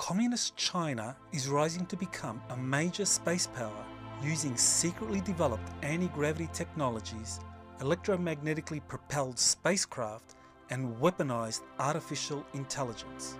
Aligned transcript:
Communist 0.00 0.56
China 0.56 1.14
is 1.30 1.46
rising 1.46 1.84
to 1.84 1.94
become 1.94 2.40
a 2.48 2.56
major 2.56 3.04
space 3.04 3.46
power 3.46 3.84
using 4.24 4.56
secretly 4.56 5.20
developed 5.20 5.70
anti 5.82 6.08
gravity 6.08 6.48
technologies, 6.54 7.38
electromagnetically 7.80 8.80
propelled 8.88 9.38
spacecraft, 9.38 10.36
and 10.70 10.96
weaponized 11.02 11.60
artificial 11.78 12.46
intelligence. 12.54 13.36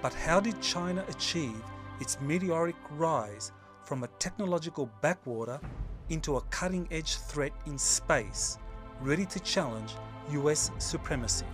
But 0.00 0.14
how 0.14 0.40
did 0.40 0.62
China 0.62 1.04
achieve 1.10 1.62
its 2.00 2.18
meteoric 2.22 2.76
rise 2.92 3.52
from 3.84 4.02
a 4.02 4.08
technological 4.18 4.88
backwater 5.02 5.60
into 6.08 6.36
a 6.36 6.46
cutting 6.48 6.88
edge 6.90 7.16
threat 7.16 7.52
in 7.66 7.76
space, 7.76 8.56
ready 9.02 9.26
to 9.26 9.38
challenge 9.40 9.92
US 10.30 10.70
supremacy? 10.78 11.44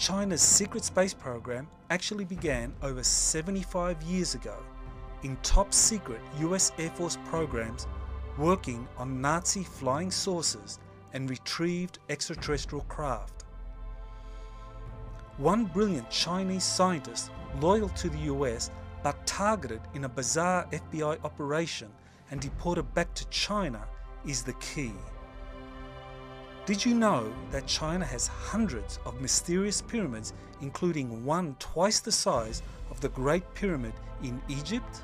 China's 0.00 0.40
secret 0.40 0.82
space 0.82 1.12
program 1.12 1.68
actually 1.90 2.24
began 2.24 2.72
over 2.82 3.02
75 3.02 4.00
years 4.04 4.34
ago 4.34 4.56
in 5.24 5.36
top 5.42 5.74
secret 5.74 6.22
US 6.38 6.72
Air 6.78 6.88
Force 6.88 7.18
programs 7.26 7.86
working 8.38 8.88
on 8.96 9.20
Nazi 9.20 9.62
flying 9.62 10.10
saucers 10.10 10.78
and 11.12 11.28
retrieved 11.28 11.98
extraterrestrial 12.08 12.84
craft. 12.84 13.44
One 15.36 15.66
brilliant 15.66 16.08
Chinese 16.08 16.64
scientist 16.64 17.30
loyal 17.60 17.90
to 17.90 18.08
the 18.08 18.32
US 18.32 18.70
but 19.02 19.26
targeted 19.26 19.82
in 19.92 20.04
a 20.04 20.08
bizarre 20.08 20.66
FBI 20.72 21.22
operation 21.24 21.90
and 22.30 22.40
deported 22.40 22.94
back 22.94 23.12
to 23.16 23.28
China 23.28 23.86
is 24.24 24.44
the 24.44 24.54
key. 24.54 24.94
Did 26.66 26.84
you 26.84 26.94
know 26.94 27.32
that 27.50 27.66
China 27.66 28.04
has 28.04 28.26
hundreds 28.26 28.98
of 29.06 29.20
mysterious 29.20 29.80
pyramids, 29.80 30.34
including 30.60 31.24
one 31.24 31.56
twice 31.58 32.00
the 32.00 32.12
size 32.12 32.62
of 32.90 33.00
the 33.00 33.08
Great 33.08 33.54
Pyramid 33.54 33.94
in 34.22 34.40
Egypt? 34.48 35.02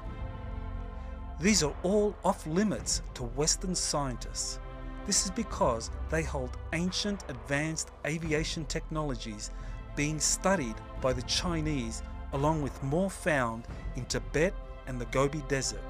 These 1.40 1.62
are 1.62 1.74
all 1.82 2.14
off 2.24 2.46
limits 2.46 3.02
to 3.14 3.24
Western 3.24 3.74
scientists. 3.74 4.58
This 5.06 5.24
is 5.24 5.30
because 5.30 5.90
they 6.10 6.22
hold 6.22 6.58
ancient 6.72 7.24
advanced 7.28 7.90
aviation 8.06 8.66
technologies 8.66 9.50
being 9.96 10.20
studied 10.20 10.76
by 11.00 11.14
the 11.14 11.22
Chinese, 11.22 12.02
along 12.34 12.60
with 12.60 12.82
more 12.82 13.10
found 13.10 13.66
in 13.96 14.04
Tibet 14.04 14.52
and 14.86 15.00
the 15.00 15.06
Gobi 15.06 15.42
Desert. 15.48 15.80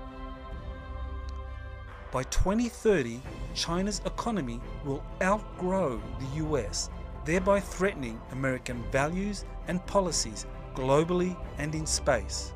By 2.13 2.23
2030, 2.25 3.21
China's 3.55 4.01
economy 4.07 4.61
will 4.85 5.03
outgrow 5.23 6.01
the 6.21 6.45
US, 6.45 6.89
thereby 7.25 7.61
threatening 7.61 8.21
American 8.31 8.85
values 8.93 9.45
and 9.67 9.85
policies 9.87 10.47
globally 10.75 11.37
and 11.59 11.75
in 11.75 11.85
space. 11.85 12.53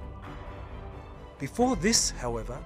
Before 1.38 1.74
this, 1.74 2.10
however, 2.10 2.58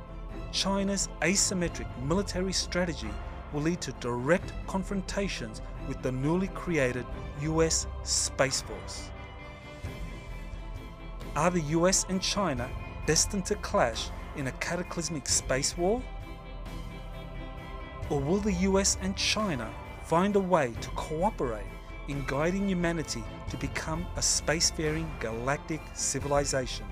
China's 0.52 1.08
asymmetric 1.22 1.86
military 2.02 2.52
strategy 2.52 3.10
will 3.52 3.62
lead 3.62 3.80
to 3.80 3.92
direct 3.92 4.52
confrontations 4.66 5.62
with 5.88 6.02
the 6.02 6.12
newly 6.12 6.48
created 6.48 7.06
US 7.40 7.86
Space 8.02 8.60
Force. 8.60 9.10
Are 11.34 11.50
the 11.50 11.62
US 11.78 12.04
and 12.08 12.20
China 12.20 12.68
destined 13.06 13.46
to 13.46 13.54
clash 13.56 14.10
in 14.36 14.48
a 14.48 14.52
cataclysmic 14.52 15.28
space 15.28 15.78
war? 15.78 16.02
Or 18.10 18.20
will 18.20 18.38
the 18.38 18.52
US 18.52 18.98
and 19.00 19.16
China 19.16 19.72
find 20.04 20.36
a 20.36 20.40
way 20.40 20.72
to 20.80 20.88
cooperate 20.90 21.66
in 22.08 22.24
guiding 22.26 22.68
humanity 22.68 23.24
to 23.50 23.56
become 23.56 24.06
a 24.16 24.20
spacefaring 24.20 25.08
galactic 25.20 25.80
civilization? 25.94 26.86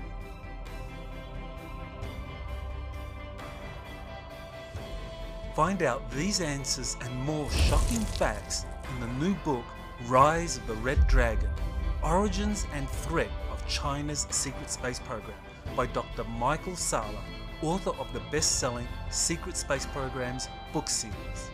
Find 5.55 5.83
out 5.83 6.09
these 6.09 6.41
answers 6.41 6.97
and 7.01 7.15
more 7.23 7.49
shocking 7.51 7.99
facts 7.99 8.65
in 8.91 8.99
the 8.99 9.25
new 9.25 9.35
book 9.45 9.63
Rise 10.07 10.57
of 10.57 10.65
the 10.65 10.73
Red 10.75 11.07
Dragon 11.07 11.51
Origins 12.03 12.65
and 12.73 12.89
Threat 12.89 13.29
of 13.51 13.65
China's 13.67 14.25
Secret 14.31 14.69
Space 14.69 14.99
Program 14.99 15.37
by 15.75 15.85
Dr. 15.85 16.23
Michael 16.23 16.75
Sala, 16.75 17.23
author 17.63 17.91
of 17.99 18.11
the 18.13 18.19
best 18.31 18.59
selling 18.59 18.87
Secret 19.09 19.55
Space 19.57 19.85
Programs 19.85 20.49
book 20.73 20.89
series. 20.89 21.52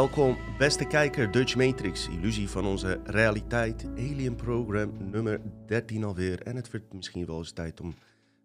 Welkom, 0.00 0.36
beste 0.58 0.86
kijker, 0.86 1.30
Dutch 1.30 1.56
Matrix, 1.56 2.08
illusie 2.08 2.48
van 2.48 2.66
onze 2.66 3.00
realiteit, 3.04 3.84
Alien 3.84 4.34
Program 4.34 5.10
nummer 5.10 5.40
13 5.66 6.04
alweer. 6.04 6.42
En 6.42 6.56
het 6.56 6.70
wordt 6.70 6.92
misschien 6.92 7.26
wel 7.26 7.38
eens 7.38 7.52
tijd 7.52 7.80
om 7.80 7.94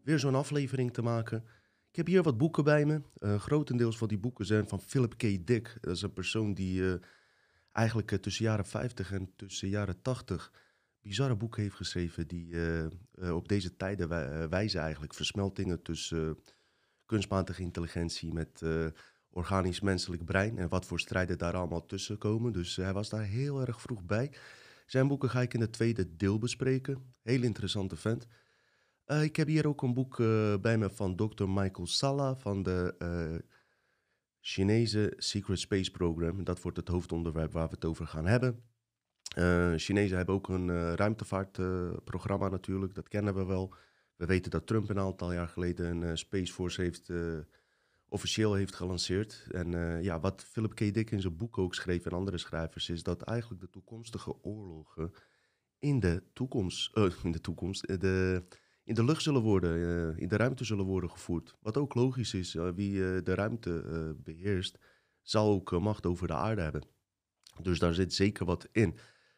weer 0.03 0.19
zo'n 0.19 0.35
aflevering 0.35 0.93
te 0.93 1.01
maken. 1.01 1.43
Ik 1.89 1.95
heb 1.95 2.07
hier 2.07 2.23
wat 2.23 2.37
boeken 2.37 2.63
bij 2.63 2.85
me. 2.85 3.01
Uh, 3.19 3.39
grotendeels 3.39 3.97
van 3.97 4.07
die 4.07 4.17
boeken 4.17 4.45
zijn 4.45 4.67
van 4.67 4.81
Philip 4.81 5.17
K. 5.17 5.47
Dick. 5.47 5.77
Dat 5.81 5.95
is 5.95 6.01
een 6.01 6.13
persoon 6.13 6.53
die 6.53 6.81
uh, 6.81 6.93
eigenlijk 7.71 8.11
uh, 8.11 8.19
tussen 8.19 8.45
jaren 8.45 8.65
50 8.65 9.11
en 9.11 9.31
tussen 9.35 9.69
jaren 9.69 10.01
80 10.01 10.51
bizarre 11.01 11.35
boeken 11.35 11.61
heeft 11.61 11.75
geschreven. 11.75 12.27
Die 12.27 12.55
op 13.33 13.47
deze 13.47 13.75
tijden 13.75 14.09
wijzen 14.49 14.81
eigenlijk 14.81 15.13
versmeltingen 15.13 15.81
tussen 15.81 16.37
kunstmatige 17.05 17.61
intelligentie 17.61 18.33
met 18.33 18.61
organisch 19.35 19.79
menselijk 19.79 20.25
brein 20.25 20.57
en 20.57 20.69
wat 20.69 20.85
voor 20.85 20.99
strijden 20.99 21.37
daar 21.37 21.53
allemaal 21.53 21.85
tussen 21.85 22.17
komen. 22.17 22.53
Dus 22.53 22.75
hij 22.75 22.93
was 22.93 23.09
daar 23.09 23.23
heel 23.23 23.61
erg 23.61 23.81
vroeg 23.81 24.03
bij. 24.03 24.31
Zijn 24.85 25.07
boeken 25.07 25.29
ga 25.29 25.41
ik 25.41 25.53
in 25.53 25.61
het 25.61 25.73
tweede 25.73 26.15
deel 26.15 26.39
bespreken. 26.39 27.15
Heel 27.21 27.43
interessante 27.43 27.95
vent. 27.95 28.27
Uh, 29.05 29.23
ik 29.23 29.35
heb 29.35 29.47
hier 29.47 29.67
ook 29.67 29.81
een 29.81 29.93
boek 29.93 30.17
uh, 30.19 30.55
bij 30.57 30.77
me 30.77 30.89
van 30.89 31.15
Dr. 31.15 31.47
Michael 31.47 31.87
Salla 31.87 32.35
van 32.35 32.63
de 32.63 32.95
uh, 32.99 33.39
Chinese 34.39 35.13
Secret 35.17 35.59
Space 35.59 35.91
Program. 35.91 36.43
Dat 36.43 36.61
wordt 36.61 36.77
het 36.77 36.87
hoofdonderwerp 36.87 37.51
waar 37.51 37.67
we 37.67 37.75
het 37.75 37.85
over 37.85 38.07
gaan 38.07 38.25
hebben. 38.25 38.63
Chinezen 39.75 40.17
hebben 40.17 40.35
ook 40.35 40.49
een 40.49 40.95
ruimtevaartprogramma 40.95 42.49
natuurlijk, 42.49 42.95
dat 42.95 43.07
kennen 43.07 43.35
we 43.35 43.45
wel. 43.45 43.73
We 44.15 44.25
weten 44.25 44.51
dat 44.51 44.67
Trump 44.67 44.89
een 44.89 44.99
aantal 44.99 45.33
jaar 45.33 45.47
geleden 45.47 46.01
een 46.01 46.17
Space 46.17 46.53
Force 46.53 46.81
heeft 46.81 47.11
officieel 48.15 48.53
heeft 48.53 48.75
gelanceerd. 48.75 49.47
En 49.51 49.71
uh, 49.71 50.03
ja, 50.03 50.19
wat 50.19 50.45
Philip 50.51 50.75
K. 50.75 50.93
Dick 50.93 51.11
in 51.11 51.21
zijn 51.21 51.37
boek 51.37 51.57
ook 51.57 51.75
schreef 51.75 52.05
en 52.05 52.11
andere 52.11 52.37
schrijvers, 52.37 52.89
is 52.89 53.03
dat 53.03 53.21
eigenlijk 53.21 53.61
de 53.61 53.69
toekomstige 53.69 54.43
oorlogen 54.43 55.11
in 55.79 55.99
de 55.99 56.23
toekomst, 56.33 56.97
uh, 56.97 57.11
in 57.23 57.31
de 57.31 57.41
toekomst, 57.41 57.89
uh, 57.89 57.99
de, 57.99 58.43
in 58.83 58.93
de 58.93 59.03
lucht 59.03 59.21
zullen 59.21 59.41
worden, 59.41 60.17
in 60.17 60.27
de 60.27 60.37
ruimte 60.37 60.63
zullen 60.63 60.85
worden 60.85 61.09
gevoerd. 61.09 61.55
Wat 61.61 61.77
ook 61.77 61.93
logisch 61.93 62.33
is, 62.33 62.53
wie 62.53 62.93
de 63.23 63.33
ruimte 63.33 64.15
beheerst, 64.23 64.77
zal 65.21 65.49
ook 65.49 65.71
macht 65.71 66.05
over 66.05 66.27
de 66.27 66.33
aarde 66.33 66.61
hebben. 66.61 66.87
Dus 67.61 67.79
daar 67.79 67.93
zit 67.93 68.13
zeker 68.13 68.45
wat 68.45 68.67
in. 68.71 68.97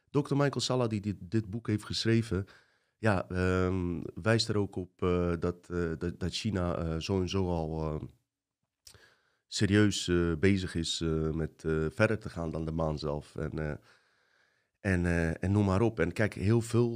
Dr. 0.10 0.36
Michael 0.36 0.60
Salla, 0.60 0.88
die 0.88 1.02
dit, 1.02 1.16
dit 1.20 1.50
boek 1.50 1.68
heeft 1.68 1.86
geschreven, 1.86 2.46
ja, 2.98 3.30
um, 3.66 4.04
wijst 4.14 4.50
er 4.50 4.58
ook 4.58 4.76
op 4.76 5.00
dat, 5.40 5.68
dat, 6.18 6.34
China 6.34 7.00
zo 7.00 7.22
en 7.22 7.30
zo 7.30 7.48
al 7.48 8.02
serieus 9.48 10.08
uh, 10.08 10.36
bezig 10.36 10.76
is 10.76 11.02
uh, 11.02 11.32
met 11.32 11.64
uh, 11.66 11.86
verder 11.90 12.20
te 12.20 12.30
gaan 12.30 12.52
dan 12.52 12.66
de 12.66 12.72
maan 12.72 12.98
zelf. 12.98 13.36
En, 13.36 13.80
en, 14.80 15.06
en 15.40 15.52
noem 15.52 15.66
maar 15.66 15.82
op. 15.82 16.00
En 16.00 16.12
kijk, 16.12 16.34
heel 16.34 16.62
veel 16.62 16.90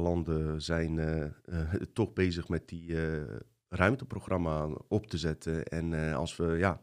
landen 0.00 0.62
zijn 0.62 1.00
toch 1.92 2.12
bezig 2.12 2.48
met 2.48 2.68
die 2.68 2.96
ruimteprogramma 3.68 4.68
op 4.88 5.06
te 5.06 5.18
zetten. 5.18 5.64
En 5.64 6.14
als 6.14 6.36
we, 6.36 6.46
ja, 6.46 6.80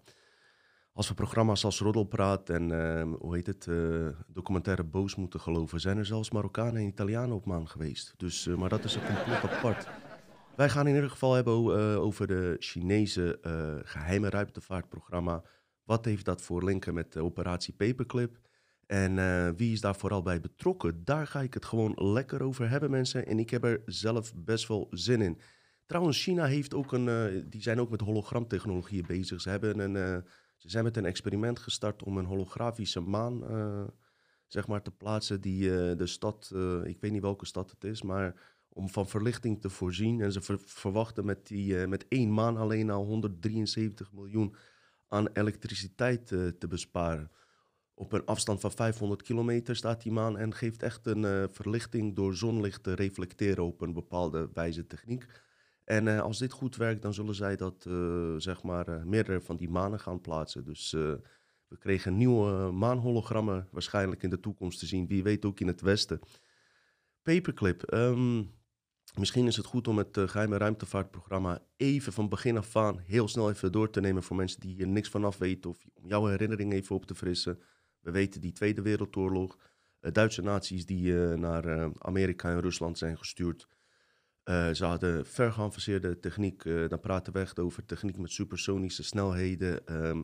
als 0.94 1.08
we 1.08 1.14
programma's 1.14 1.66
als 1.66 1.80
Roddelpraat 1.80 2.50
en 2.50 2.72
hoe 3.20 3.36
heet 3.36 3.48
het, 3.48 3.68
documentaire 4.28 4.84
Boos 4.84 5.16
moeten 5.16 5.40
geloven, 5.40 5.80
zijn 5.80 5.98
er 5.98 6.06
zelfs 6.06 6.32
Marokkanen 6.32 6.76
en 6.76 6.88
Italianen 6.88 7.36
op 7.36 7.46
maan 7.46 7.68
geweest. 7.68 8.14
Dus, 8.18 8.46
maar 8.46 8.70
dat 8.70 8.84
is 8.84 8.96
een 8.96 9.06
compleet 9.06 9.44
apart. 9.52 9.88
Wij 10.56 10.70
gaan 10.70 10.88
in 10.88 10.96
ieder 10.96 11.10
geval 11.10 11.34
hebben 11.34 11.54
uh, 11.54 12.00
over 12.02 12.28
de 12.28 12.56
Chinese 12.60 13.40
uh, 13.42 13.76
geheime 13.84 14.30
ruimtevaartprogramma. 14.30 15.44
Wat 15.84 16.06
heeft 16.06 16.26
dat 16.26 16.42
voor 16.42 16.64
linken 16.64 16.94
met 16.94 17.14
de 17.14 17.24
operatie 17.24 17.74
Paperclip? 17.74 18.40
En 18.86 19.16
wie 19.56 19.72
is 19.72 19.82
daar 19.82 19.96
vooral 19.96 20.22
bij 20.22 20.40
betrokken? 20.40 21.02
Daar 21.04 21.28
ga 21.28 21.42
ik 21.42 21.54
het 21.54 21.66
gewoon 21.66 21.94
lekker 21.96 22.44
over 22.44 22.70
hebben, 22.70 22.90
mensen. 22.90 23.26
En 23.26 23.40
ik 23.40 23.50
heb 23.50 23.64
er 23.64 23.82
zelf 23.86 24.34
best 24.36 24.68
wel 24.68 24.88
zin 24.92 25.22
in. 25.22 25.40
Trouwens, 25.86 26.24
China 26.24 26.46
heeft 26.46 26.74
ook 26.74 26.92
een, 26.92 27.08
eh, 27.08 27.44
die 27.46 27.62
zijn 27.62 27.80
ook 27.80 27.90
met 27.90 28.02
hologramtechnologieën 28.02 29.06
bezig. 29.08 29.42
Ze, 29.42 29.50
hebben 29.50 29.80
een, 29.80 29.96
eh, 29.96 30.30
ze 30.58 30.70
zijn 30.70 30.84
met 30.84 30.98
een 30.98 31.06
experiment 31.06 31.60
gestart 31.60 32.04
om 32.04 32.18
een 32.18 32.26
holografische 32.26 33.00
maan 33.00 33.48
eh, 33.48 33.84
zeg 34.54 34.68
maar, 34.68 34.82
te 34.82 34.92
plaatsen 34.92 35.42
die 35.42 35.90
eh, 35.90 35.98
de 35.98 36.08
stad, 36.08 36.52
eh, 36.56 36.84
ik 36.84 37.00
weet 37.00 37.12
niet 37.12 37.22
welke 37.22 37.46
stad 37.46 37.70
het 37.70 37.84
is, 37.84 38.02
maar 38.02 38.53
om 38.74 38.90
van 38.90 39.08
verlichting 39.08 39.62
te 39.62 39.70
voorzien. 39.70 40.22
En 40.22 40.32
ze 40.32 40.42
ver- 40.42 40.60
verwachten 40.66 41.26
met, 41.26 41.48
die, 41.48 41.80
eh, 41.82 41.88
met 41.88 42.06
één 42.08 42.34
maan 42.34 42.58
alleen 42.58 42.90
al 42.90 43.06
173 43.06 44.12
miljoen 44.12 44.56
aan 45.08 45.28
elektriciteit 45.34 46.32
eh, 46.32 46.48
te 46.48 46.68
besparen. 46.68 47.32
Op 47.94 48.14
een 48.14 48.26
afstand 48.26 48.60
van 48.60 48.72
500 48.72 49.22
kilometer 49.22 49.76
staat 49.76 50.02
die 50.04 50.12
maan 50.12 50.38
en 50.38 50.54
geeft 50.54 50.84
echt 50.84 51.06
een 51.06 51.26
eh, 51.26 51.44
verlichting 51.52 52.16
door 52.16 52.36
zonlicht 52.36 52.84
te 52.84 52.94
reflecteren 52.94 53.64
op 53.64 53.82
een 53.82 53.94
bepaalde 53.94 54.50
wijze 54.54 54.88
techniek. 54.88 55.26
En 55.84 56.08
als 56.08 56.38
dit 56.40 56.52
goed 56.52 56.76
werkt, 56.76 57.02
dan 57.02 57.14
zullen 57.14 57.36
zij 57.36 57.56
dat, 57.56 57.88
zeg 58.38 58.64
maar, 58.64 59.08
meerdere 59.08 59.42
van 59.42 59.56
die 59.56 59.70
manen 59.70 60.00
gaan 60.00 60.22
plaatsen. 60.22 60.64
Dus 60.66 60.92
we 61.68 61.78
kregen 61.80 62.18
nieuwe 62.18 62.72
maanhologrammen 62.72 63.68
waarschijnlijk 63.72 64.24
in 64.24 64.30
de 64.30 64.40
toekomst 64.40 64.80
te 64.80 64.86
zien. 64.86 65.08
Wie 65.08 65.24
weet 65.24 65.46
ook 65.46 65.60
in 65.60 65.68
het 65.68 65.82
Westen. 65.82 66.20
Paperclip. 67.22 67.84
ehm, 67.84 68.44
misschien 69.20 69.48
is 69.48 69.56
het 69.56 69.66
goed 69.66 69.88
om 69.88 69.98
het 69.98 70.18
eh, 70.18 70.28
geheime 70.28 70.58
ruimtevaartprogramma 70.58 71.62
even 71.78 72.14
van 72.14 72.30
begin 72.30 72.58
af 72.58 72.76
aan 72.76 73.00
heel 73.00 73.28
snel 73.28 73.50
even 73.50 73.72
door 73.72 73.90
te 73.90 74.02
nemen 74.02 74.24
voor 74.24 74.36
mensen 74.36 74.60
die 74.60 74.76
hier 74.76 74.88
niks 74.88 75.10
vanaf 75.10 75.38
weten. 75.38 75.70
Of 75.70 75.86
om 75.94 76.08
jouw 76.08 76.26
herinnering 76.26 76.74
even 76.74 76.96
op 76.96 77.06
te 77.06 77.16
frissen. 77.16 77.60
We 78.00 78.12
weten 78.12 78.42
die 78.42 78.52
Tweede 78.52 78.82
Wereldoorlog. 78.82 79.58
eh, 80.00 80.12
Duitse 80.12 80.42
naties 80.42 80.86
die 80.86 81.24
eh, 81.24 81.38
naar 81.38 81.92
Amerika 81.98 82.50
en 82.50 82.62
Rusland 82.62 82.98
zijn 82.98 83.18
gestuurd. 83.18 83.68
Ze 84.74 84.86
hadden 84.86 85.26
ver 85.26 85.52
geavanceerde 85.52 86.20
techniek. 86.20 86.64
dan 86.64 87.00
praten 87.00 87.34
we 87.34 87.40
echt 87.40 87.60
over 87.60 87.86
techniek 87.86 88.18
met 88.18 88.32
supersonische 88.32 89.04
snelheden. 89.04 89.86
ehm 89.88 90.22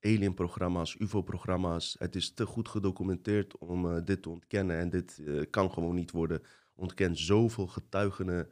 Alien-programma's, 0.00 0.96
UFO-programma's. 0.98 1.96
Het 1.98 2.16
is 2.16 2.34
te 2.34 2.46
goed 2.46 2.68
gedocumenteerd 2.68 3.58
om 3.58 4.04
dit 4.04 4.22
te 4.22 4.30
ontkennen. 4.30 4.76
En 4.78 4.90
dit 4.90 5.22
kan 5.50 5.72
gewoon 5.72 5.94
niet 5.94 6.10
worden 6.10 6.42
ontkend. 6.74 7.18
Zoveel 7.18 7.66
getuigen 7.66 8.50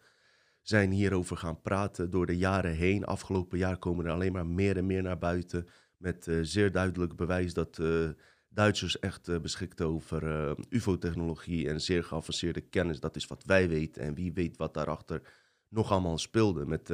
zijn 0.62 0.90
hierover 0.90 1.36
gaan 1.36 1.60
praten 1.60 2.10
door 2.10 2.26
de 2.26 2.36
jaren 2.36 2.74
heen. 2.74 3.04
Afgelopen 3.04 3.58
jaar 3.58 3.78
komen 3.78 4.04
er 4.04 4.12
alleen 4.12 4.32
maar 4.32 4.46
meer 4.46 4.76
en 4.76 4.86
meer 4.86 5.02
naar 5.02 5.18
buiten. 5.18 5.66
Met 5.96 6.28
eh, 6.28 6.38
zeer 6.42 6.72
duidelijk 6.72 7.16
bewijs 7.16 7.54
dat 7.54 7.78
eh, 7.78 8.08
Duitsers 8.48 8.98
echt 8.98 9.28
eh, 9.28 9.38
beschikten 9.38 9.86
over 9.86 10.54
UFO-technologie 10.68 11.68
en 11.68 11.80
zeer 11.80 12.04
geavanceerde 12.04 12.60
kennis. 12.60 13.00
Dat 13.00 13.16
is 13.16 13.26
wat 13.26 13.42
wij 13.44 13.68
weten. 13.68 14.02
En 14.02 14.14
wie 14.14 14.32
weet 14.32 14.56
wat 14.56 14.74
daarachter 14.74 15.22
nog 15.68 15.90
allemaal 15.90 16.18
speelde. 16.18 16.66
Met 16.66 16.92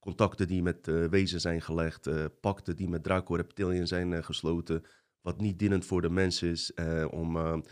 contacten 0.00 0.46
die 0.46 0.62
met 0.62 0.86
wezen 1.10 1.40
zijn 1.40 1.62
gelegd, 1.62 2.08
pakten 2.40 2.76
die 2.76 2.88
met 2.88 3.02
Draco 3.02 3.34
Reptilian 3.34 3.86
zijn 3.86 4.24
gesloten. 4.24 4.84
Wat 5.20 5.40
niet 5.40 5.58
dienend 5.58 5.86
voor 5.86 6.02
de 6.02 6.10
mens 6.10 6.42
is 6.42 6.74
om 7.10 7.62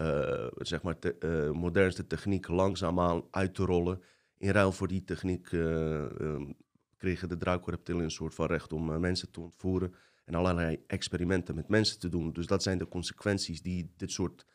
eh, 0.00 0.46
zeg 0.56 0.82
maar 0.82 0.98
te, 0.98 1.18
eh, 1.18 1.50
modernste 1.50 2.06
techniek 2.06 2.48
langzaamaan 2.48 3.24
uit 3.30 3.54
te 3.54 3.64
rollen. 3.64 4.02
In 4.38 4.50
ruil 4.50 4.72
voor 4.72 4.88
die 4.88 5.04
techniek 5.04 5.52
eh, 5.52 6.20
ehm, 6.20 6.52
kregen 6.96 7.28
de 7.28 7.36
Draco 7.36 7.70
Reptilian 7.70 8.04
een 8.04 8.10
soort 8.10 8.34
van 8.34 8.46
recht 8.46 8.72
om 8.72 9.00
mensen 9.00 9.30
te 9.30 9.40
ontvoeren 9.40 9.94
en 10.24 10.34
allerlei 10.34 10.84
experimenten 10.86 11.54
met 11.54 11.68
mensen 11.68 11.98
te 11.98 12.08
doen. 12.08 12.32
Dus 12.32 12.46
dat 12.46 12.62
zijn 12.62 12.78
de 12.78 12.88
consequenties 12.88 13.62
die 13.62 13.92
dit 13.96 14.10
soort 14.10 14.46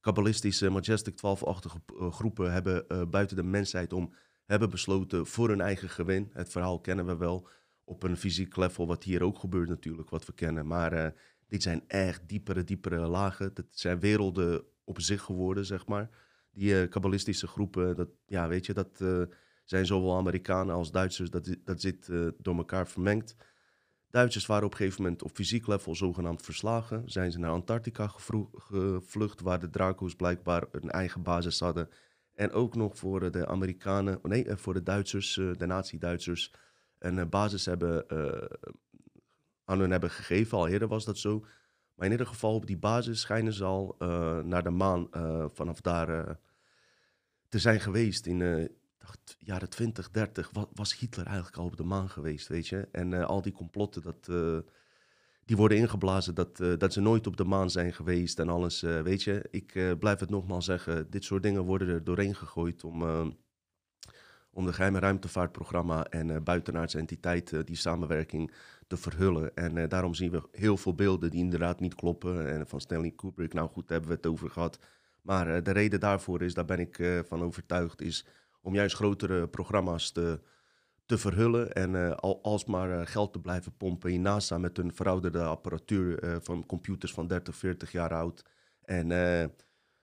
kabbalistische 0.00 0.70
Majestic 0.70 1.16
12-achtige 1.16 1.80
eh, 1.86 2.12
groepen 2.12 2.52
hebben 2.52 3.10
buiten 3.10 3.36
de 3.36 3.42
mensheid 3.42 3.92
om 3.92 4.14
hebben 4.44 4.70
besloten 4.70 5.26
voor 5.26 5.48
hun 5.48 5.60
eigen 5.60 5.88
gewin. 5.88 6.30
Het 6.32 6.50
verhaal 6.50 6.80
kennen 6.80 7.06
we 7.06 7.16
wel 7.16 7.48
op 7.84 8.02
een 8.02 8.16
fysiek 8.16 8.56
level, 8.56 8.86
wat 8.86 9.04
hier 9.04 9.22
ook 9.22 9.38
gebeurt 9.38 9.68
natuurlijk, 9.68 10.10
wat 10.10 10.26
we 10.26 10.32
kennen. 10.32 10.66
Maar 10.66 11.14
dit 11.48 11.62
zijn 11.62 11.84
echt 11.86 12.28
diepere, 12.28 12.64
diepere 12.64 13.06
lagen. 13.06 13.54
Dat 13.54 13.66
zijn 13.70 14.00
werelden 14.00 14.64
op 14.90 15.00
zich 15.00 15.22
geworden, 15.22 15.64
zeg 15.66 15.86
maar. 15.86 16.10
Die 16.50 16.80
eh, 16.80 16.88
kabbalistische 16.88 17.46
groepen, 17.46 17.96
dat, 17.96 18.08
ja, 18.26 18.48
weet 18.48 18.66
je, 18.66 18.74
dat 18.74 19.00
eh, 19.00 19.22
zijn 19.64 19.86
zowel 19.86 20.16
Amerikanen 20.16 20.74
als 20.74 20.90
Duitsers, 20.90 21.30
dat, 21.30 21.56
dat 21.64 21.80
zit 21.80 22.08
eh, 22.08 22.26
door 22.38 22.56
elkaar 22.56 22.88
vermengd. 22.88 23.36
Duitsers 24.10 24.46
waren 24.46 24.64
op 24.64 24.70
een 24.70 24.76
gegeven 24.76 25.02
moment 25.02 25.22
op 25.22 25.30
fysiek 25.34 25.66
level 25.66 25.94
zogenaamd 25.94 26.42
verslagen. 26.42 27.02
Zijn 27.06 27.32
ze 27.32 27.38
naar 27.38 27.50
Antarctica 27.50 28.06
gevlucht, 28.06 29.40
waar 29.40 29.60
de 29.60 29.70
Draco's 29.70 30.14
blijkbaar 30.14 30.64
een 30.70 30.90
eigen 30.90 31.22
basis 31.22 31.60
hadden. 31.60 31.88
En 32.34 32.52
ook 32.52 32.74
nog 32.74 32.98
voor 32.98 33.22
eh, 33.22 33.30
de 33.30 33.46
Amerikanen, 33.46 34.18
nee, 34.22 34.44
eh, 34.44 34.56
voor 34.56 34.74
de 34.74 34.82
Duitsers, 34.82 35.38
eh, 35.38 35.50
de 35.56 35.66
nazi-Duitsers, 35.66 36.52
een 37.00 37.18
eh, 37.18 37.26
basis 37.26 37.64
hebben, 37.64 38.08
eh, 38.08 38.56
aan 39.64 39.78
hun 39.78 39.90
hebben 39.90 40.10
gegeven. 40.10 40.58
Al 40.58 40.68
eerder 40.68 40.88
was 40.88 41.04
dat 41.04 41.18
zo. 41.18 41.46
Maar 42.00 42.08
in 42.08 42.14
ieder 42.14 42.32
geval 42.34 42.54
op 42.54 42.66
die 42.66 42.78
basis 42.78 43.20
schijnen 43.20 43.52
ze 43.52 43.64
al 43.64 43.96
eh, 43.98 44.38
naar 44.38 44.62
de 44.62 44.70
maan 44.70 45.08
eh, 45.10 45.44
vanaf 45.52 45.80
daar 45.80 46.08
eh, 46.08 46.34
te 47.48 47.58
zijn 47.58 47.80
geweest. 47.80 48.26
In 48.26 48.70
dacht, 48.98 49.36
jaren 49.38 49.70
20, 49.70 50.10
30 50.10 50.50
wa- 50.52 50.68
was 50.74 50.98
Hitler 50.98 51.26
eigenlijk 51.26 51.56
al 51.56 51.64
op 51.64 51.76
de 51.76 51.82
maan 51.82 52.08
geweest, 52.08 52.48
weet 52.48 52.68
je. 52.68 52.88
En 52.92 53.26
al 53.26 53.42
die 53.42 53.52
complotten, 53.52 54.02
dat, 54.02 54.24
die 55.44 55.56
worden 55.56 55.78
ingeblazen 55.78 56.34
dat, 56.34 56.56
dat 56.56 56.92
ze 56.92 57.00
nooit 57.00 57.26
op 57.26 57.36
de 57.36 57.44
maan 57.44 57.70
zijn 57.70 57.92
geweest 57.92 58.38
en 58.38 58.48
alles, 58.48 58.80
weet 58.80 59.22
je. 59.22 59.48
Ik 59.50 59.98
blijf 59.98 60.20
het 60.20 60.30
nogmaals 60.30 60.64
zeggen, 60.64 61.10
dit 61.10 61.24
soort 61.24 61.42
dingen 61.42 61.62
worden 61.62 61.88
er 61.88 62.04
doorheen 62.04 62.34
gegooid 62.34 62.84
om, 62.84 63.02
om 64.52 64.66
de 64.66 64.72
geheime 64.72 64.98
ruimtevaartprogramma 64.98 66.04
en 66.04 66.30
eh 66.30 66.42
buitenaardse 66.42 66.98
entiteiten 66.98 67.66
die 67.66 67.76
samenwerking 67.76 68.52
te 68.86 68.96
verhullen. 68.96 69.56
En 69.56 69.76
eh, 69.78 69.88
daarom 69.88 70.14
zien 70.14 70.30
we 70.30 70.48
heel 70.52 70.76
veel 70.76 70.94
beelden 70.94 71.30
die 71.30 71.40
inderdaad 71.40 71.80
niet 71.80 71.94
kloppen. 71.94 72.52
En 72.52 72.66
van 72.66 72.80
Stanley 72.80 73.10
Kubrick, 73.10 73.52
nou 73.52 73.68
goed, 73.68 73.88
hebben 73.88 74.08
we 74.08 74.14
het 74.16 74.26
over 74.26 74.50
gehad. 74.50 74.78
Maar 75.22 75.54
eh, 75.56 75.62
de 75.62 75.70
reden 75.70 76.00
daarvoor 76.00 76.42
is, 76.42 76.54
daar 76.54 76.64
ben 76.64 76.78
ik 76.78 76.98
eh, 76.98 77.18
van 77.28 77.42
overtuigd, 77.42 78.00
is 78.00 78.26
om 78.62 78.74
juist 78.74 78.94
grotere 78.96 79.48
programma's 79.48 80.12
te, 80.12 80.40
te 81.10 81.18
verhullen. 81.18 81.72
En 81.72 81.94
eh, 81.94 82.10
al, 82.10 82.42
alsmaar 82.42 83.00
eh, 83.00 83.06
geld 83.06 83.32
te 83.32 83.40
blijven 83.40 83.76
pompen 83.76 84.12
in 84.12 84.22
NASA 84.22 84.58
met 84.58 84.76
hun 84.76 84.94
verouderde 84.94 85.42
apparatuur 85.42 86.18
eh, 86.18 86.36
van 86.40 86.66
computers 86.66 87.12
van 87.12 87.26
30, 87.26 87.56
40 87.56 87.92
jaar 87.92 88.14
oud. 88.14 88.44
En 88.84 89.12
eh, 89.12 89.48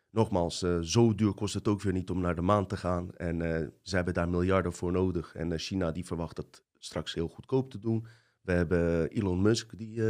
nogmaals, 0.09 0.63
eh, 0.63 0.79
zo 0.79 1.15
duur 1.15 1.33
kost 1.33 1.53
het 1.53 1.67
ook 1.67 1.81
weer 1.81 1.93
niet 1.93 2.09
om 2.09 2.21
naar 2.21 2.35
de 2.35 2.41
maan 2.41 2.67
te 2.67 2.77
gaan. 2.77 3.15
En 3.15 3.41
eh, 3.41 3.67
ze 3.81 3.95
hebben 3.95 4.13
daar 4.13 4.29
miljarden 4.29 4.73
voor 4.73 4.91
nodig. 4.91 5.35
En 5.35 5.51
eh, 5.51 5.59
China 5.59 5.91
die 5.91 6.05
verwacht 6.05 6.35
dat 6.35 6.63
straks 6.77 7.13
heel 7.13 7.27
goedkoop 7.27 7.69
te 7.69 7.79
doen. 7.79 8.05
We 8.41 8.51
hebben 8.51 9.09
Elon 9.09 9.41
Musk 9.41 9.77
die 9.77 10.01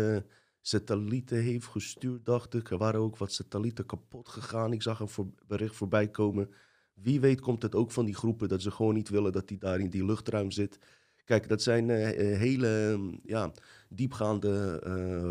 satellieten 0.62 1.42
heeft 1.42 1.66
gestuurd, 1.66 2.26
dacht 2.26 2.54
ik. 2.54 2.70
Er 2.70 2.78
waren 2.78 3.00
ook 3.00 3.18
wat 3.18 3.32
satellieten 3.32 3.86
kapot 3.86 4.30
gegaan. 4.30 4.74
Ik 4.74 4.82
zag 4.82 5.00
een 5.00 5.36
bericht 5.48 5.76
voorbij 5.76 6.08
komen. 6.08 6.50
Wie 6.94 7.20
weet 7.20 7.42
komt 7.42 7.62
het 7.62 7.76
ook 7.76 7.92
van 7.92 8.06
die 8.06 8.16
groepen 8.16 8.48
dat 8.48 8.62
ze 8.62 8.72
gewoon 8.72 8.94
niet 8.94 9.10
willen 9.10 9.32
dat 9.32 9.50
hij 9.50 9.58
daar 9.58 9.80
in 9.80 9.90
die 9.90 10.06
luchtruim 10.06 10.52
zit. 10.52 10.80
Kijk, 11.28 11.50
dat 11.50 11.62
zijn 11.62 11.90
hele 11.90 13.00
ja, 13.24 13.52
diepgaande 13.90 14.82
eh, 14.84 15.30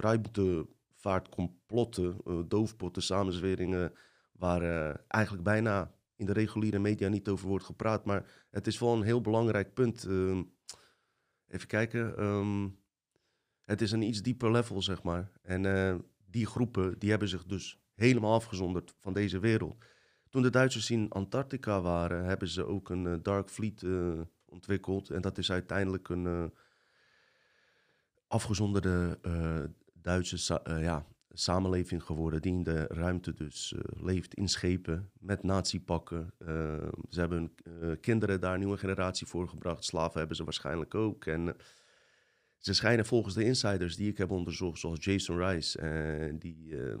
ruimte, 0.00 0.66
ruimtevaartcomplotten, 1.06 2.16
eh, 2.24 2.40
doofpotten, 2.48 3.02
samenzweringen, 3.02 3.92
waar 4.32 4.62
eh, 4.62 4.94
eigenlijk 5.08 5.44
bijna 5.44 5.94
in 6.16 6.26
de 6.26 6.32
reguliere 6.32 6.78
media 6.78 7.08
niet 7.08 7.28
over 7.28 7.48
wordt 7.48 7.64
gepraat. 7.64 8.04
Maar 8.04 8.46
het 8.50 8.66
is 8.66 8.78
wel 8.78 8.92
een 8.94 9.02
heel 9.02 9.20
belangrijk 9.20 9.74
punt. 9.74 10.04
Ehm, 10.04 10.42
even 11.48 11.68
kijken. 11.68 12.16
ehm, 12.16 12.68
het 13.64 13.80
is 13.80 13.92
een 13.92 14.02
iets 14.02 14.22
dieper 14.22 14.50
level, 14.50 14.82
zeg 14.82 15.02
maar. 15.02 15.30
En 15.42 15.66
eh, 15.66 15.94
die 16.30 16.46
groepen 16.46 16.98
die 16.98 17.10
hebben 17.10 17.28
zich 17.28 17.44
dus 17.44 17.80
helemaal 17.94 18.34
afgezonderd 18.34 18.94
van 19.00 19.12
deze 19.12 19.38
wereld. 19.38 19.84
Toen 20.30 20.42
de 20.42 20.50
Duitsers 20.50 20.90
in 20.90 21.10
Antarctica 21.10 21.80
waren, 21.80 22.24
hebben 22.24 22.48
ze 22.48 22.64
ook 22.64 22.90
een 22.90 23.22
Dark 23.22 23.50
Fleet 23.50 23.84
ontwikkeld. 24.44 25.10
En 25.10 25.20
dat 25.20 25.38
is 25.38 25.52
uiteindelijk 25.52 26.08
een 26.08 26.52
afgezonderde 28.28 29.18
Duitse 30.06 30.60
eh, 30.62 30.82
ja, 30.82 31.06
samenleving 31.30 32.02
geworden. 32.02 32.42
Die 32.42 32.52
in 32.52 32.62
de 32.62 32.86
ruimte 32.86 33.34
dus 33.34 33.74
eh, 33.74 33.80
leeft 34.04 34.34
in 34.34 34.48
schepen 34.48 35.10
met 35.20 35.42
nazi-pakken. 35.42 36.32
Eh, 36.38 36.88
ze 37.08 37.20
hebben 37.20 37.54
kinderen 38.00 38.40
daar, 38.40 38.58
nieuwe 38.58 38.76
generatie 38.76 39.26
voor 39.26 39.48
gebracht. 39.48 39.84
Slaven 39.84 40.18
hebben 40.18 40.36
ze 40.36 40.44
waarschijnlijk 40.44 40.94
ook. 40.94 41.26
En 41.26 41.56
ze 42.58 42.74
schijnen 42.74 43.06
volgens 43.06 43.34
de 43.34 43.44
insiders 43.44 43.96
die 43.96 44.10
ik 44.10 44.18
heb 44.18 44.30
onderzocht, 44.30 44.78
zoals 44.78 45.04
Jason 45.04 45.38
Rice 45.38 45.78
en 45.78 46.38
die 46.38 46.76
eh, 46.78 46.98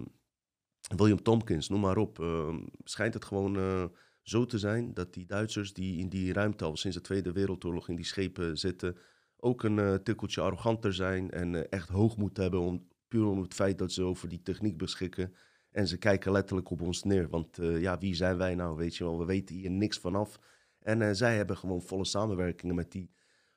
William 0.96 1.22
Tompkins, 1.22 1.68
noem 1.68 1.80
maar 1.80 1.96
op, 1.96 2.20
eh, 2.20 2.56
schijnt 2.84 3.14
het 3.14 3.24
gewoon 3.24 3.90
zo 4.22 4.44
te 4.44 4.58
zijn 4.58 4.94
dat 4.94 5.14
die 5.14 5.26
Duitsers 5.26 5.72
die 5.72 5.98
in 5.98 6.08
die 6.08 6.32
ruimte 6.32 6.64
al 6.64 6.76
sinds 6.76 6.96
de 6.96 7.02
Tweede 7.02 7.32
Wereldoorlog 7.32 7.88
in 7.88 7.96
die 7.96 8.04
schepen 8.04 8.58
zitten, 8.58 8.96
ook 9.36 9.62
een 9.62 10.02
tikkeltje 10.02 10.40
arroganter 10.40 10.94
zijn 10.94 11.30
en 11.30 11.70
echt 11.70 11.88
hoogmoed 11.88 12.36
hebben 12.36 12.60
om 12.60 12.88
puur 13.08 13.26
om 13.26 13.42
het 13.42 13.54
feit 13.54 13.78
dat 13.78 13.92
ze 13.92 14.02
over 14.02 14.28
die 14.28 14.42
techniek 14.42 14.76
beschikken. 14.76 15.34
En 15.70 15.86
ze 15.88 15.96
kijken 15.98 16.32
letterlijk 16.32 16.70
op 16.70 16.80
ons 16.80 17.02
neer, 17.02 17.28
want 17.28 17.58
eh, 17.58 17.80
ja, 17.80 17.98
wie 17.98 18.14
zijn 18.14 18.36
wij 18.36 18.54
nou, 18.54 18.76
weet 18.76 18.96
je 18.96 19.04
wel, 19.04 19.18
we 19.18 19.24
weten 19.24 19.54
hier 19.54 19.70
niks 19.70 19.98
vanaf. 19.98 20.40
En 20.78 21.16
zij 21.16 21.36
hebben 21.36 21.56
gewoon 21.56 21.82
volle 21.82 22.04
samenwerkingen 22.04 22.74
met 22.74 22.92
die 22.92 23.10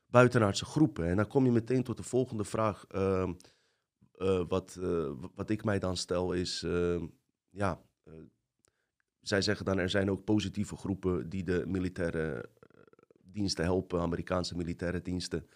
buitenaardse 0.05 0.65
groepen. 0.65 1.05
En 1.05 1.15
dan 1.15 1.27
kom 1.27 1.45
je 1.45 1.51
meteen 1.51 1.83
tot 1.83 1.97
de 1.97 2.03
volgende 2.03 2.43
vraag. 2.43 2.85
Ehm, 2.87 3.33
wat, 4.47 4.79
wat 5.35 5.49
ik 5.49 5.63
mij 5.63 5.79
dan 5.79 5.97
stel 5.97 6.33
is, 6.33 6.63
ehm, 6.63 7.05
ja, 7.49 7.81
zij 9.21 9.41
zeggen 9.41 9.65
dan 9.65 9.77
er 9.77 9.89
zijn 9.89 10.11
ook 10.11 10.23
positieve 10.23 10.75
groepen 10.75 11.29
die 11.29 11.43
de 11.43 11.63
militaire 11.67 12.49
diensten 13.23 13.63
helpen, 13.63 13.99
Amerikaanse 13.99 14.55
militaire 14.55 15.01
diensten. 15.01 15.47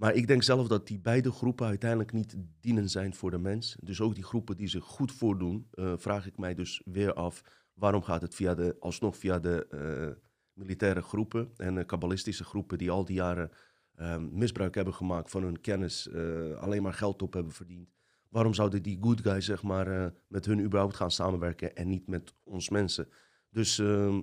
Maar 0.00 0.14
ik 0.14 0.26
denk 0.26 0.42
zelf 0.42 0.68
dat 0.68 0.86
die 0.86 0.98
beide 0.98 1.32
groepen 1.32 1.66
uiteindelijk 1.66 2.12
niet 2.12 2.36
dienen 2.60 2.88
zijn 2.88 3.14
voor 3.14 3.30
de 3.30 3.38
mens. 3.38 3.76
Dus 3.82 4.00
ook 4.00 4.14
die 4.14 4.24
groepen 4.24 4.56
die 4.56 4.68
zich 4.68 4.84
goed 4.84 5.12
voordoen, 5.12 5.66
uh, 5.74 5.92
vraag 5.96 6.26
ik 6.26 6.38
mij 6.38 6.54
dus 6.54 6.82
weer 6.84 7.14
af 7.14 7.42
waarom 7.74 8.02
gaat 8.02 8.22
het 8.22 8.34
via 8.34 8.54
de, 8.54 8.76
alsnog 8.78 9.16
via 9.16 9.38
de 9.38 9.66
uh, 9.70 10.24
militaire 10.52 11.02
groepen 11.02 11.50
en 11.56 11.76
uh, 11.76 11.84
kabbalistische 11.86 12.44
groepen 12.44 12.78
die 12.78 12.90
al 12.90 13.04
die 13.04 13.14
jaren 13.14 13.50
ehm, 13.94 14.28
misbruik 14.38 14.74
hebben 14.74 14.94
gemaakt 14.94 15.30
van 15.30 15.42
hun 15.42 15.60
kennis, 15.60 16.12
alleen 16.56 16.82
maar 16.82 16.94
geld 16.94 17.22
op 17.22 17.32
hebben 17.32 17.52
verdiend. 17.52 17.88
Waarom 18.28 18.54
zouden 18.54 18.82
die 18.82 18.98
good 19.00 19.20
guys 19.20 19.44
zeg 19.44 19.62
maar, 19.62 20.14
met 20.28 20.46
hun 20.46 20.60
überhaupt 20.60 20.96
gaan 20.96 21.10
samenwerken 21.10 21.76
en 21.76 21.88
niet 21.88 22.06
met 22.06 22.34
ons 22.44 22.68
mensen? 22.68 23.08
Dus 23.50 23.78
ehm, 23.78 24.20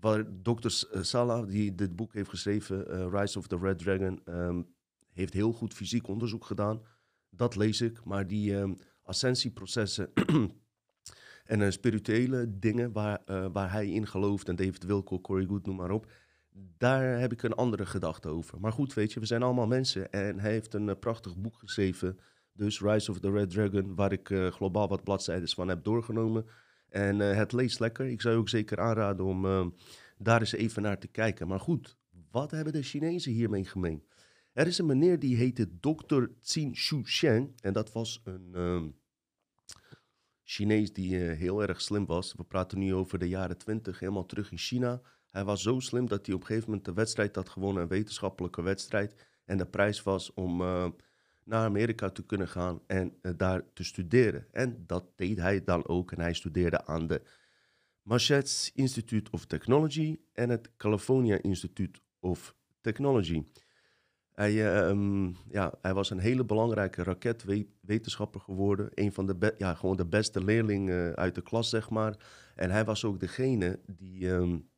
waar 0.00 0.24
Dr. 0.42 0.68
Salah, 1.00 1.48
die 1.48 1.74
dit 1.74 1.96
boek 1.96 2.12
heeft 2.12 2.30
geschreven, 2.30 3.10
Rise 3.10 3.38
of 3.38 3.46
the 3.46 3.58
Red 3.58 3.78
Dragon, 3.78 4.20
um, 4.24 4.74
heeft 5.16 5.32
heel 5.32 5.52
goed 5.52 5.74
fysiek 5.74 6.08
onderzoek 6.08 6.44
gedaan. 6.44 6.82
Dat 7.30 7.56
lees 7.56 7.80
ik. 7.80 8.04
Maar 8.04 8.26
die 8.26 8.50
uh, 8.50 8.70
ascensieprocessen 9.02 10.12
en 11.44 11.60
uh, 11.60 11.70
spirituele 11.70 12.58
dingen 12.58 12.92
waar, 12.92 13.22
uh, 13.26 13.46
waar 13.52 13.72
hij 13.72 13.88
in 13.90 14.06
gelooft, 14.06 14.48
en 14.48 14.56
David 14.56 14.84
Wilco, 14.84 15.20
Corey 15.20 15.46
Good, 15.46 15.66
noem 15.66 15.76
maar 15.76 15.90
op, 15.90 16.12
daar 16.78 17.18
heb 17.18 17.32
ik 17.32 17.42
een 17.42 17.54
andere 17.54 17.86
gedachte 17.86 18.28
over. 18.28 18.60
Maar 18.60 18.72
goed, 18.72 18.94
weet 18.94 19.12
je, 19.12 19.20
we 19.20 19.26
zijn 19.26 19.42
allemaal 19.42 19.66
mensen. 19.66 20.12
En 20.12 20.40
hij 20.40 20.50
heeft 20.50 20.74
een 20.74 20.98
prachtig 20.98 21.36
boek 21.36 21.58
geschreven, 21.58 22.18
dus 22.52 22.80
Rise 22.80 23.10
of 23.10 23.20
the 23.20 23.30
Red 23.30 23.50
Dragon, 23.50 23.94
waar 23.94 24.12
ik 24.12 24.28
globaal 24.50 24.88
wat 24.88 25.04
bladzijden 25.04 25.48
van 25.48 25.68
heb 25.68 25.84
doorgenomen. 25.84 26.46
En 26.88 27.18
het 27.18 27.52
leest 27.52 27.80
lekker. 27.80 28.06
Ik 28.06 28.20
zou 28.20 28.34
je 28.34 28.40
ook 28.40 28.48
zeker 28.48 28.80
aanraden 28.80 29.24
om 29.24 29.74
daar 30.18 30.40
eens 30.40 30.52
even 30.52 30.82
naar 30.82 30.98
te 30.98 31.08
kijken. 31.08 31.48
Maar 31.48 31.60
goed, 31.60 31.96
wat 32.30 32.50
hebben 32.50 32.72
de 32.72 32.82
Chinezen 32.82 33.32
hiermee 33.32 33.64
gemeen? 33.64 34.02
Er 34.56 34.66
is 34.66 34.78
een 34.78 34.86
meneer 34.86 35.18
die 35.18 35.36
heette 35.36 35.78
Dr. 35.80 36.24
Xin 36.40 36.76
Shu 36.76 37.04
Shen. 37.04 37.54
En 37.60 37.72
dat 37.72 37.92
was 37.92 38.20
een 38.24 38.54
um, 38.54 38.96
Chinees 40.42 40.92
die 40.92 41.14
uh, 41.14 41.38
heel 41.38 41.62
erg 41.62 41.80
slim 41.80 42.06
was. 42.06 42.34
We 42.34 42.44
praten 42.44 42.78
nu 42.78 42.94
over 42.94 43.18
de 43.18 43.28
jaren 43.28 43.58
twintig, 43.58 43.98
helemaal 43.98 44.26
terug 44.26 44.50
in 44.50 44.58
China. 44.58 45.00
Hij 45.30 45.44
was 45.44 45.62
zo 45.62 45.80
slim 45.80 46.08
dat 46.08 46.26
hij 46.26 46.34
op 46.34 46.40
een 46.40 46.46
gegeven 46.46 46.68
moment 46.68 46.86
de 46.86 46.92
wedstrijd 46.92 47.36
had 47.36 47.48
gewonnen, 47.48 47.82
een 47.82 47.88
wetenschappelijke 47.88 48.62
wedstrijd. 48.62 49.14
En 49.44 49.58
de 49.58 49.66
prijs 49.66 50.02
was 50.02 50.34
om 50.34 50.60
uh, 50.60 50.88
naar 51.44 51.64
Amerika 51.64 52.10
te 52.10 52.26
kunnen 52.26 52.48
gaan 52.48 52.80
en 52.86 53.16
uh, 53.22 53.32
daar 53.36 53.72
te 53.72 53.84
studeren. 53.84 54.46
En 54.52 54.84
dat 54.86 55.04
deed 55.16 55.38
hij 55.38 55.64
dan 55.64 55.86
ook. 55.86 56.12
En 56.12 56.20
hij 56.20 56.34
studeerde 56.34 56.86
aan 56.86 57.06
de 57.06 57.22
Massachusetts 58.02 58.72
Institute 58.74 59.30
of 59.30 59.46
Technology 59.46 60.18
en 60.32 60.48
het 60.50 60.76
California 60.76 61.42
Institute 61.42 62.00
of 62.20 62.54
Technology. 62.80 63.44
Hij, 64.36 64.74
ehm, 64.74 65.32
ja, 65.48 65.72
hij 65.82 65.94
was 65.94 66.10
een 66.10 66.18
hele 66.18 66.44
belangrijke 66.44 67.02
raketwetenschapper 67.02 68.40
geworden. 68.40 68.90
Een 68.94 69.12
van 69.12 69.26
de, 69.26 69.54
ja, 69.58 69.74
gewoon 69.74 69.96
de 69.96 70.06
beste 70.06 70.44
leerling 70.44 70.88
uh, 70.88 71.10
uit 71.10 71.34
de 71.34 71.42
klas, 71.42 71.68
zeg 71.68 71.90
maar. 71.90 72.16
En 72.54 72.70
hij 72.70 72.84
was 72.84 73.04
ook 73.04 73.20
degene 73.20 73.80
die, 73.86 74.28
um, 74.28 74.68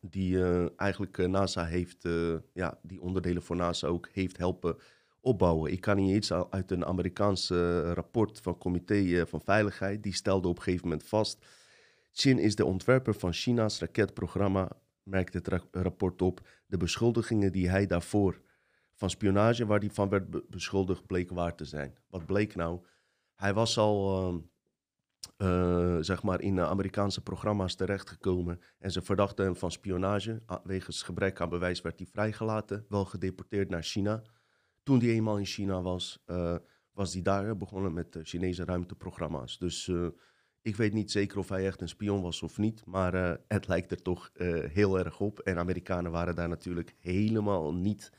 die 0.00 0.34
uh, 0.34 0.66
eigenlijk 0.76 1.16
NASA 1.16 1.64
heeft, 1.64 2.08
ja, 2.52 2.78
die 2.82 3.00
onderdelen 3.00 3.42
voor 3.42 3.56
NASA 3.56 3.86
ook 3.86 4.08
heeft 4.12 4.36
helpen 4.36 4.76
opbouwen. 5.20 5.72
Ik 5.72 5.80
kan 5.80 5.96
niet 5.96 6.16
iets 6.16 6.32
uit 6.32 6.70
een 6.70 6.84
Amerikaanse 6.84 7.92
rapport 7.92 8.40
van 8.40 8.58
Comité 8.58 9.26
van 9.26 9.40
Veiligheid. 9.40 10.02
Die 10.02 10.14
stelde 10.14 10.48
op 10.48 10.56
een 10.56 10.62
gegeven 10.62 10.88
moment 10.88 11.08
vast. 11.08 11.46
Chin 12.12 12.38
is 12.38 12.54
de 12.54 12.64
ontwerper 12.64 13.14
van 13.14 13.32
China's 13.32 13.80
raketprogramma, 13.80 14.70
merkt 15.02 15.34
het 15.34 15.48
rapport 15.70 16.22
op. 16.22 16.48
De 16.66 16.76
beschuldigingen 16.76 17.52
die 17.52 17.68
hij 17.68 17.86
daarvoor 17.86 18.40
van 19.02 19.10
spionage 19.10 19.66
waar 19.66 19.78
hij 19.78 19.90
van 19.90 20.08
werd 20.08 20.50
beschuldigd 20.50 21.06
bleek 21.06 21.30
waar 21.30 21.54
te 21.54 21.64
zijn. 21.64 21.94
Wat 22.10 22.26
bleek 22.26 22.54
nou? 22.54 22.80
Hij 23.34 23.54
was 23.54 23.78
al 23.78 24.28
uh, 25.38 25.48
uh, 25.48 25.96
zeg 26.00 26.22
maar 26.22 26.40
in 26.40 26.60
Amerikaanse 26.60 27.20
programma's 27.22 27.74
terechtgekomen 27.74 28.60
en 28.78 28.90
ze 28.90 29.02
verdachten 29.02 29.44
hem 29.44 29.56
van 29.56 29.70
spionage. 29.70 30.42
Wegens 30.64 31.02
gebrek 31.02 31.40
aan 31.40 31.48
bewijs 31.48 31.80
werd 31.80 31.98
hij 31.98 32.08
vrijgelaten, 32.12 32.84
wel 32.88 33.04
gedeporteerd 33.04 33.68
naar 33.68 33.82
China. 33.82 34.22
Toen 34.82 34.98
hij 34.98 35.08
eenmaal 35.08 35.38
in 35.38 35.44
China 35.44 35.82
was, 35.82 36.22
uh, 36.26 36.56
was 36.92 37.12
hij 37.12 37.22
daar 37.22 37.56
begonnen 37.56 37.92
met 37.92 38.18
Chinese 38.22 38.64
ruimteprogramma's. 38.64 39.58
Dus 39.58 39.90
ik 40.60 40.76
weet 40.76 40.92
niet 40.92 41.10
zeker 41.10 41.38
of 41.38 41.48
hij 41.48 41.66
echt 41.66 41.80
een 41.80 41.88
spion 41.88 42.22
was 42.22 42.42
of 42.42 42.58
niet, 42.58 42.86
maar 42.86 43.38
het 43.48 43.68
lijkt 43.68 43.90
er 43.90 44.02
toch 44.02 44.30
heel 44.72 44.98
erg 44.98 45.20
op. 45.20 45.38
En 45.38 45.58
Amerikanen 45.58 46.10
waren 46.10 46.34
daar 46.34 46.48
natuurlijk 46.48 46.94
helemaal 46.98 47.74
niet 47.74 48.10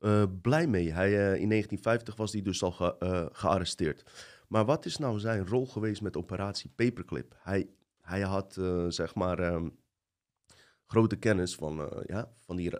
uh, 0.00 0.24
blij 0.42 0.66
mee. 0.66 0.92
Hij, 0.92 1.08
uh, 1.08 1.18
in 1.18 1.48
1950 1.48 2.16
was 2.16 2.32
hij 2.32 2.42
dus 2.42 2.62
al 2.62 2.72
ge, 2.72 2.96
uh, 3.00 3.26
gearresteerd. 3.32 4.10
Maar 4.48 4.64
wat 4.64 4.84
is 4.84 4.96
nou 4.96 5.18
zijn 5.18 5.46
rol 5.46 5.66
geweest 5.66 6.02
met 6.02 6.16
operatie 6.16 6.70
Paperclip? 6.74 7.36
Hij, 7.42 7.68
hij 8.00 8.20
had 8.20 8.60
zeg 8.88 9.14
maar 9.14 9.38
um, 9.54 9.78
grote 10.86 11.16
kennis 11.16 11.54
van, 11.54 12.04
ja, 12.06 12.32
van 12.38 12.56
die 12.56 12.72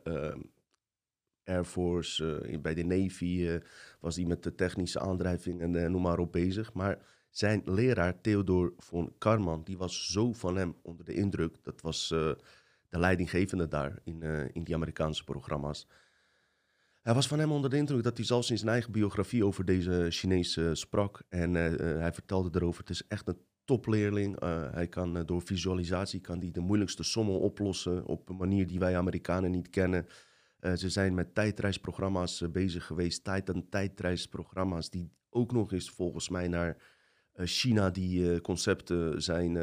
Air 1.44 1.64
Force, 1.64 2.58
bij 2.62 2.74
de 2.74 2.84
Navy 2.84 3.60
was 4.00 4.16
hij 4.16 4.24
met 4.24 4.42
de 4.42 4.54
technische 4.54 5.00
aandrijving 5.00 5.60
en 5.60 5.90
noem 5.90 6.02
maar 6.02 6.18
op 6.18 6.32
bezig. 6.32 6.72
Maar 6.72 6.98
zijn 7.30 7.62
leraar 7.64 8.20
Theodor 8.20 8.72
von 8.78 9.12
Karman, 9.18 9.64
die 9.64 9.78
was 9.78 10.12
zo 10.12 10.32
van 10.32 10.56
hem 10.56 10.76
onder 10.82 11.04
de 11.04 11.14
indruk. 11.14 11.56
Dat 11.62 11.80
was 11.80 12.08
de 12.08 12.98
leidinggevende 12.98 13.68
daar 13.68 13.98
in, 14.04 14.22
in 14.52 14.64
die 14.64 14.74
Amerikaanse 14.74 15.24
programma's. 15.24 15.86
Hij 17.08 17.16
was 17.16 17.28
van 17.28 17.38
hem 17.38 17.52
onder 17.52 17.70
de 17.70 17.76
indruk 17.76 18.02
dat 18.02 18.16
hij 18.16 18.26
zelfs 18.26 18.50
in 18.50 18.58
zijn 18.58 18.70
eigen 18.70 18.92
biografie 18.92 19.44
over 19.44 19.64
deze 19.64 20.06
Chinees 20.10 20.58
sprak. 20.72 21.22
En 21.28 21.54
uh, 21.54 21.76
hij 21.78 22.12
vertelde 22.12 22.50
erover, 22.52 22.80
het 22.80 22.90
is 22.90 23.06
echt 23.06 23.28
een 23.28 23.38
topleerling. 23.64 24.42
Uh, 24.42 24.72
hij 24.72 24.88
kan 24.88 25.26
door 25.26 25.42
visualisatie 25.42 26.20
kan 26.20 26.38
die 26.38 26.52
de 26.52 26.60
moeilijkste 26.60 27.02
sommen 27.02 27.40
oplossen 27.40 28.04
op 28.04 28.28
een 28.28 28.36
manier 28.36 28.66
die 28.66 28.78
wij 28.78 28.96
Amerikanen 28.96 29.50
niet 29.50 29.70
kennen. 29.70 30.06
ze 30.60 30.88
zijn 30.88 31.14
met 31.14 31.34
tijdreisprogramma's 31.34 32.44
bezig 32.52 32.86
geweest, 32.86 33.24
tijd- 33.24 33.48
en 33.48 33.68
tijdreisprogramma's 33.68 34.90
die 34.90 35.12
ook 35.30 35.52
nog 35.52 35.72
eens 35.72 35.90
volgens 35.90 36.28
mij 36.28 36.48
naar 36.48 36.76
China, 37.34 37.90
die 37.90 38.40
concepten 38.40 39.22
zijn 39.22 39.56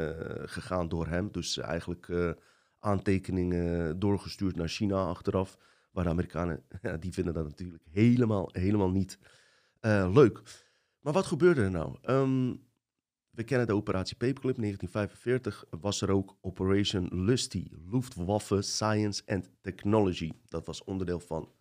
gegaan 0.50 0.88
door 0.88 1.08
hem. 1.08 1.32
Dus 1.32 1.58
eigenlijk 1.58 2.36
aantekeningen 2.80 4.00
doorgestuurd 4.00 4.56
naar 4.56 4.70
China 4.70 5.06
achteraf. 5.06 5.58
Maar 5.96 6.04
de 6.04 6.10
Amerikanen, 6.10 6.64
die 7.00 7.14
vinden 7.14 7.34
dat 7.34 7.44
natuurlijk 7.44 7.84
helemaal, 7.92 8.50
helemaal 8.52 8.90
niet 8.90 9.20
uh, 9.82 10.10
leuk. 10.14 10.42
Maar 11.00 11.14
wat 11.14 11.26
gebeurde 11.26 11.62
er 11.62 11.72
nou? 11.72 11.98
Um, 12.10 12.64
we 13.30 13.44
kennen 13.44 13.68
de 13.68 13.76
operatie 13.76 14.16
Paperclip. 14.16 14.56
1945 14.56 15.66
was 15.80 16.02
er 16.02 16.10
ook 16.10 16.38
Operation 16.42 17.08
Lusty, 17.12 17.68
Luftwaffe 17.92 18.62
Science 18.62 19.22
and 19.26 19.50
Technology. 19.62 20.32
Dat 20.48 20.66
was 20.66 20.84
onderdeel 20.84 21.20
van 21.20 21.52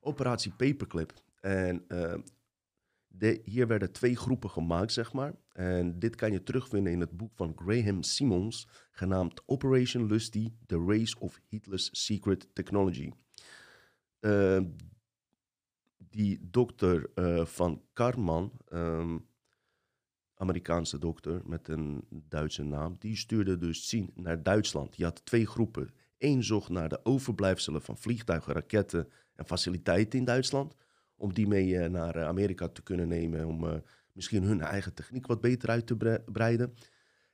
operatie 0.00 0.52
Paperclip. 0.52 1.12
En 1.40 1.84
uh, 1.88 2.14
de, 3.06 3.40
hier 3.44 3.66
werden 3.66 3.92
twee 3.92 4.16
groepen 4.16 4.50
gemaakt, 4.50 4.92
zeg 4.92 5.12
maar. 5.12 5.34
En 5.52 5.98
dit 5.98 6.16
kan 6.16 6.32
je 6.32 6.42
terugvinden 6.42 6.92
in 6.92 7.00
het 7.00 7.16
boek 7.16 7.32
van 7.34 7.52
Graham 7.56 8.02
Simons, 8.02 8.68
genaamd 8.90 9.42
Operation 9.46 10.06
Lusty, 10.06 10.52
The 10.66 10.84
Race 10.86 11.18
of 11.18 11.40
Hitler's 11.48 11.88
Secret 11.92 12.48
Technology. 12.52 13.12
Uh, 14.20 14.60
die 15.96 16.38
dokter 16.50 17.10
uh, 17.14 17.44
van 17.44 17.82
Karman, 17.92 18.52
um, 18.72 19.28
Amerikaanse 20.34 20.98
dokter 20.98 21.40
met 21.44 21.68
een 21.68 22.04
Duitse 22.08 22.62
naam, 22.62 22.96
die 22.98 23.16
stuurde 23.16 23.56
dus 23.56 23.88
zien 23.88 24.10
naar 24.14 24.42
Duitsland. 24.42 24.96
Die 24.96 25.04
had 25.04 25.24
twee 25.24 25.46
groepen. 25.46 25.90
Eén 26.18 26.44
zocht 26.44 26.68
naar 26.68 26.88
de 26.88 27.04
overblijfselen 27.04 27.82
van 27.82 27.96
vliegtuigen, 27.96 28.52
raketten 28.52 29.08
en 29.34 29.46
faciliteiten 29.46 30.18
in 30.18 30.24
Duitsland. 30.24 30.74
Om 31.16 31.34
die 31.34 31.46
mee 31.46 31.66
uh, 31.66 31.86
naar 31.86 32.24
Amerika 32.24 32.68
te 32.68 32.82
kunnen 32.82 33.08
nemen. 33.08 33.46
Om 33.46 33.82
misschien 34.12 34.42
hun 34.42 34.60
eigen 34.60 34.94
techniek 34.94 35.26
wat 35.26 35.40
beter 35.40 35.68
uit 35.68 35.86
te 35.86 36.22
breiden. 36.32 36.74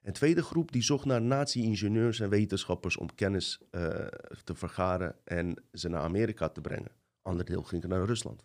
Een 0.06 0.12
tweede 0.12 0.42
groep 0.42 0.72
die 0.72 0.82
zocht 0.82 1.04
naar 1.04 1.22
nazi-ingenieurs 1.22 2.20
en 2.20 2.28
wetenschappers 2.28 2.96
om 2.96 3.14
kennis 3.14 3.60
uh, 3.70 3.80
te 4.44 4.54
vergaren 4.54 5.16
en 5.24 5.64
ze 5.72 5.88
naar 5.88 6.00
Amerika 6.00 6.48
te 6.48 6.60
brengen. 6.60 6.90
Ander 7.22 7.44
deel 7.44 7.62
ging 7.62 7.84
naar 7.84 8.04
Rusland. 8.04 8.44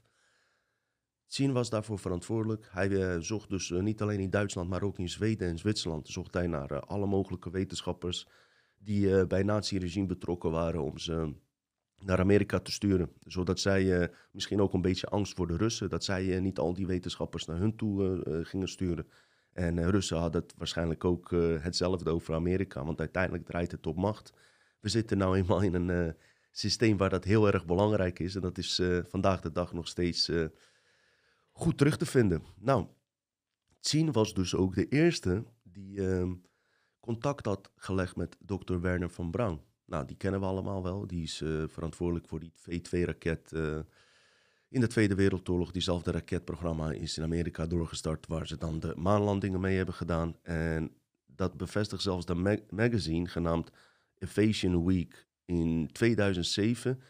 Zien 1.25 1.53
was 1.53 1.69
daarvoor 1.69 1.99
verantwoordelijk. 1.99 2.67
Hij 2.71 2.89
uh, 2.89 3.15
zocht 3.19 3.49
dus 3.49 3.69
uh, 3.69 3.81
niet 3.81 4.01
alleen 4.01 4.19
in 4.19 4.29
Duitsland, 4.29 4.69
maar 4.69 4.81
ook 4.81 4.99
in 4.99 5.09
Zweden 5.09 5.47
en 5.47 5.57
Zwitserland. 5.57 6.07
Zocht 6.07 6.33
hij 6.33 6.47
naar 6.47 6.79
alle 6.79 7.05
mogelijke 7.07 7.49
wetenschappers 7.49 8.27
die 8.77 9.27
bij 9.27 9.43
nazi-regime 9.43 10.07
betrokken 10.07 10.51
waren 10.51 10.83
om 10.83 10.97
ze 10.97 11.33
naar 11.97 12.19
Amerika 12.19 12.59
te 12.59 12.71
sturen. 12.71 13.11
Zodat 13.19 13.59
zij 13.59 14.11
misschien 14.31 14.61
ook 14.61 14.73
een 14.73 14.81
beetje 14.81 15.07
angst 15.07 15.35
voor 15.35 15.47
de 15.47 15.57
Russen, 15.57 15.89
dat 15.89 16.03
zij 16.03 16.39
niet 16.39 16.59
al 16.59 16.73
die 16.73 16.87
wetenschappers 16.87 17.45
naar 17.45 17.57
hun 17.57 17.75
toe 17.75 18.21
gingen 18.43 18.67
sturen. 18.67 19.07
En 19.53 19.89
Russen 19.91 20.17
hadden 20.17 20.41
het 20.41 20.53
waarschijnlijk 20.57 21.05
ook 21.05 21.31
hetzelfde 21.59 22.09
over 22.09 22.33
Amerika, 22.33 22.85
want 22.85 22.99
uiteindelijk 22.99 23.45
draait 23.45 23.71
het 23.71 23.87
op 23.87 23.95
macht. 23.95 24.33
We 24.79 24.89
zitten 24.89 25.17
nou 25.17 25.37
eenmaal 25.37 25.61
in 25.61 25.73
een 25.73 26.15
systeem 26.51 26.97
waar 26.97 27.09
dat 27.09 27.23
heel 27.23 27.47
erg 27.51 27.65
belangrijk 27.65 28.19
is. 28.19 28.35
En 28.35 28.41
dat 28.41 28.57
is 28.57 28.81
vandaag 29.07 29.41
de 29.41 29.51
dag 29.51 29.73
nog 29.73 29.87
steeds 29.87 30.31
goed 31.51 31.77
terug 31.77 31.97
te 31.97 32.05
vinden. 32.05 32.43
Nou, 32.59 32.87
Tsin 33.79 34.11
was 34.11 34.33
dus 34.33 34.55
ook 34.55 34.75
de 34.75 34.87
eerste 34.87 35.45
die 35.63 36.07
ehm, 36.07 36.33
contact 36.99 37.45
had 37.45 37.71
gelegd 37.75 38.15
met 38.15 38.37
Dr. 38.45 38.79
Werner 38.79 39.09
van 39.09 39.31
Braun. 39.31 39.61
Nou, 39.85 40.05
die 40.05 40.17
kennen 40.17 40.39
we 40.39 40.45
allemaal 40.45 40.83
wel. 40.83 41.07
Die 41.07 41.23
is 41.23 41.43
verantwoordelijk 41.67 42.27
voor 42.27 42.39
die 42.39 42.53
V2-raket 42.53 43.51
uh, 43.51 43.77
eh, 43.77 43.85
in 44.71 44.79
de 44.79 44.87
Tweede 44.87 45.15
Wereldoorlog. 45.15 45.71
Diezelfde 45.71 46.11
raketprogramma 46.11 46.91
is 46.91 47.17
in 47.17 47.23
Amerika 47.23 47.67
doorgestart, 47.67 48.27
waar 48.27 48.47
ze 48.47 48.57
dan 48.57 48.79
de 48.79 48.93
maanlandingen 48.97 49.59
mee 49.59 49.75
hebben 49.75 49.95
gedaan. 49.95 50.35
En 50.41 50.91
dat 51.25 51.57
bevestigt 51.57 52.01
zelfs 52.01 52.25
de 52.25 52.33
mag 52.33 52.59
magazine 52.69 53.27
genaamd 53.27 53.71
Evasion 54.17 54.85
Week 54.85 55.27
in 55.45 55.89
2007 55.91 57.01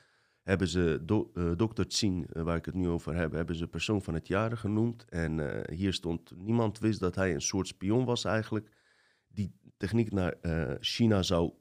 hebben 0.41 0.67
ze 0.67 0.99
do, 1.01 1.31
uh, 1.33 1.51
Dr. 1.51 1.83
Tsing, 1.83 2.35
uh, 2.35 2.43
waar 2.43 2.57
ik 2.57 2.65
het 2.65 2.75
nu 2.75 2.87
over 2.87 3.15
heb, 3.15 3.31
hebben 3.31 3.55
ze 3.55 3.67
persoon 3.67 4.01
van 4.01 4.13
het 4.13 4.27
jaar 4.27 4.57
genoemd. 4.57 5.05
En 5.05 5.37
uh, 5.37 5.61
hier 5.77 5.93
stond, 5.93 6.31
niemand 6.37 6.79
wist 6.79 6.99
dat 6.99 7.15
hij 7.15 7.33
een 7.33 7.41
soort 7.41 7.67
spion 7.67 8.05
was 8.05 8.23
eigenlijk, 8.23 8.69
die 9.27 9.51
techniek 9.77 10.11
naar 10.11 10.37
China 10.79 11.21
zou 11.23 11.53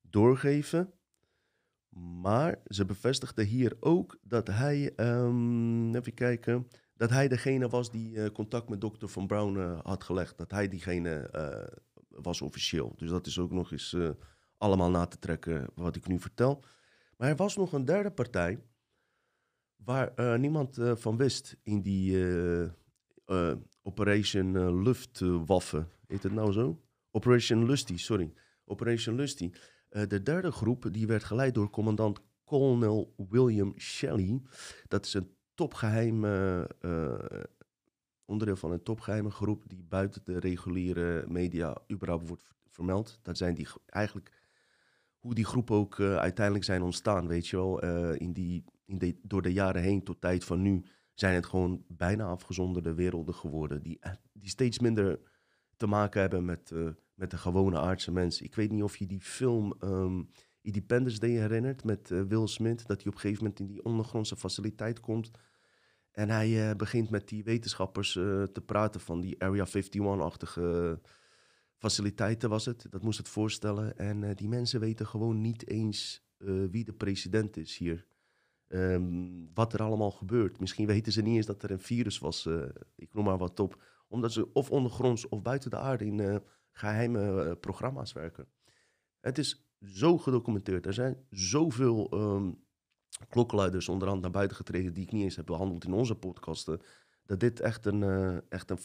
doorgeven. 0.00 0.92
Maar 1.96 2.60
ze 2.66 2.84
bevestigden 2.84 3.46
hier 3.46 3.76
ook 3.80 4.18
dat 4.22 4.46
hij, 4.46 4.92
um, 4.96 5.94
even 5.94 6.14
kijken, 6.14 6.68
dat 6.96 7.10
hij 7.10 7.28
degene 7.28 7.68
was 7.68 7.90
die 7.90 8.32
contact 8.32 8.68
met 8.68 8.80
dokter 8.80 9.08
Van 9.08 9.26
Brown 9.26 9.80
had 9.82 10.04
gelegd. 10.04 10.38
Dat 10.38 10.50
hij 10.50 10.68
diegene 10.68 11.30
was 12.08 12.40
officieel. 12.40 12.92
Dus 12.96 13.10
dat 13.10 13.26
is 13.26 13.38
ook 13.38 13.50
nog 13.50 13.72
eens 13.72 13.96
allemaal 14.58 14.90
na 14.90 15.06
te 15.06 15.18
trekken 15.18 15.68
wat 15.74 15.96
ik 15.96 16.06
nu 16.06 16.18
vertel. 16.18 16.64
Maar 17.16 17.28
er 17.28 17.36
was 17.36 17.56
nog 17.56 17.72
een 17.72 17.84
derde 17.84 18.10
partij 18.10 18.62
waar 19.76 20.38
niemand 20.38 20.78
van 20.94 21.16
wist 21.16 21.56
in 21.62 21.82
die 21.82 22.18
Operation 23.82 24.82
Luftwaffe. 24.82 25.86
Heet 26.06 26.22
het 26.22 26.32
nou 26.32 26.52
zo? 26.52 26.82
Operation 27.10 27.66
Lusty, 27.66 27.96
sorry. 27.96 28.32
Operation 28.64 29.16
Lusty. 29.16 29.50
De 29.92 30.22
derde 30.22 30.50
groep 30.50 30.88
die 30.90 31.06
werd 31.06 31.24
geleid 31.24 31.54
door 31.54 31.70
commandant 31.70 32.20
Colonel 32.44 33.14
William 33.28 33.74
Shelley. 33.78 34.42
Dat 34.88 35.06
is 35.06 35.14
een 35.14 35.30
topgeheime 35.54 36.68
onderdeel 38.24 38.56
van 38.56 38.72
een 38.72 38.82
topgeheime 38.82 39.30
groep 39.30 39.62
die 39.66 39.82
buiten 39.82 40.20
de 40.24 40.38
reguliere 40.38 41.24
media 41.28 41.76
überhaupt 41.90 42.28
wordt 42.28 42.54
vermeld. 42.68 43.18
Dat 43.22 43.36
zijn 43.36 43.54
die 43.54 43.68
eigenlijk 43.86 44.30
hoe 45.18 45.34
die 45.34 45.44
groepen 45.44 45.76
ook 45.76 46.00
uiteindelijk 46.00 46.64
zijn 46.64 46.82
ontstaan, 46.82 47.28
weet 47.28 47.48
je 47.48 47.56
wel. 47.56 47.80
In 48.14 48.32
die, 48.32 48.64
in 48.84 48.98
de, 48.98 49.18
door 49.22 49.42
de 49.42 49.52
jaren 49.52 49.82
heen 49.82 50.04
tot 50.04 50.20
tijd 50.20 50.44
van 50.44 50.62
nu 50.62 50.84
zijn 51.14 51.34
het 51.34 51.46
gewoon 51.46 51.84
bijna 51.88 52.24
afgezonderde 52.24 52.94
werelden 52.94 53.34
geworden. 53.34 53.82
Die, 53.82 53.98
eh, 54.00 54.12
die 54.32 54.48
steeds 54.48 54.78
minder 54.78 55.20
te 55.76 55.86
maken 55.86 56.20
hebben 56.20 56.44
met, 56.44 56.72
met 57.14 57.30
de 57.30 57.38
gewone 57.38 57.78
aardse 57.78 58.12
mensen. 58.12 58.44
Ik 58.44 58.54
weet 58.54 58.70
niet 58.70 58.82
of 58.82 58.96
je 58.96 59.06
die 59.06 59.20
film 59.20 59.74
um, 59.80 60.28
Independence 60.60 61.18
Day 61.18 61.30
herinnert 61.30 61.84
met 61.84 62.08
Will 62.08 62.46
Smith. 62.46 62.86
Dat 62.86 63.02
hij 63.02 63.06
op 63.06 63.14
een 63.14 63.20
gegeven 63.20 63.42
moment 63.42 63.60
in 63.60 63.66
die 63.66 63.84
ondergrondse 63.84 64.36
faciliteit 64.36 65.00
komt. 65.00 65.30
En 66.10 66.28
hij 66.28 66.76
begint 66.76 67.10
met 67.10 67.28
die 67.28 67.44
wetenschappers 67.44 68.12
te 68.12 68.62
praten 68.66 69.00
van 69.00 69.20
die 69.20 69.42
Area 69.42 69.66
51-achtige 69.66 71.00
faciliteiten 71.76 72.48
was 72.48 72.64
het, 72.64 72.86
dat 72.90 73.02
moest 73.02 73.18
het 73.18 73.28
voorstellen. 73.28 73.98
En 73.98 74.34
die 74.34 74.48
mensen 74.48 74.80
weten 74.80 75.06
gewoon 75.06 75.40
niet 75.40 75.68
eens 75.68 76.26
wie 76.70 76.84
de 76.84 76.92
president 76.92 77.56
is 77.56 77.76
hier. 77.76 78.06
Um, 78.68 79.50
wat 79.54 79.72
er 79.72 79.82
allemaal 79.82 80.10
gebeurt. 80.10 80.60
Misschien 80.60 80.86
weten 80.86 81.12
ze 81.12 81.22
niet 81.22 81.36
eens 81.36 81.46
dat 81.46 81.62
er 81.62 81.70
een 81.70 81.80
virus 81.80 82.18
was, 82.18 82.48
ik 82.96 83.14
noem 83.14 83.24
maar 83.24 83.38
wat 83.38 83.60
op. 83.60 83.82
Omdat 84.08 84.32
ze 84.32 84.52
of 84.52 84.70
ondergronds 84.70 85.28
of 85.28 85.42
buiten 85.42 85.70
de 85.70 85.78
aarde 85.78 86.04
in 86.04 86.42
geheime 86.72 87.56
programma's 87.56 88.12
werken. 88.12 88.48
Het 89.20 89.38
is 89.38 89.66
zo 89.80 90.18
gedocumenteerd. 90.18 90.86
Er 90.86 90.94
zijn 90.94 91.26
zoveel 91.30 92.14
um, 92.14 92.64
klokkenluiders 93.28 93.88
onderhand 93.88 94.22
naar 94.22 94.30
buiten 94.30 94.56
getreden 94.56 94.92
die 94.92 95.04
ik 95.04 95.12
niet 95.12 95.22
eens 95.22 95.36
heb 95.36 95.46
behandeld 95.46 95.84
in 95.84 95.92
onze 95.92 96.14
podcasten. 96.14 96.80
Dat 97.26 97.40
dit 97.40 97.60
echt 97.60 97.86
een, 97.86 98.02
echt 98.48 98.70
een 98.70 98.78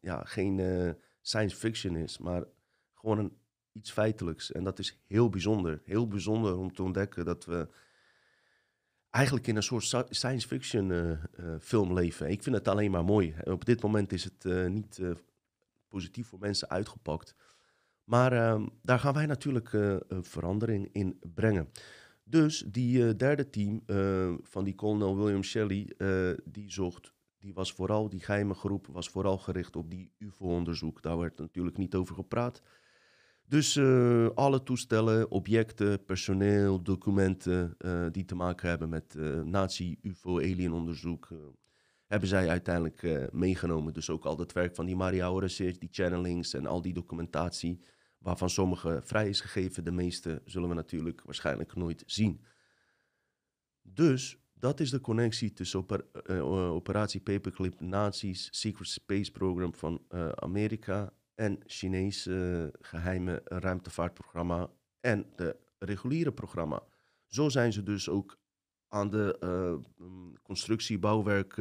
ja, 0.00 0.24
geen 0.24 0.96
science 1.20 1.56
fiction 1.56 1.96
is, 1.96 2.18
maar 2.18 2.44
gewoon 2.94 3.18
een, 3.18 3.36
iets 3.72 3.90
feitelijks. 3.90 4.52
En 4.52 4.64
dat 4.64 4.78
is 4.78 5.02
heel 5.06 5.28
bijzonder. 5.28 5.82
Heel 5.84 6.08
bijzonder 6.08 6.56
om 6.56 6.72
te 6.72 6.82
ontdekken 6.82 7.24
dat 7.24 7.44
we 7.44 7.68
eigenlijk 9.10 9.46
in 9.46 9.56
een 9.56 9.62
soort 9.62 10.06
science 10.08 10.48
fiction 10.48 11.18
film 11.60 11.92
leven. 11.92 12.30
Ik 12.30 12.42
vind 12.42 12.56
het 12.56 12.68
alleen 12.68 12.90
maar 12.90 13.04
mooi. 13.04 13.34
Op 13.44 13.64
dit 13.64 13.82
moment 13.82 14.12
is 14.12 14.24
het 14.24 14.68
niet 14.68 15.00
positief 15.88 16.26
voor 16.26 16.38
mensen 16.38 16.68
uitgepakt. 16.68 17.34
Maar 18.04 18.32
ehm, 18.32 18.66
daar 18.82 18.98
gaan 18.98 19.14
wij 19.14 19.26
natuurlijk 19.26 19.72
een 19.72 20.24
verandering 20.24 20.88
in 20.92 21.18
brengen. 21.34 21.68
Dus 22.24 22.64
die 22.66 23.16
derde 23.16 23.50
team 23.50 23.82
van 24.42 24.64
die 24.64 24.74
kolonel 24.74 25.16
William 25.16 25.42
Shelley, 25.42 25.92
die 26.44 26.70
zocht 26.70 27.12
die 27.38 27.54
was 27.54 27.72
vooral, 27.72 28.08
die 28.08 28.20
geheime 28.20 28.54
groep 28.54 28.86
was 28.86 29.08
vooral 29.08 29.38
gericht 29.38 29.76
op 29.76 29.90
die 29.90 30.12
UFO-onderzoek. 30.18 31.02
Daar 31.02 31.18
werd 31.18 31.38
natuurlijk 31.38 31.76
niet 31.76 31.94
over 31.94 32.14
gepraat. 32.14 32.62
Dus 33.44 33.78
alle 34.34 34.62
toestellen, 34.62 35.30
objecten, 35.30 36.04
personeel, 36.04 36.82
documenten 36.82 37.76
die 38.12 38.24
te 38.24 38.34
maken 38.34 38.68
hebben 38.68 38.88
met 38.88 39.14
uh, 39.14 39.42
nazi, 39.42 39.98
UFO, 40.02 40.38
alien-onderzoek, 40.38 41.28
hebben 42.08 42.28
zij 42.28 42.48
uiteindelijk 42.48 43.32
meegenomen. 43.32 43.92
Dus 43.92 44.10
ook 44.10 44.24
al 44.24 44.38
het 44.38 44.52
werk 44.52 44.74
van 44.74 44.86
die 44.86 44.96
Maria 44.96 45.38
Research, 45.38 45.78
die 45.78 45.88
channelings 45.92 46.54
en 46.54 46.66
al 46.66 46.82
die 46.82 46.92
documentatie, 46.92 47.80
waarvan 48.18 48.50
sommige 48.50 49.00
vrij 49.04 49.28
is 49.28 49.40
gegeven, 49.40 49.84
de 49.84 49.90
meeste 49.90 50.42
zullen 50.44 50.68
we 50.68 50.74
natuurlijk 50.74 51.22
waarschijnlijk 51.22 51.74
nooit 51.74 52.02
zien. 52.06 52.44
Dus 53.82 54.38
dat 54.54 54.80
is 54.80 54.90
de 54.90 55.00
connectie 55.00 55.52
tussen 55.52 55.78
oper, 55.78 56.04
uh, 56.26 56.72
operatie 56.72 57.20
Paperclip, 57.20 57.80
Nazi's 57.80 58.48
Secret 58.50 58.88
Space 58.88 59.30
Program 59.30 59.74
van 59.74 60.04
Amerika 60.34 61.12
en 61.34 61.58
Chinese 61.66 62.74
geheime 62.80 63.40
ruimtevaartprogramma 63.44 64.70
en 65.00 65.26
de 65.36 65.56
reguliere 65.78 66.32
programma. 66.32 66.82
Zo 67.26 67.48
zijn 67.48 67.72
ze 67.72 67.82
dus 67.82 68.08
ook 68.08 68.38
aan 68.88 69.10
de 69.10 69.38
mm, 69.96 70.32
constructie, 70.42 70.98
bouwwerk, 70.98 71.54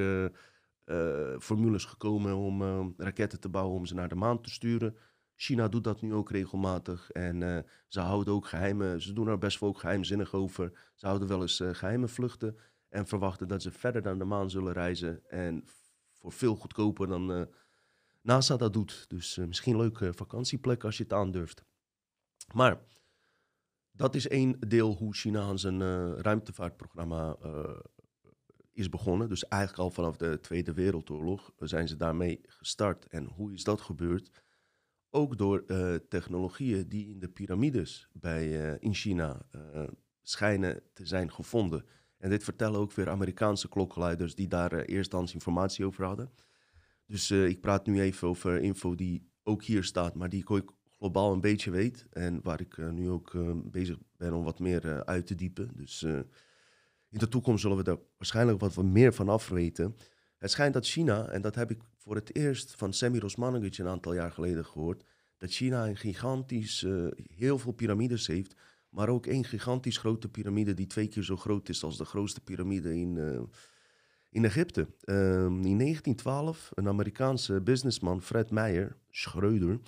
formules 1.40 1.86
gekomen 1.86 2.36
om 2.36 2.94
raketten 2.98 3.40
te 3.40 3.50
bouwen 3.50 3.78
om 3.78 3.86
ze 3.86 3.94
naar 3.94 4.10
de 4.10 4.16
maan 4.16 4.42
te 4.42 4.50
sturen. 4.50 4.96
China 5.36 5.68
doet 5.68 5.84
dat 5.84 6.02
nu 6.02 6.14
ook 6.14 6.32
regelmatig 6.32 7.12
en 7.12 7.66
ze 7.88 8.00
houden 8.00 8.34
ook 8.34 8.48
geheime, 8.48 9.02
ze 9.02 9.14
doen 9.14 9.28
er 9.28 9.38
best 9.38 9.60
wel 9.60 9.70
ook 9.70 9.80
geheimzinnig 9.80 10.34
over. 10.34 10.92
Ze 10.96 11.06
houden 11.06 11.28
wel 11.28 11.42
eens 11.42 11.64
geheime 11.72 12.08
vluchten. 12.08 12.58
En 12.90 13.08
verwachten 13.08 13.48
dat 13.48 13.62
ze 13.62 13.72
verder 13.72 14.02
naar 14.02 14.18
de 14.18 14.24
maan 14.24 14.50
zullen 14.50 14.74
reizen. 14.74 15.30
En 15.30 15.64
voor 16.14 16.32
veel 16.32 16.56
goedkoper 16.56 17.08
dan 17.08 17.32
uh, 17.32 17.42
NASA 18.22 18.58
dat 18.58 18.74
doet. 18.74 19.06
Dus 19.08 19.38
uh, 19.38 19.46
misschien 19.46 19.74
een 19.74 19.80
leuke 19.80 20.14
vakantieplek 20.14 20.84
als 20.84 20.98
je 20.98 21.04
het 21.04 21.14
aandurft. 21.14 21.64
Maar 22.54 22.80
dat 23.98 24.16
is 24.16 24.28
één 24.28 24.60
deel 24.68 24.96
hoe 24.96 25.14
China 25.14 25.42
aan 25.42 25.60
zijn 25.60 25.80
uh, 25.80 26.12
ruimtevaartprogramma 26.18 27.38
is 28.74 28.90
begonnen. 28.90 29.30
Dus 29.30 29.48
eigenlijk 29.48 29.82
al 29.82 29.92
vanaf 29.92 30.18
de 30.18 30.40
Tweede 30.42 30.74
Wereldoorlog 30.74 31.52
zijn 31.60 31.88
ze 31.88 31.96
daarmee 31.96 32.42
gestart. 32.44 33.08
En 33.08 33.26
hoe 33.26 33.54
is 33.54 33.64
dat 33.64 33.82
gebeurd? 33.82 34.32
Ook 35.10 35.38
door 35.38 35.66
technologieën 36.10 36.90
die 36.90 37.10
in 37.10 37.20
de 37.20 37.30
piramides 37.30 38.10
bij, 38.14 38.78
in 38.80 38.94
China 38.94 39.46
schijnen 40.22 40.82
te 40.94 41.06
zijn 41.06 41.32
gevonden. 41.32 41.86
En 42.18 42.30
dit 42.30 42.44
vertellen 42.44 42.80
ook 42.80 42.94
weer 42.94 43.10
Amerikaanse 43.10 43.70
klokkenluiders 43.70 44.36
die 44.36 44.48
daar 44.48 44.82
eersthands 44.82 45.34
informatie 45.34 45.86
over 45.86 46.06
hadden. 46.06 46.32
Dus 47.06 47.32
ik 47.32 47.62
praat 47.62 47.86
nu 47.86 48.02
even 48.02 48.28
over 48.28 48.62
info 48.62 48.96
die 48.96 49.32
ook 49.44 49.64
hier 49.64 49.84
staat, 49.84 50.16
maar 50.16 50.30
die 50.30 50.46
ik 50.56 50.72
globaal 50.98 51.34
een 51.34 51.42
beetje 51.42 51.72
weet. 51.72 52.06
En 52.12 52.40
waar 52.44 52.62
ik 52.62 52.78
uh, 52.78 52.90
nu 52.90 53.10
ook 53.10 53.32
bezig 53.64 53.98
ben 54.18 54.34
om 54.34 54.44
wat 54.44 54.60
meer 54.60 55.06
uit 55.06 55.28
te 55.28 55.36
diepen. 55.36 55.72
Dus 55.76 56.04
in 57.10 57.20
de 57.20 57.28
toekomst 57.28 57.62
zullen 57.62 57.78
we 57.78 57.84
daar 57.84 57.98
waarschijnlijk 58.18 58.60
wat 58.60 58.84
meer 58.84 59.14
van 59.14 59.30
afweten. 59.30 59.96
Het 60.38 60.52
schijnt 60.52 60.74
dat 60.74 60.88
China, 60.88 61.28
en 61.28 61.42
dat 61.42 61.56
heb 61.56 61.72
ik 61.72 61.82
voor 61.98 62.16
het 62.16 62.36
eerst 62.36 62.74
van 62.76 62.94
Semir 62.94 63.24
Osmanovic 63.24 63.78
een 63.78 63.88
aantal 63.88 64.14
jaar 64.14 64.32
geleden 64.32 64.66
gehoord, 64.66 65.04
dat 65.38 65.52
China 65.52 65.88
een 65.88 65.98
gigantisch, 65.98 66.86
heel 67.36 67.58
veel 67.58 67.72
piramides 67.72 68.28
heeft, 68.28 68.56
maar 68.90 69.10
ook 69.10 69.26
één 69.26 69.44
gigantisch 69.44 69.98
grote 69.98 70.30
piramide 70.30 70.74
die 70.74 70.88
twee 70.88 71.08
keer 71.08 71.24
zo 71.24 71.36
groot 71.36 71.70
is 71.70 71.84
als 71.84 71.98
de 71.98 72.06
grootste 72.06 72.42
piramide 72.42 72.96
in, 72.96 73.18
in 74.30 74.46
Egypte. 74.46 74.82
Um, 74.82 75.66
in 75.66 75.78
1912, 75.78 76.72
een 76.74 76.88
Amerikaanse 76.88 77.62
businessman, 77.62 78.22
Fred 78.22 78.52
Meyer, 78.52 78.96
Schreuder, 79.10 79.80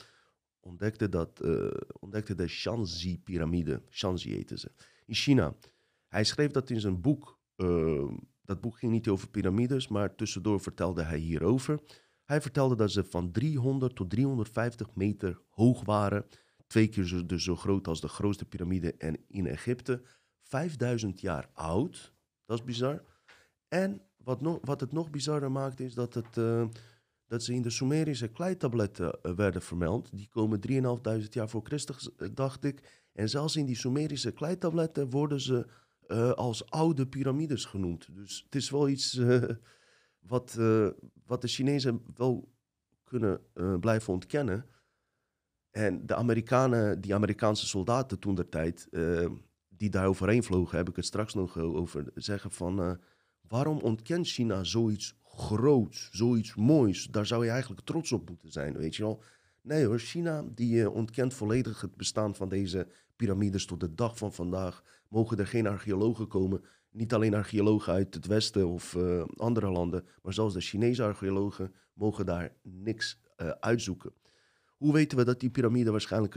ontdekte, 0.69 1.09
dat, 1.09 1.41
uh, 1.43 1.71
ontdekte 1.99 2.35
de 2.35 2.47
Shanxi-pyramide. 2.47 3.81
Shanxi 3.89 4.33
heette 4.33 4.57
ze. 4.57 4.71
In 5.05 5.15
China. 5.15 5.55
Hij 6.07 6.23
schreef 6.23 6.51
dat 6.51 6.69
in 6.69 6.79
zijn 6.79 7.01
boek. 7.01 7.39
Uh, 7.57 8.11
dat 8.41 8.61
boek 8.61 8.77
ging 8.77 8.91
niet 8.91 9.07
over 9.07 9.29
piramides, 9.29 9.87
maar 9.87 10.15
tussendoor 10.15 10.59
vertelde 10.59 11.03
hij 11.03 11.17
hierover. 11.17 11.79
Hij 12.25 12.41
vertelde 12.41 12.75
dat 12.75 12.91
ze 12.91 13.03
van 13.03 13.31
300 13.31 13.95
tot 13.95 14.09
350 14.09 14.95
meter 14.95 15.41
hoog 15.49 15.85
waren. 15.85 16.25
Twee 16.67 16.87
keer 16.87 17.03
zo, 17.03 17.25
dus 17.25 17.43
zo 17.43 17.55
groot 17.55 17.87
als 17.87 18.01
de 18.01 18.07
grootste 18.07 18.45
piramide 18.45 18.93
en 18.93 19.17
in 19.27 19.47
Egypte. 19.47 20.01
5000 20.41 21.21
jaar 21.21 21.49
oud. 21.53 22.13
Dat 22.45 22.59
is 22.59 22.65
bizar. 22.65 23.03
En 23.67 24.01
wat, 24.17 24.41
nog, 24.41 24.59
wat 24.61 24.79
het 24.79 24.91
nog 24.91 25.09
bizarder 25.09 25.51
maakt 25.51 25.79
is 25.79 25.93
dat, 25.93 26.13
het, 26.13 26.37
uh, 26.37 26.67
dat 27.29 27.43
ze 27.43 27.53
in 27.53 27.61
de 27.61 27.69
Sumerische 27.69 28.27
kleitabletten 28.27 29.19
uh, 29.23 29.31
werden 29.31 29.61
vermeld. 29.61 30.09
Die 30.17 30.29
komen 30.29 30.59
3.500 31.21 31.27
jaar 31.29 31.49
voor 31.49 31.61
Christus, 31.63 32.09
uh, 32.17 32.29
dacht 32.33 32.63
ik. 32.63 33.07
En 33.13 33.29
zelfs 33.29 33.55
in 33.55 33.65
die 33.65 33.75
Sumerische 33.75 34.31
kleitabletten 34.31 35.09
worden 35.09 35.41
ze 35.41 35.67
als 36.35 36.69
oude 36.69 37.07
piramides 37.07 37.65
genoemd. 37.65 38.15
Dus 38.15 38.41
het 38.45 38.55
is 38.55 38.69
wel 38.69 38.89
iets 38.89 39.21
wat, 40.19 40.53
wat 41.25 41.41
de 41.41 41.47
Chinezen 41.47 42.01
wel 42.15 42.49
kunnen 43.03 43.41
blijven 43.79 44.13
ontkennen. 44.13 44.65
En 45.71 46.05
de 46.05 46.15
Amerikanen, 46.15 47.01
die 47.01 47.13
Amerikaanse 47.13 47.67
soldaten 47.67 48.19
toen 48.19 48.35
der 48.35 48.49
tijd, 48.49 48.87
die 49.69 49.89
daar 49.89 50.07
overheen 50.07 50.43
vlogen, 50.43 50.77
heb 50.77 50.89
ik 50.89 50.95
het 50.95 51.05
straks 51.05 51.33
nog 51.33 51.57
over 51.57 52.11
zeggen 52.15 52.51
van 52.51 52.99
Waarom 53.49 53.77
ontkent 53.77 54.27
China 54.27 54.63
zoiets 54.63 55.18
groots, 55.39 56.09
zoiets 56.11 56.55
moois? 56.55 57.07
Daar 57.11 57.25
zou 57.25 57.45
je 57.45 57.51
eigenlijk 57.51 57.81
trots 57.81 58.11
op 58.11 58.29
moeten 58.29 58.51
zijn, 58.51 58.77
weet 58.77 58.95
je 58.95 59.03
wel. 59.03 59.23
Nee 59.61 59.85
hoor, 59.85 59.99
China 59.99 60.45
die 60.55 60.75
uh, 60.75 60.93
ontkent 60.93 61.33
volledig 61.33 61.81
het 61.81 61.95
bestaan 61.95 62.35
van 62.35 62.49
deze 62.49 62.87
piramides 63.15 63.65
tot 63.65 63.79
de 63.79 63.93
dag 63.93 64.17
van 64.17 64.33
vandaag. 64.33 64.83
Mogen 65.07 65.37
er 65.37 65.47
geen 65.47 65.67
archeologen 65.67 66.27
komen, 66.27 66.63
niet 66.91 67.13
alleen 67.13 67.33
archeologen 67.33 67.93
uit 67.93 68.13
het 68.13 68.25
westen 68.25 68.67
of 68.67 68.93
uh, 68.93 69.23
andere 69.35 69.69
landen, 69.69 70.05
maar 70.21 70.33
zelfs 70.33 70.53
de 70.53 70.61
Chinese 70.61 71.03
archeologen 71.03 71.73
mogen 71.93 72.25
daar 72.25 72.53
niks 72.61 73.19
uh, 73.37 73.49
uitzoeken. 73.49 74.11
Hoe 74.77 74.93
weten 74.93 75.17
we 75.17 75.25
dat 75.25 75.39
die 75.39 75.49
piramide 75.49 75.91
waarschijnlijk 75.91 76.33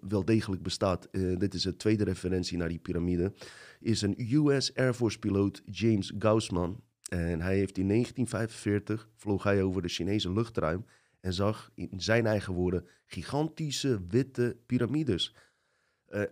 wel 0.00 0.24
degelijk 0.24 0.62
bestaat? 0.62 1.08
Dit 1.12 1.54
is 1.54 1.62
de 1.62 1.76
tweede 1.76 2.04
referentie 2.04 2.58
naar 2.58 2.68
die 2.68 2.78
piramide. 2.78 3.32
Is 3.80 4.02
een 4.02 4.16
US 4.18 4.74
Air 4.74 4.94
Force 4.94 5.18
piloot 5.18 5.62
James 5.64 6.12
Gaussman. 6.18 6.82
En 7.08 7.40
hij 7.40 7.56
heeft 7.56 7.78
in 7.78 7.88
1945 7.88 9.08
vloog 9.16 9.42
hij 9.42 9.62
over 9.62 9.82
de 9.82 9.88
Chinese 9.88 10.32
luchtruim 10.32 10.84
en 11.20 11.32
zag 11.32 11.70
in 11.74 12.00
zijn 12.00 12.26
eigen 12.26 12.54
woorden 12.54 12.86
gigantische 13.06 14.06
witte 14.08 14.56
piramides. 14.66 15.34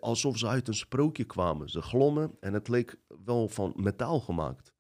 alsof 0.00 0.38
ze 0.38 0.46
uit 0.46 0.68
een 0.68 0.74
sprookje 0.74 1.24
kwamen. 1.24 1.68
Ze 1.68 1.82
glommen 1.82 2.36
en 2.40 2.52
het 2.52 2.68
leek 2.68 2.96
wel 3.24 3.48
van 3.48 3.72
metaal 3.76 4.20
gemaakt. 4.20 4.74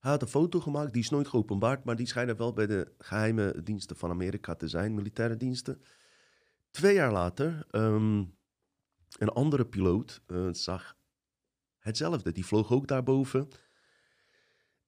Hij 0.00 0.10
had 0.10 0.22
een 0.22 0.28
foto 0.28 0.60
gemaakt, 0.60 0.92
die 0.92 1.02
is 1.02 1.10
nooit 1.10 1.28
geopenbaard, 1.28 1.84
maar 1.84 1.96
die 1.96 2.06
schijnen 2.06 2.36
wel 2.36 2.52
bij 2.52 2.66
de 2.66 2.92
geheime 2.98 3.62
diensten 3.62 3.96
van 3.96 4.10
Amerika 4.10 4.54
te 4.54 4.68
zijn, 4.68 4.94
militaire 4.94 5.36
diensten. 5.36 5.82
Twee 6.70 6.94
jaar 6.94 7.12
later, 7.12 7.66
um, 7.70 8.34
een 9.18 9.28
andere 9.28 9.66
piloot 9.66 10.22
uh, 10.26 10.48
zag 10.52 10.96
hetzelfde. 11.78 12.32
Die 12.32 12.46
vloog 12.46 12.72
ook 12.72 12.86
daarboven. 12.86 13.48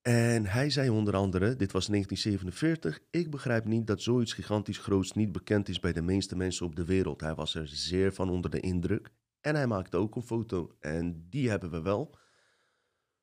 En 0.02 0.46
hij 0.46 0.70
zei 0.70 0.90
onder 0.90 1.16
andere, 1.16 1.56
dit 1.56 1.72
was 1.72 1.86
1947, 1.86 3.00
ik 3.10 3.30
begrijp 3.30 3.64
niet 3.64 3.86
dat 3.86 4.02
zoiets 4.02 4.32
gigantisch 4.32 4.78
groots 4.78 5.12
niet 5.12 5.32
bekend 5.32 5.68
is 5.68 5.80
bij 5.80 5.92
de 5.92 6.02
meeste 6.02 6.36
mensen 6.36 6.66
op 6.66 6.76
de 6.76 6.84
wereld. 6.84 7.20
Hij 7.20 7.34
was 7.34 7.54
er 7.54 7.68
zeer 7.68 8.12
van 8.12 8.30
onder 8.30 8.50
de 8.50 8.60
indruk. 8.60 9.10
En 9.40 9.54
hij 9.54 9.66
maakte 9.66 9.96
ook 9.96 10.16
een 10.16 10.22
foto 10.22 10.76
en 10.80 11.26
die 11.28 11.50
hebben 11.50 11.70
we 11.70 11.82
wel. 11.82 12.16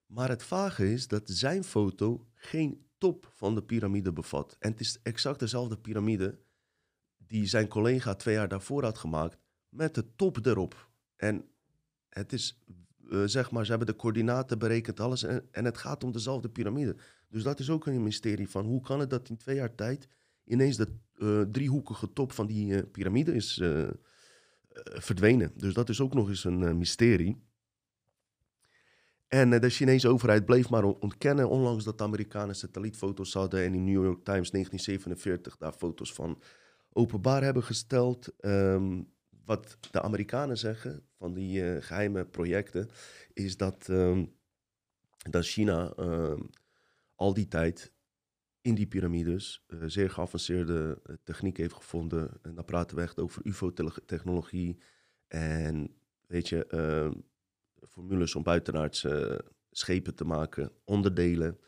Maar 0.05 0.29
het 0.29 0.43
vage 0.43 0.91
is 0.91 1.07
dat 1.07 1.29
zijn 1.29 1.63
foto 1.63 2.27
geen 2.33 2.87
top 2.97 3.31
van 3.35 3.55
de 3.55 3.63
piramide 3.63 4.13
bevat. 4.13 4.55
En 4.59 4.71
het 4.71 4.79
is 4.79 4.99
exact 5.03 5.39
dezelfde 5.39 5.77
piramide 5.77 6.39
die 7.17 7.45
zijn 7.45 7.67
collega 7.67 8.15
twee 8.15 8.35
jaar 8.35 8.47
daarvoor 8.47 8.83
had 8.83 8.97
gemaakt, 8.97 9.37
met 9.69 9.95
de 9.95 10.15
top 10.15 10.45
erop. 10.45 10.89
En 11.15 11.49
het 12.09 12.33
is, 12.33 12.59
uh, 13.09 13.23
zeg 13.25 13.51
maar, 13.51 13.63
ze 13.63 13.69
hebben 13.69 13.87
de 13.87 13.95
coördinaten 13.95 14.59
berekend, 14.59 14.99
alles, 14.99 15.23
en, 15.23 15.65
het 15.65 15.77
gaat 15.77 16.03
om 16.03 16.11
dezelfde 16.11 16.49
piramide. 16.49 16.95
Dus 17.29 17.43
dat 17.43 17.59
is 17.59 17.69
ook 17.69 17.85
een 17.85 18.03
mysterie 18.03 18.49
van 18.49 18.65
hoe 18.65 18.81
kan 18.81 18.99
het 18.99 19.09
dat 19.09 19.29
in 19.29 19.37
twee 19.37 19.55
jaar 19.55 19.75
tijd 19.75 20.07
ineens 20.45 20.77
de 20.77 20.87
uh, 21.15 21.41
driehoekige 21.41 22.13
top 22.13 22.31
van 22.31 22.45
die 22.45 22.71
uh, 22.71 22.81
piramide 22.91 23.33
is 23.33 23.61
verdwenen. 24.83 25.51
Dus 25.55 25.73
dat 25.73 25.89
is 25.89 26.01
ook 26.01 26.13
nog 26.13 26.29
eens 26.29 26.43
een 26.43 26.77
mysterie. 26.77 27.49
En 29.29 29.53
eh, 29.53 29.59
de 29.59 29.69
Chinese 29.69 30.07
overheid 30.07 30.45
bleef 30.45 30.69
maar 30.69 30.83
ontkennen, 30.83 31.49
onlangs 31.49 31.83
dat 31.83 31.97
de 31.97 32.03
Amerikanen 32.03 32.55
satellietfoto's 32.55 33.33
hadden 33.33 33.63
en 33.63 33.73
in 33.73 33.83
New 33.83 34.03
York 34.03 34.23
Times 34.23 34.51
1947 34.51 35.57
daar 35.57 35.73
foto's 35.73 36.13
van 36.13 36.41
openbaar 36.91 37.43
hebben 37.43 37.63
gesteld. 37.63 38.33
Um, 38.41 39.07
wat 39.45 39.77
de 39.91 40.01
Amerikanen 40.01 40.57
zeggen 40.57 41.03
van 41.19 41.33
die 41.33 41.61
uh, 41.61 41.81
geheime 41.81 42.25
projecten, 42.25 42.89
is 43.33 43.57
dat, 43.57 43.87
um, 43.87 44.35
dat 45.29 45.45
China 45.45 45.93
um, 45.97 46.49
al 47.15 47.33
die 47.33 47.47
tijd 47.47 47.93
in 48.61 48.75
die 48.75 48.87
piramides 48.87 49.65
uh, 49.67 49.83
zeer 49.85 50.09
geavanceerde 50.09 51.01
techniek 51.23 51.57
heeft 51.57 51.73
gevonden. 51.73 52.39
En 52.41 52.55
dan 52.55 52.65
praten 52.65 52.95
we 52.95 53.01
echt 53.01 53.19
over 53.19 53.45
UFO-technologie 53.45 54.81
en 55.27 55.95
weet 56.27 56.49
je, 56.49 56.67
formules 57.89 58.35
om 58.35 58.43
buitenaards 58.43 59.03
uh, 59.03 59.37
schepen 59.71 60.15
te 60.15 60.25
maken, 60.25 60.71
onderdelen, 60.83 61.59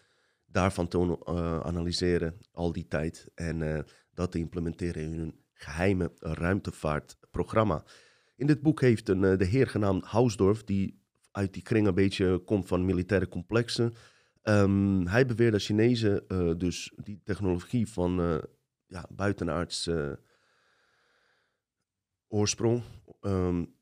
daarvan 0.45 0.87
te 0.87 1.25
analyseren 1.63 2.37
al 2.51 2.71
die 2.71 2.87
tijd 2.87 3.27
en 3.35 3.85
dat 4.13 4.31
te 4.31 4.37
implementeren 4.39 5.03
in 5.03 5.13
hun 5.13 5.39
geheime 5.53 6.11
ruimtevaartprogramma. 6.19 7.83
In 8.41 8.47
dit 8.47 8.61
boek 8.61 8.81
heeft 8.81 9.09
een, 9.09 9.21
de 9.37 9.45
heer 9.45 9.67
genaamd 9.67 10.05
Hausdorff, 10.05 10.63
die 10.63 11.01
uit 11.31 11.53
die 11.53 11.61
kring 11.61 11.87
een 11.87 11.93
beetje 11.93 12.37
komt 12.37 12.67
van 12.67 12.85
militaire 12.85 13.27
complexen. 13.27 13.93
Um, 14.43 15.07
hij 15.07 15.25
beweert 15.25 15.51
dat 15.51 15.61
Chinezen 15.61 16.25
dus 16.57 16.93
die 16.95 17.21
technologie 17.23 17.87
van 17.87 18.41
ja, 18.87 19.05
buitenaards 19.09 19.89
oorsprong 22.27 22.83
um, 23.21 23.73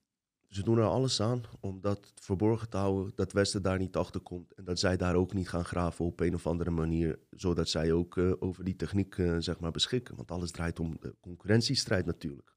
ze 0.49 0.63
doen 0.63 0.77
er 0.77 0.83
alles 0.83 1.21
aan 1.21 1.43
om 1.59 1.81
dat 1.81 2.11
verborgen 2.15 2.69
te 2.69 2.77
houden, 2.77 3.11
dat 3.15 3.31
Westen 3.31 3.61
daar 3.61 3.77
niet 3.77 3.95
achter 3.95 4.21
komt 4.21 4.53
en 4.53 4.63
dat 4.63 4.79
zij 4.79 4.97
daar 4.97 5.15
ook 5.15 5.33
niet 5.33 5.49
gaan 5.49 5.65
graven 5.65 6.05
op 6.05 6.19
een 6.19 6.33
of 6.33 6.47
andere 6.47 6.71
manier, 6.71 7.19
zodat 7.29 7.69
zij 7.69 7.91
ook 7.91 8.15
uh, 8.15 8.33
over 8.39 8.63
die 8.63 8.75
techniek 8.75 9.17
uh, 9.17 9.35
zeg 9.39 9.59
maar 9.59 9.71
beschikken. 9.71 10.15
Want 10.15 10.31
alles 10.31 10.51
draait 10.51 10.79
om 10.79 10.99
concurrentiestrijd 11.19 12.05
natuurlijk. 12.05 12.53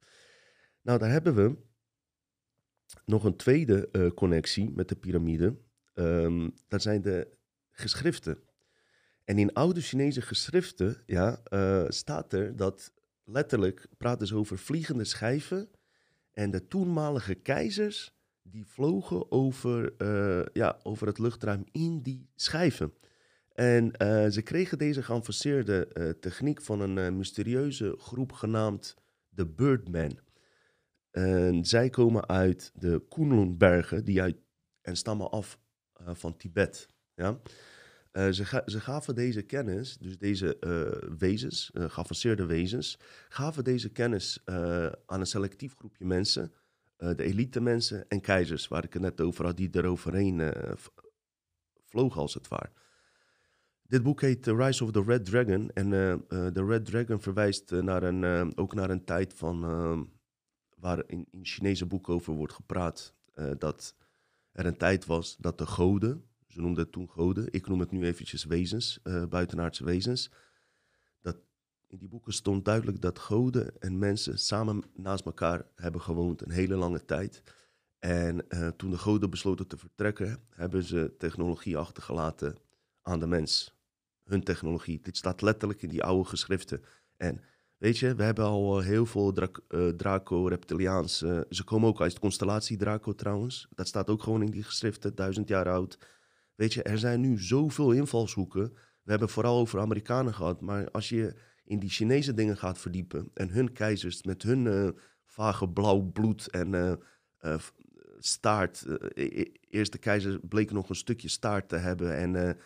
Nou, 0.82 0.98
daar 0.98 1.10
hebben 1.10 1.34
we 1.34 1.56
nog 3.05 3.24
een 3.24 3.37
tweede 3.37 3.88
uh, 3.92 4.11
connectie 4.11 4.70
met 4.74 4.88
de 4.88 4.96
piramide. 4.96 5.57
Um, 5.94 6.52
dat 6.68 6.83
zijn 6.83 7.02
de 7.02 7.28
geschriften. 7.70 8.38
En 9.24 9.38
in 9.38 9.52
oude 9.52 9.81
Chinese 9.81 10.22
geschriften 10.22 11.02
ja, 11.07 11.40
staat 11.88 12.33
er 12.33 12.57
dat 12.57 12.92
letterlijk 13.24 13.87
praten 13.96 14.26
ze 14.26 14.37
over 14.37 14.59
vliegende 14.59 15.05
schijven 15.05 15.68
en 16.33 16.50
de 16.50 16.68
toenmalige 16.68 17.35
keizers, 17.35 18.14
die 18.42 18.66
vlogen 18.66 19.31
over, 19.31 19.94
uh, 19.98 20.46
ja, 20.52 20.78
over 20.83 21.07
het 21.07 21.18
luchtruim 21.18 21.64
in 21.70 22.02
die 22.02 22.28
schijven. 22.35 22.92
En 23.52 23.92
ze 24.33 24.42
kregen 24.44 24.78
deze 24.78 25.02
geavanceerde 25.02 26.16
techniek 26.20 26.62
van 26.62 26.81
een 26.81 27.16
mysterieuze 27.16 27.94
groep 27.98 28.33
genaamd 28.33 28.96
de 29.28 29.46
Birdmen. 29.46 30.18
En 31.12 31.64
zij 31.64 31.90
komen 31.90 32.29
uit 32.29 32.72
de 32.75 33.05
Kunlun-bergen 33.09 34.05
die 34.05 34.22
uit, 34.22 34.37
en 34.81 34.96
stammen 34.96 35.31
af 35.31 35.59
van 35.92 36.37
Tibet. 36.37 36.88
Ja? 37.14 37.40
Uh, 38.12 38.29
ze, 38.29 38.44
ga, 38.44 38.62
ze, 38.66 38.81
gaven 38.81 39.14
deze 39.14 39.42
kennis, 39.42 39.96
dus 39.98 40.18
deze 40.18 40.57
uh, 40.61 41.16
wezens, 41.18 41.70
geavanceerde 41.75 42.46
wezens, 42.46 42.98
gaven 43.29 43.64
deze 43.64 43.88
kennis 43.88 44.42
aan 45.07 45.20
een 45.20 45.27
selectief 45.27 45.75
groepje 45.75 46.05
mensen, 46.05 46.53
de 46.96 47.22
elite 47.22 47.61
mensen 47.61 48.09
en 48.09 48.20
keizers, 48.20 48.68
waar 48.68 48.85
ik 48.85 48.92
het 48.92 49.03
net 49.03 49.20
over 49.20 49.44
had, 49.44 49.57
die 49.57 49.70
er 49.70 49.87
overheen 49.87 50.53
vlogen 51.85 52.20
als 52.20 52.35
het 52.35 52.48
ware. 52.48 52.72
dit 53.83 54.03
boek 54.03 54.20
heet 54.20 54.42
The 54.42 54.57
Rise 54.57 54.85
of 54.85 54.90
the 54.90 55.03
Red 55.07 55.25
Dragon. 55.25 55.70
En 55.70 55.90
de 56.29 56.64
Red 56.66 56.85
Dragon 56.85 57.20
verwijst 57.20 57.70
naar 57.70 58.03
een, 58.03 58.53
ook 58.57 58.75
naar 58.75 58.90
een 58.90 59.05
tijd 59.05 59.35
van, 59.35 59.64
waar 60.82 61.02
in, 61.06 61.26
in 61.30 61.44
Chinese 61.44 61.86
boeken 61.86 62.14
over 62.14 62.32
wordt 62.32 62.52
gepraat. 62.52 63.14
dat 63.58 63.94
er 64.52 64.66
een 64.66 64.76
tijd 64.76 65.06
was 65.06 65.36
dat 65.36 65.58
de 65.58 65.66
goden, 65.66 66.24
ze 66.48 66.60
noemden 66.60 66.82
het 66.82 66.92
toen 66.92 67.08
goden, 67.08 67.46
ik 67.50 67.68
noem 67.68 67.80
het 67.80 67.90
nu 67.90 68.04
eventjes 68.04 68.44
wezens, 68.44 69.00
buitenaardse 69.28 69.84
wezens. 69.84 70.30
Dat 71.20 71.36
in 71.86 71.98
die 71.98 72.08
boeken 72.08 72.32
stond 72.32 72.64
duidelijk 72.64 73.00
dat 73.00 73.18
goden 73.18 73.80
en 73.80 73.98
mensen 73.98 74.38
samen 74.38 74.82
naast 74.94 75.24
elkaar 75.24 75.66
hebben 75.74 76.00
gewoond 76.00 76.42
een 76.42 76.50
hele 76.50 76.74
lange 76.74 77.04
tijd. 77.04 77.42
En 77.98 78.44
uh, 78.48 78.68
toen 78.68 78.90
de 78.90 78.98
goden 78.98 79.30
besloten 79.30 79.66
te 79.66 79.76
vertrekken, 79.76 80.42
hebben 80.50 80.82
ze 80.82 81.14
technologie 81.18 81.76
achtergelaten 81.76 82.56
aan 83.02 83.20
de 83.20 83.26
mens. 83.26 83.74
Hun 84.24 84.42
technologie. 84.42 85.00
Dit 85.00 85.16
staat 85.16 85.42
letterlijk 85.42 85.82
in 85.82 85.88
die 85.88 86.02
oude 86.02 86.28
geschriften. 86.28 86.82
En 87.16 87.40
weet 87.82 87.98
je, 87.98 88.14
we 88.14 88.22
hebben 88.22 88.44
al 88.44 88.78
eh, 88.78 88.86
heel 88.86 89.06
veel 89.06 89.34
uh, 89.68 89.88
Draco, 89.88 90.46
Reptiliaanse. 90.46 91.46
ze 91.50 91.64
komen 91.64 91.88
ook 91.88 92.00
uit 92.00 92.12
de 92.12 92.20
constellatie 92.20 92.76
Draco 92.76 93.14
trouwens. 93.14 93.68
Dat 93.74 93.88
staat 93.88 94.10
ook 94.10 94.22
gewoon 94.22 94.42
in 94.42 94.50
die 94.50 94.62
geschriften, 94.62 95.14
duizend 95.14 95.48
jaar 95.48 95.68
oud. 95.68 95.98
Weet 96.54 96.74
je, 96.74 96.82
er 96.82 96.98
zijn 96.98 97.20
nu 97.20 97.38
zoveel 97.38 97.92
invalshoeken. 97.92 98.72
We 99.02 99.10
hebben 99.10 99.28
vooral 99.28 99.58
over 99.58 99.80
Amerikanen 99.80 100.34
gehad. 100.34 100.60
Maar 100.60 100.90
als 100.90 101.08
je 101.08 101.34
in 101.64 101.78
die 101.78 101.90
Chinese 101.90 102.34
dingen 102.34 102.56
gaat 102.56 102.78
verdiepen. 102.78 103.30
en 103.34 103.50
hun 103.50 103.72
keizers 103.72 104.22
met 104.22 104.42
hun 104.42 104.94
vage 105.26 105.68
blauw 105.68 106.00
bloed 106.00 106.50
en 106.50 106.98
staart. 108.18 108.84
Uh, 109.14 109.44
eerst 109.68 109.92
de 109.92 109.98
keizer 109.98 110.40
bleek 110.40 110.72
nog 110.72 110.88
een 110.88 110.94
stukje 110.94 111.28
staart 111.28 111.68
te 111.68 111.76
hebben. 111.76 112.16
En 112.16 112.58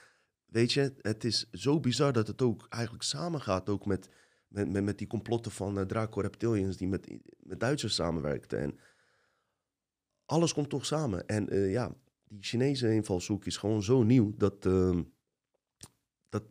weet 0.46 0.72
je, 0.72 0.94
het 1.00 1.24
is 1.24 1.48
zo 1.52 1.81
bizar 1.81 2.12
dat 2.12 2.26
het 2.26 2.42
ook 2.42 2.66
eigenlijk 2.68 3.05
samengaat 3.05 3.68
ook 3.68 3.87
met, 3.87 4.09
met, 4.64 4.85
met, 4.85 4.99
die 4.99 5.07
complotten 5.07 5.53
van 5.53 5.79
uh, 5.79 5.85
Draco 5.85 6.21
Reptilians 6.21 6.77
die 6.77 6.88
met, 6.88 7.09
met 7.38 7.61
Duitsers 7.61 7.95
samenwerkten. 7.95 8.59
En 8.59 8.79
alles 10.25 10.53
komt 10.53 10.71
toch 10.71 10.87
samen. 10.87 11.27
En 11.27 11.71
ja, 11.71 11.95
die 12.29 12.42
Chinese 12.42 12.95
invalshoek 12.95 13.47
is 13.47 13.57
gewoon 13.57 13.83
zo 13.83 14.03
nieuw 14.03 14.35
dat, 14.37 14.66
ehm, 14.66 15.03
dat 16.29 16.42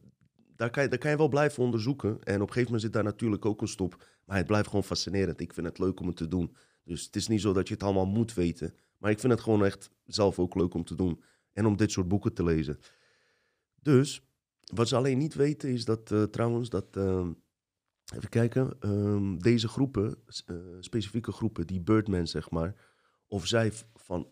daar, 0.56 0.70
kan 0.70 0.84
je, 0.84 0.90
daar 0.90 1.00
kan 1.00 1.12
je 1.12 1.18
wel 1.18 1.28
blijven 1.28 1.64
onderzoeken. 1.64 2.10
En 2.10 2.36
op 2.36 2.48
een 2.48 2.54
gegeven 2.54 2.64
moment 2.64 2.82
zit 2.82 2.94
daar 2.94 3.04
natuurlijk 3.04 3.46
ook 3.46 3.62
een 3.62 3.68
stop. 3.68 4.04
Maar 4.26 4.38
het 4.38 4.48
blijft 4.48 4.68
gewoon 4.68 4.84
fascinerend. 4.84 5.40
Ik 5.40 5.54
vind 5.54 5.68
het 5.68 5.80
leuk 5.80 6.00
om 6.00 6.08
het 6.08 6.16
te 6.18 6.28
doen. 6.28 6.56
Dus 6.84 7.06
het 7.06 7.16
is 7.16 7.28
niet 7.28 7.42
zo 7.42 7.54
dat 7.54 7.68
je 7.68 7.74
het 7.74 7.84
allemaal 7.84 8.06
moet 8.06 8.34
weten. 8.34 8.74
Maar 8.98 9.12
ik 9.12 9.20
vind 9.20 9.34
het 9.34 9.42
gewoon 9.42 9.66
echt 9.66 9.90
zelf 10.06 10.40
ook 10.40 10.56
leuk 10.56 10.74
om 10.74 10.84
te 10.84 10.96
doen. 10.96 11.24
En 11.54 11.66
om 11.66 11.76
dit 11.78 11.92
soort 11.92 12.08
boeken 12.08 12.34
te 12.34 12.44
lezen. 12.44 12.80
Dus, 13.82 14.28
wat 14.74 14.88
ze 14.88 14.96
alleen 14.96 15.18
niet 15.18 15.34
weten 15.34 15.70
is 15.70 15.86
dat 15.86 16.12
uh, 16.12 16.24
trouwens 16.24 16.70
dat... 16.70 16.98
Uh, 18.12 18.18
even 18.18 18.30
kijken. 18.30 18.78
Um, 18.80 19.42
deze 19.42 19.68
groepen, 19.68 20.16
uh, 20.46 20.58
specifieke 20.80 21.32
groepen, 21.32 21.68
die 21.68 21.82
Birdmen 21.82 22.28
zeg 22.28 22.50
maar... 22.50 22.76
Of 23.28 23.46
zij 23.46 23.72
van 23.94 24.28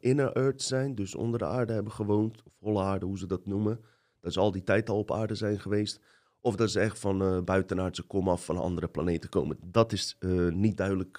inner 0.00 0.32
earth 0.32 0.62
zijn, 0.62 0.94
dus 0.94 1.14
onder 1.14 1.38
de 1.38 1.44
aarde 1.44 1.72
hebben 1.72 1.92
gewoond. 1.92 2.42
Of 2.42 2.52
holle 2.58 2.82
aarde, 2.82 3.06
hoe 3.06 3.18
ze 3.18 3.26
dat 3.26 3.46
noemen. 3.46 3.80
Dat 4.20 4.32
ze 4.32 4.40
al 4.40 4.50
die 4.50 4.62
tijd 4.62 4.88
al 4.88 4.98
op 4.98 5.12
aarde 5.12 5.34
zijn 5.34 5.60
geweest. 5.60 6.00
Of 6.40 6.56
dat 6.56 6.70
ze 6.70 6.80
echt 6.80 6.98
van 6.98 7.44
buitenaardse 7.44 8.02
komaf 8.02 8.44
van 8.44 8.58
andere 8.58 8.88
planeten 8.88 9.30
komen. 9.30 9.58
Dat 9.64 9.92
is 9.92 10.18
niet 10.50 10.76
duidelijk 10.76 11.18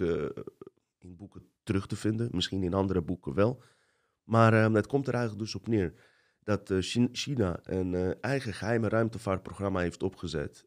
in 0.99 1.15
boeken 1.15 1.41
terug 1.63 1.88
te 1.88 1.95
vinden. 1.95 2.30
Misschien 2.32 2.63
in 2.63 2.73
andere 2.73 3.02
boeken 3.02 3.34
wel. 3.34 3.62
Maar 4.23 4.54
uh, 4.54 4.73
het 4.73 4.88
komt 4.88 5.08
er 5.08 5.13
eigenlijk 5.13 5.43
dus 5.43 5.56
op 5.56 5.67
neer 5.67 5.93
dat 6.43 6.69
uh, 6.69 6.78
China 7.12 7.60
een 7.63 7.93
uh, 7.93 8.12
eigen 8.21 8.54
geheime 8.54 8.89
ruimtevaartprogramma 8.89 9.80
heeft 9.80 10.04
opgezet. 10.04 10.65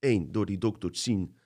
Eén, 0.00 0.32
door 0.32 0.46
die 0.46 0.58
dokter 0.58 0.90
Xin, 0.92 1.36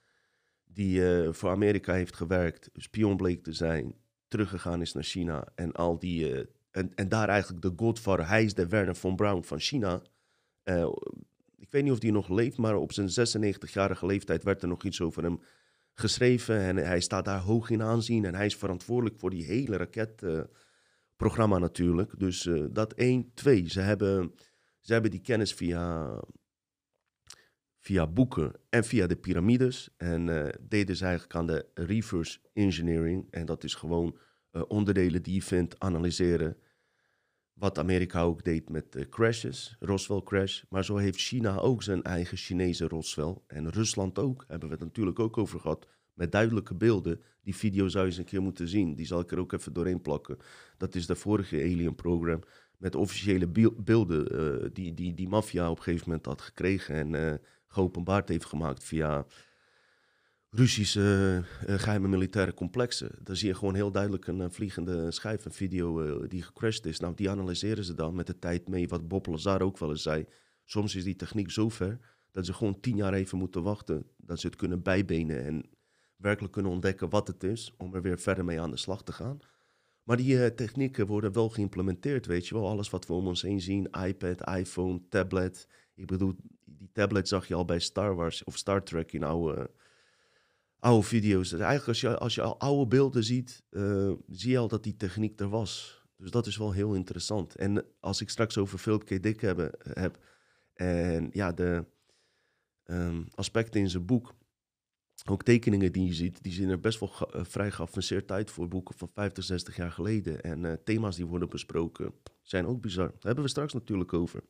die 0.64 1.02
voor 1.30 1.50
Amerika 1.50 1.92
heeft 1.92 2.16
gewerkt, 2.16 2.70
spion 2.74 3.16
bleek 3.16 3.42
te 3.42 3.52
zijn, 3.52 3.94
teruggegaan 4.28 4.80
is 4.80 4.92
naar 4.92 5.02
China 5.02 5.48
en 5.54 5.72
al 5.72 5.98
die... 5.98 6.46
en, 6.70 6.94
en 6.94 7.08
daar 7.08 7.28
eigenlijk 7.28 7.62
de 7.62 7.72
godfather, 7.76 8.28
hij 8.28 8.44
is 8.44 8.54
de 8.54 8.68
Werner 8.68 8.94
von 8.96 9.16
Braun 9.16 9.44
van 9.44 9.60
China. 9.60 10.02
ik 11.56 11.70
weet 11.70 11.82
niet 11.82 11.92
of 11.92 11.98
die 11.98 12.12
nog 12.12 12.28
leeft, 12.28 12.56
maar 12.56 12.76
op 12.76 12.92
zijn 12.92 13.08
96-jarige 13.08 14.06
leeftijd 14.06 14.42
werd 14.42 14.62
er 14.62 14.68
nog 14.68 14.84
iets 14.84 15.00
over 15.00 15.22
hem 15.22 15.40
geschreven. 15.94 16.60
En 16.60 16.76
hij 16.76 17.00
staat 17.00 17.24
daar 17.24 17.40
hoog 17.40 17.70
in 17.70 17.82
aanzien. 17.82 18.24
En 18.24 18.34
hij 18.34 18.46
is 18.46 18.56
verantwoordelijk 18.56 19.18
voor 19.18 19.30
die 19.30 19.44
hele 19.44 19.76
raketprogramma 19.76 21.58
natuurlijk. 21.58 22.18
Dus 22.18 22.48
dat 22.70 22.92
één. 22.92 23.30
Twee, 23.34 23.68
ze 23.68 23.80
hebben, 23.80 24.34
ze 24.80 24.92
hebben 24.92 25.10
die 25.10 25.20
kennis 25.20 25.54
via, 25.54 26.10
via 27.84 28.06
boeken 28.06 28.52
en 28.68 28.84
via 28.84 29.06
de 29.06 29.16
piramides. 29.16 29.90
En 29.96 30.26
uh, 30.26 30.48
deden 30.60 30.96
ze 30.96 31.04
eigenlijk 31.04 31.34
aan 31.34 31.46
de 31.46 31.66
reverse 31.74 32.38
engineering. 32.52 33.26
En 33.30 33.46
dat 33.46 33.64
is 33.64 33.74
gewoon 33.74 34.18
uh, 34.52 34.62
onderdelen 34.68 35.22
die 35.22 35.34
je 35.34 35.42
vindt, 35.42 35.78
analyseren. 35.78 36.56
Wat 37.52 37.78
Amerika 37.78 38.22
ook 38.22 38.44
deed 38.44 38.68
met 38.68 38.92
de 38.92 39.08
crashes, 39.08 39.76
Roswell 39.80 40.22
crash. 40.22 40.62
Maar 40.68 40.84
zo 40.84 40.96
heeft 40.96 41.20
China 41.20 41.58
ook 41.58 41.82
zijn 41.82 42.02
eigen 42.02 42.36
Chinese 42.36 42.88
Roswell. 42.88 43.36
En 43.46 43.70
Rusland 43.70 44.18
ook, 44.18 44.44
hebben 44.48 44.68
we 44.68 44.74
het 44.74 44.84
natuurlijk 44.84 45.18
ook 45.18 45.38
over 45.38 45.60
gehad. 45.60 45.88
Met 46.14 46.32
duidelijke 46.32 46.74
beelden. 46.74 47.20
Die 47.42 47.56
video 47.56 47.88
zou 47.88 48.04
je 48.04 48.10
eens 48.10 48.18
een 48.18 48.24
keer 48.24 48.42
moeten 48.42 48.68
zien. 48.68 48.94
Die 48.94 49.06
zal 49.06 49.20
ik 49.20 49.32
er 49.32 49.38
ook 49.38 49.52
even 49.52 49.72
doorheen 49.72 50.00
plakken. 50.00 50.36
Dat 50.76 50.94
is 50.94 51.06
de 51.06 51.14
vorige 51.14 51.56
Alien 51.56 51.94
Program. 51.94 52.42
Met 52.76 52.94
officiële 52.94 53.72
beelden 53.76 54.72
die, 54.72 54.94
die 54.94 55.14
die 55.14 55.28
maffia 55.28 55.70
op 55.70 55.76
een 55.76 55.82
gegeven 55.82 56.08
moment 56.08 56.26
had 56.26 56.40
gekregen. 56.40 57.14
En 57.14 57.40
geopenbaard 57.74 58.28
heeft 58.28 58.44
gemaakt 58.44 58.84
via 58.84 59.26
Russische 60.50 61.44
uh, 61.66 61.78
geheime 61.78 62.08
militaire 62.08 62.54
complexen. 62.54 63.10
Daar 63.22 63.36
zie 63.36 63.48
je 63.48 63.54
gewoon 63.54 63.74
heel 63.74 63.90
duidelijk 63.90 64.26
een, 64.26 64.52
vliegende 64.52 65.10
schijf, 65.10 65.44
een 65.44 65.52
video 65.52 66.26
die 66.26 66.42
gecrashed 66.42 66.86
is. 66.86 67.00
Nou, 67.00 67.14
die 67.14 67.30
analyseren 67.30 67.84
ze 67.84 67.94
dan 67.94 68.14
met 68.14 68.26
de 68.26 68.38
tijd 68.38 68.68
mee, 68.68 68.88
wat 68.88 69.08
Bob 69.08 69.26
Lazar 69.26 69.62
ook 69.62 69.78
wel 69.78 69.90
eens 69.90 70.02
zei. 70.02 70.24
Soms 70.64 70.94
is 70.94 71.04
die 71.04 71.16
techniek 71.16 71.50
zo 71.50 71.68
ver 71.68 71.98
dat 72.30 72.46
ze 72.46 72.52
gewoon 72.52 72.80
tien 72.80 72.96
jaar 72.96 73.12
even 73.12 73.38
moeten 73.38 73.62
wachten. 73.62 74.06
Dat 74.16 74.40
ze 74.40 74.46
het 74.46 74.56
kunnen 74.56 74.82
bijbenen 74.82 75.44
en 75.44 75.64
werkelijk 76.16 76.52
kunnen 76.52 76.72
ontdekken 76.72 77.10
wat 77.10 77.26
het 77.26 77.42
is, 77.42 77.74
om 77.76 77.94
er 77.94 78.02
weer 78.02 78.18
verder 78.18 78.44
mee 78.44 78.60
aan 78.60 78.70
de 78.70 78.76
slag 78.76 79.02
te 79.02 79.12
gaan. 79.12 79.38
Maar 80.02 80.16
die 80.16 80.54
technieken 80.54 81.06
worden 81.06 81.32
wel 81.32 81.48
geïmplementeerd, 81.48 82.26
weet 82.26 82.46
je 82.46 82.54
wel. 82.54 82.68
Alles 82.68 82.90
wat 82.90 83.06
we 83.06 83.12
om 83.12 83.26
ons 83.26 83.42
heen 83.42 83.60
zien, 83.60 83.88
iPad, 84.06 84.48
iPhone, 84.56 85.00
tablet. 85.08 85.68
Ik 85.94 86.06
bedoel, 86.06 86.36
die 86.84 86.92
tablet 86.92 87.28
zag 87.28 87.48
je 87.48 87.54
al 87.54 87.64
bij 87.64 87.78
Star 87.78 88.14
Wars 88.14 88.44
of 88.44 88.56
Star 88.56 88.82
Trek 88.82 89.12
in 89.12 89.22
oude 89.22 89.70
oude 90.78 91.06
video's. 91.06 91.48
Dus 91.48 91.60
eigenlijk 91.60 91.88
als 91.88 92.00
je, 92.00 92.18
als 92.18 92.34
je 92.34 92.42
al 92.42 92.60
oude 92.60 92.86
beelden 92.86 93.24
ziet, 93.24 93.62
uh, 93.70 94.12
zie 94.28 94.50
je 94.50 94.58
al 94.58 94.68
dat 94.68 94.82
die 94.82 94.96
techniek 94.96 95.40
er 95.40 95.48
was. 95.48 96.02
Dus 96.16 96.30
dat 96.30 96.46
is 96.46 96.56
wel 96.56 96.72
heel 96.72 96.94
interessant. 96.94 97.56
En 97.56 97.84
als 98.00 98.20
ik 98.20 98.30
straks 98.30 98.58
over 98.58 98.78
Philip 98.78 99.04
K. 99.04 99.22
Dick 99.22 99.40
heb, 99.40 99.76
heb 99.82 100.18
en 100.74 101.30
ja, 101.32 101.52
de 101.52 101.84
um, 102.84 103.28
aspecten 103.34 103.80
in 103.80 103.90
zijn 103.90 104.06
boek, 104.06 104.34
ook 105.30 105.42
tekeningen 105.42 105.92
die 105.92 106.06
je 106.06 106.14
ziet, 106.14 106.42
die 106.42 106.52
zien 106.52 106.68
er 106.68 106.80
best 106.80 107.00
wel 107.00 107.12
uh, 107.34 107.44
vrij 107.44 107.70
geavanceerd 107.70 108.30
uit 108.30 108.50
voor 108.50 108.68
boeken 108.68 108.94
van 108.98 109.08
50, 109.12 109.44
60 109.44 109.76
jaar 109.76 109.92
geleden. 109.92 110.42
En 110.42 110.64
uh, 110.64 110.72
thema's 110.84 111.16
die 111.16 111.26
worden 111.26 111.48
besproken 111.48 112.12
zijn 112.42 112.66
ook 112.66 112.80
bizar. 112.80 113.08
Daar 113.08 113.18
hebben 113.20 113.44
we 113.44 113.50
straks 113.50 113.72
natuurlijk 113.72 114.12
over 114.12 114.42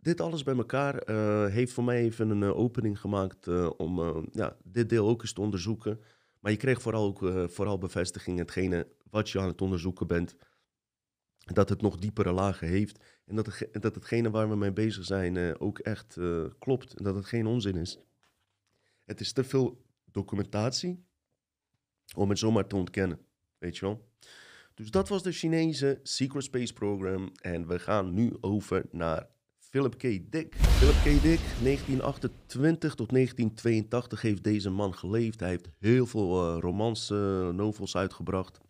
dit 0.00 0.20
alles 0.20 0.42
bij 0.42 0.56
elkaar 0.56 1.08
uh, 1.08 1.46
heeft 1.46 1.72
voor 1.72 1.84
mij 1.84 2.00
even 2.00 2.30
een 2.30 2.42
uh, 2.42 2.58
opening 2.58 3.00
gemaakt 3.00 3.46
uh, 3.46 3.70
om 3.76 4.26
ja, 4.32 4.56
dit 4.64 4.88
deel 4.88 5.08
ook 5.08 5.22
eens 5.22 5.32
te 5.32 5.40
onderzoeken. 5.40 6.00
Maar 6.40 6.52
je 6.52 6.58
kreeg 6.58 6.82
vooral 6.82 7.04
ook 7.04 7.50
vooral 7.50 7.78
bevestiging 7.78 8.38
hetgene 8.38 8.88
wat 9.10 9.30
je 9.30 9.40
aan 9.40 9.46
het 9.46 9.60
onderzoeken 9.60 10.06
bent. 10.06 10.36
Dat 11.38 11.68
het 11.68 11.82
nog 11.82 11.96
diepere 11.96 12.32
lagen 12.32 12.68
heeft. 12.68 13.04
En 13.24 13.36
dat, 13.36 13.46
het, 13.46 13.82
dat 13.82 13.94
hetgene 13.94 14.30
waar 14.30 14.48
we 14.48 14.56
mee 14.56 14.72
bezig 14.72 15.04
zijn 15.04 15.60
ook 15.60 15.78
echt 15.78 16.16
klopt. 16.58 16.94
En 16.94 17.04
dat 17.04 17.14
het 17.14 17.26
geen 17.26 17.46
onzin 17.46 17.76
is. 17.76 17.98
Het 19.04 19.20
is 19.20 19.32
te 19.32 19.44
veel 19.44 19.84
documentatie 20.04 21.04
om 22.16 22.28
het 22.28 22.38
zomaar 22.38 22.66
te 22.66 22.76
ontkennen. 22.76 23.20
Weet 23.58 23.76
je 23.76 23.86
wel? 23.86 24.08
Dus 24.74 24.90
dat 24.90 25.08
was 25.08 25.22
de 25.22 25.32
Chinese 25.32 26.00
Secret 26.02 26.44
Space 26.44 26.72
Program. 26.72 27.32
En 27.42 27.66
we 27.66 27.78
gaan 27.78 28.14
nu 28.14 28.36
over 28.40 28.84
naar 28.90 29.28
Philip 29.70 29.98
K. 29.98 30.02
Dick. 30.30 30.54
Philip 30.56 30.94
K. 30.94 31.22
Dick, 31.22 31.40
1928 31.62 32.94
tot 32.94 33.10
1982 33.10 34.22
heeft 34.22 34.44
deze 34.44 34.70
man 34.70 34.94
geleefd. 34.94 35.40
Hij 35.40 35.48
heeft 35.48 35.68
heel 35.78 36.06
veel 36.06 36.54
uh, 36.54 36.60
romans, 36.60 37.10
uh, 37.10 37.48
novels 37.48 37.96
uitgebracht, 37.96 38.60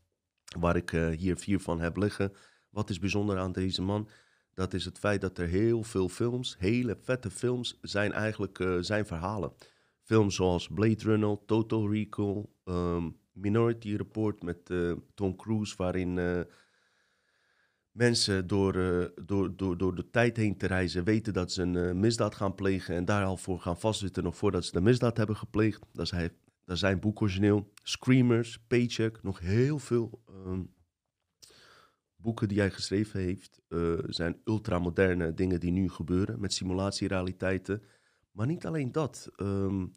waar 0.59 0.77
ik 0.77 0.93
uh, 0.93 1.09
hier 1.09 1.37
vier 1.37 1.61
van 1.61 1.81
heb 1.81 1.97
liggen. 1.97 2.33
Wat 2.71 2.91
is 2.91 2.99
bijzonder 2.99 3.39
aan 3.39 3.53
deze 3.53 3.83
man? 3.83 4.09
Dat 4.55 4.75
is 4.75 4.85
het 4.85 4.99
feit 4.99 5.21
dat 5.21 5.39
er 5.39 5.47
heel 5.47 5.83
veel 5.83 6.09
films, 6.09 6.57
hele 6.59 6.97
vette 7.03 7.31
films, 7.31 7.79
zijn 7.83 8.13
eigenlijk 8.13 8.65
zijn 8.81 9.07
verhalen. 9.07 9.53
Films 10.03 10.35
zoals 10.35 10.69
Blade 10.69 11.03
Runner, 11.05 11.39
Total 11.47 11.93
Recall, 11.93 12.45
um, 12.65 13.17
Minority 13.33 13.97
Report 13.97 14.43
met 14.43 14.73
Tom 15.15 15.37
Cruise, 15.37 15.75
waarin 15.77 16.47
mensen 17.91 18.47
door, 18.47 18.77
uh, 18.77 19.05
door, 19.25 19.57
door, 19.57 19.79
door 19.79 19.95
de 19.95 20.11
tijd 20.11 20.37
heen 20.37 20.57
te 20.57 20.67
reizen 20.67 21.05
weten 21.05 21.33
dat 21.33 21.53
ze 21.53 21.63
een 21.63 21.75
uh, 21.75 21.93
misdaad 21.93 22.35
gaan 22.35 22.55
plegen 22.55 22.95
en 22.95 23.05
daar 23.05 23.25
al 23.25 23.37
voor 23.37 23.61
gaan 23.61 23.81
vastzitten 23.81 24.23
nog 24.23 24.37
voordat 24.37 24.65
ze 24.65 24.73
de 24.73 24.81
misdaad 24.81 25.17
hebben 25.17 25.37
gepleegd. 25.37 25.87
Dat 25.93 26.05
is, 26.05 26.11
hij, 26.11 26.31
dat 26.65 26.79
zijn 26.79 27.01
boek 27.01 27.21
origineel. 27.21 27.73
Screamers, 27.83 28.59
Paycheck, 28.59 29.23
nog 29.23 29.39
heel 29.39 29.79
veel 29.79 30.23
um, 30.29 30.75
boeken 32.17 32.49
die 32.49 32.59
hij 32.59 32.71
geschreven 32.71 33.21
heeft 33.21 33.61
uh, 33.69 33.99
zijn 34.07 34.41
ultramoderne 34.45 35.35
dingen 35.35 35.61
die 35.61 35.73
nu 35.73 35.89
gebeuren 35.89 36.41
met 36.41 36.53
simulatierealiteiten. 36.53 37.83
Maar 38.31 38.47
niet 38.47 38.67
alleen 38.67 38.93
dat. 38.93 39.29
Um, 39.37 39.93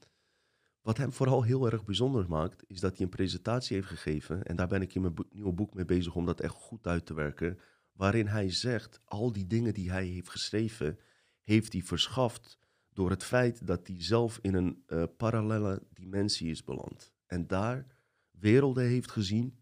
wat 0.82 0.98
hem 0.98 1.14
vooral 1.14 1.44
heel 1.44 1.72
erg 1.72 1.86
bijzonder 1.86 2.26
maakt, 2.30 2.64
is 2.68 2.80
dat 2.80 2.92
hij 2.92 3.02
een 3.02 3.10
presentatie 3.10 3.76
heeft 3.76 3.88
gegeven. 3.88 4.44
En 4.44 4.56
daar 4.56 4.68
ben 4.68 4.82
ik 4.82 4.96
in 4.96 5.02
mijn 5.02 5.14
nieuwe 5.30 5.54
boek 5.54 5.74
mee 5.74 5.86
bezig 5.86 6.16
om 6.16 6.26
dat 6.26 6.40
echt 6.40 6.54
goed 6.54 6.88
uit 6.88 7.06
te 7.06 7.14
werken. 7.14 7.60
Waarin 7.94 8.28
hij 8.28 8.52
zegt, 8.52 9.02
al 9.06 9.32
die 9.32 9.48
dingen 9.48 9.74
die 9.74 9.92
hij 9.92 10.06
heeft 10.06 10.30
geschreven, 10.30 11.00
heeft 11.42 11.74
hij 11.74 11.82
verschaft 11.82 12.60
door 12.94 13.10
het 13.10 13.24
feit 13.24 13.68
dat 13.68 13.88
hij 13.88 14.04
zelf 14.04 14.40
in 14.42 14.54
een 14.54 14.84
uh, 14.88 15.04
parallele 15.18 15.82
dimensie 15.94 16.50
is 16.50 16.64
beland. 16.64 17.14
En 17.26 17.48
daar 17.48 17.88
werelden 18.32 18.84
heeft 18.84 19.12
gezien, 19.12 19.58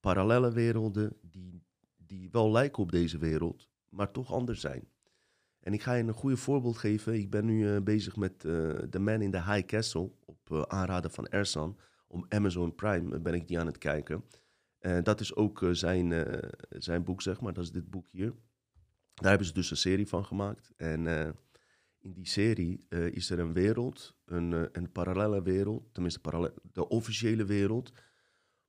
parallele 0.00 0.52
werelden 0.52 1.16
die, 1.20 1.62
die 1.96 2.30
wel 2.30 2.50
lijken 2.50 2.82
op 2.82 2.92
deze 2.92 3.18
wereld, 3.18 3.68
maar 3.88 4.10
toch 4.10 4.32
anders 4.32 4.60
zijn. 4.60 4.88
En 5.60 5.72
ik 5.72 5.82
ga 5.82 5.94
je 5.94 6.02
een 6.02 6.12
goede 6.12 6.36
voorbeeld 6.36 6.76
geven. 6.78 7.14
Ik 7.14 7.30
ben 7.30 7.44
nu 7.44 7.66
uh, 7.68 7.80
bezig 7.80 8.16
met 8.16 8.44
uh, 8.44 8.70
The 8.70 8.98
Man 8.98 9.22
in 9.22 9.30
the 9.30 9.42
High 9.42 9.66
Castle 9.66 10.12
op 10.24 10.66
aanraden 10.68 11.10
van 11.10 11.26
Ersan. 11.26 11.78
Om 12.06 12.26
Amazon 12.28 12.74
Prime 12.74 13.20
ben 13.20 13.34
ik 13.34 13.48
die 13.48 13.60
aan 13.60 13.66
het 13.66 13.78
kijken. 13.78 14.24
En 14.86 15.04
dat 15.04 15.20
is 15.20 15.34
ook 15.34 15.66
zijn, 15.70 16.26
zijn 16.68 17.04
boek, 17.04 17.22
zeg 17.22 17.40
maar. 17.40 17.52
Dat 17.52 17.64
is 17.64 17.72
dit 17.72 17.90
boek 17.90 18.08
hier. 18.10 18.34
Daar 19.14 19.28
hebben 19.28 19.46
ze 19.46 19.52
dus 19.52 19.70
een 19.70 19.76
serie 19.76 20.06
van 20.06 20.24
gemaakt. 20.24 20.72
En 20.76 21.06
in 21.98 22.12
die 22.12 22.26
serie 22.26 22.86
is 22.88 23.30
er 23.30 23.38
een 23.38 23.52
wereld, 23.52 24.16
een, 24.24 24.68
een 24.72 24.92
parallele 24.92 25.42
wereld. 25.42 25.88
Tenminste, 25.92 26.20
parallel, 26.20 26.54
de 26.72 26.88
officiële 26.88 27.44
wereld. 27.44 27.92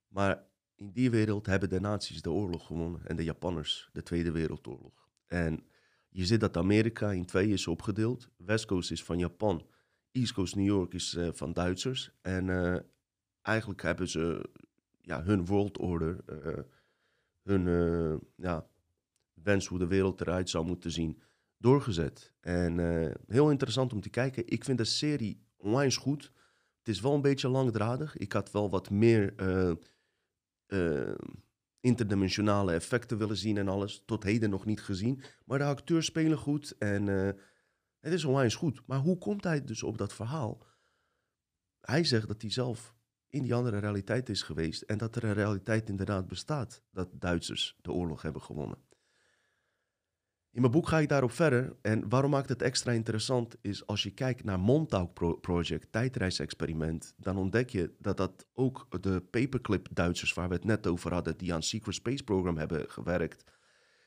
Maar 0.08 0.44
in 0.74 0.92
die 0.92 1.10
wereld 1.10 1.46
hebben 1.46 1.68
de 1.68 1.80
nazi's 1.80 2.22
de 2.22 2.30
oorlog 2.30 2.66
gewonnen. 2.66 3.06
En 3.06 3.16
de 3.16 3.24
Japanners 3.24 3.90
de 3.92 4.02
Tweede 4.02 4.30
Wereldoorlog. 4.30 5.08
En 5.26 5.64
je 6.08 6.26
ziet 6.26 6.40
dat 6.40 6.56
Amerika 6.56 7.12
in 7.12 7.26
twee 7.26 7.48
is 7.48 7.66
opgedeeld. 7.66 8.28
West 8.36 8.66
Coast 8.66 8.90
is 8.90 9.04
van 9.04 9.18
Japan. 9.18 9.66
East 10.12 10.32
Coast 10.32 10.56
New 10.56 10.66
York 10.66 10.94
is 10.94 11.18
van 11.32 11.52
Duitsers. 11.52 12.10
En 12.20 12.48
eigenlijk 13.42 13.82
hebben 13.82 14.08
ze 14.08 14.50
ja, 15.08 15.22
hun 15.22 15.46
world 15.46 15.78
order, 15.78 16.18
uh, 16.26 16.58
hun 17.42 17.64
ja, 18.36 18.66
wens 19.34 19.66
hoe 19.66 19.78
de 19.78 19.86
wereld 19.86 20.20
eruit 20.20 20.50
zou 20.50 20.66
moeten 20.66 20.90
zien, 20.90 21.22
doorgezet. 21.56 22.32
En 22.40 22.78
heel 23.26 23.50
interessant 23.50 23.92
om 23.92 24.00
te 24.00 24.10
kijken. 24.10 24.46
Ik 24.46 24.64
vind 24.64 24.78
de 24.78 24.84
serie 24.84 25.46
onwijs 25.56 25.96
goed. 25.96 26.32
Het 26.78 26.88
is 26.88 27.00
wel 27.00 27.14
een 27.14 27.20
beetje 27.22 27.48
langdradig. 27.48 28.16
Ik 28.16 28.32
had 28.32 28.50
wel 28.50 28.70
wat 28.70 28.90
meer 28.90 29.34
interdimensionale 31.80 32.72
effecten 32.72 33.18
willen 33.18 33.36
zien 33.36 33.56
en 33.56 33.68
alles. 33.68 34.02
Tot 34.06 34.22
heden 34.22 34.50
nog 34.50 34.64
niet 34.64 34.82
gezien. 34.82 35.22
Maar 35.44 35.58
de 35.58 35.64
acteurs 35.64 36.06
spelen 36.06 36.38
goed 36.38 36.76
en 36.78 37.06
het 38.00 38.12
is 38.12 38.24
onwijs 38.24 38.54
goed. 38.54 38.82
Maar 38.86 38.98
hoe 38.98 39.18
komt 39.18 39.44
hij 39.44 39.64
dus 39.64 39.82
op 39.82 39.98
dat 39.98 40.12
verhaal? 40.12 40.66
Hij 41.80 42.04
zegt 42.04 42.28
dat 42.28 42.42
hij 42.42 42.50
zelf 42.50 42.96
in 43.28 43.42
die 43.42 43.54
andere 43.54 43.78
realiteit 43.78 44.28
is 44.28 44.42
geweest 44.42 44.82
en 44.82 44.98
dat 44.98 45.16
er 45.16 45.24
een 45.24 45.34
realiteit 45.34 45.88
inderdaad 45.88 46.28
bestaat 46.28 46.82
dat 46.90 47.08
Duitsers 47.12 47.76
de 47.80 47.92
oorlog 47.92 48.22
hebben 48.22 48.42
gewonnen. 48.42 48.78
In 50.50 50.60
mijn 50.60 50.72
boek 50.72 50.88
ga 50.88 50.98
ik 50.98 51.08
daarop 51.08 51.30
verder. 51.30 51.76
En 51.82 52.08
waarom 52.08 52.30
maakt 52.30 52.48
het 52.48 52.62
extra 52.62 52.92
interessant 52.92 53.56
is 53.60 53.86
als 53.86 54.02
je 54.02 54.10
kijkt 54.10 54.44
naar 54.44 54.60
Montauk 54.60 55.40
Project, 55.40 55.92
tijdreisexperiment, 55.92 57.14
dan 57.16 57.36
ontdek 57.36 57.70
je 57.70 57.94
dat 57.98 58.16
dat 58.16 58.46
ook 58.52 58.86
de 59.02 59.20
paperclip 59.30 59.88
Duitsers 59.90 60.34
waar 60.34 60.48
we 60.48 60.54
het 60.54 60.64
net 60.64 60.86
over 60.86 61.12
hadden, 61.12 61.36
die 61.36 61.54
aan 61.54 61.62
Secret 61.62 61.94
Space 61.94 62.24
Program 62.24 62.56
hebben 62.56 62.90
gewerkt, 62.90 63.44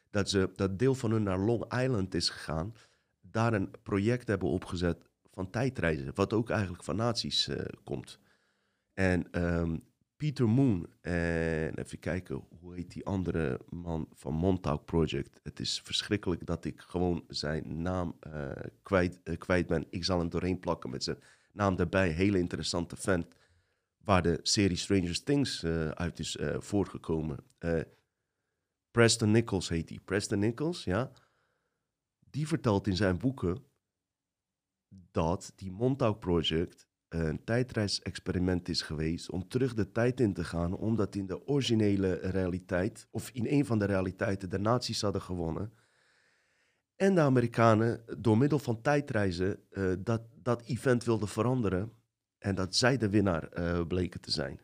dat 0.09 0.29
ze 0.29 0.49
dat 0.55 0.79
deel 0.79 0.95
van 0.95 1.11
hun 1.11 1.23
naar 1.23 1.39
Long 1.39 1.81
Island 1.81 2.13
is 2.13 2.29
gegaan, 2.29 2.73
daar 3.21 3.53
een 3.53 3.71
project 3.83 4.27
hebben 4.27 4.49
opgezet 4.49 5.09
van 5.31 5.49
tijdreizen, 5.49 6.11
wat 6.15 6.33
ook 6.33 6.49
eigenlijk 6.49 6.83
van 6.83 6.95
nazi's 6.95 7.47
uh, 7.47 7.57
komt. 7.83 8.19
En 8.93 9.43
um, 9.43 9.83
Peter 10.15 10.49
Moon 10.49 10.87
en 11.01 11.77
even 11.77 11.99
kijken, 11.99 12.43
hoe 12.59 12.75
heet 12.75 12.91
die 12.91 13.05
andere 13.05 13.59
man 13.69 14.07
van 14.13 14.33
Montauk 14.33 14.85
Project? 14.85 15.39
Het 15.43 15.59
is 15.59 15.81
verschrikkelijk 15.83 16.45
dat 16.45 16.65
ik 16.65 16.81
gewoon 16.81 17.23
zijn 17.27 17.81
naam 17.81 18.17
uh, 18.27 18.51
kwijt, 18.81 19.19
uh, 19.23 19.37
kwijt 19.37 19.67
ben. 19.67 19.85
Ik 19.89 20.03
zal 20.03 20.19
hem 20.19 20.29
doorheen 20.29 20.59
plakken 20.59 20.89
met 20.89 21.03
zijn 21.03 21.17
naam 21.51 21.77
erbij. 21.77 22.09
Hele 22.09 22.37
interessante 22.37 22.97
fan 22.97 23.27
waar 23.97 24.21
de 24.21 24.39
serie 24.41 24.77
Stranger 24.77 25.23
Things 25.23 25.63
uh, 25.63 25.89
uit 25.89 26.19
is 26.19 26.37
voortgekomen. 26.57 27.37
Preston 28.91 29.31
Nichols 29.31 29.69
heet 29.69 29.89
hij. 29.89 29.99
Preston 30.05 30.39
Nichols, 30.39 30.83
ja. 30.83 31.11
Die 32.29 32.47
vertelt 32.47 32.87
in 32.87 32.95
zijn 32.95 33.17
boeken 33.17 33.63
dat 35.11 35.53
die 35.55 35.71
Montauk 35.71 36.19
Project 36.19 36.87
een 37.13 37.43
tijdreisexperiment 37.43 38.69
is 38.69 38.81
geweest 38.81 39.29
om 39.29 39.47
terug 39.47 39.73
de 39.73 39.91
tijd 39.91 40.19
in 40.19 40.33
te 40.33 40.43
gaan, 40.43 40.73
omdat 40.73 41.15
in 41.15 41.25
de 41.25 41.47
originele 41.47 42.13
realiteit, 42.13 43.07
of 43.11 43.29
in 43.29 43.45
een 43.47 43.65
van 43.65 43.79
de 43.79 43.85
realiteiten, 43.85 44.49
de 44.49 44.59
nazi's 44.59 45.01
hadden 45.01 45.21
gewonnen. 45.21 45.73
En 46.95 47.15
de 47.15 47.21
Amerikanen 47.21 48.03
door 48.17 48.37
middel 48.37 48.59
van 48.59 48.81
tijdreizen 48.81 49.59
uh, 49.71 49.93
dat, 49.99 50.21
dat 50.35 50.61
event 50.61 51.03
wilden 51.03 51.27
veranderen 51.27 51.91
en 52.37 52.55
dat 52.55 52.75
zij 52.75 52.97
de 52.97 53.09
winnaar 53.09 53.49
uh, 53.59 53.87
bleken 53.87 54.21
te 54.21 54.31
zijn. 54.31 54.59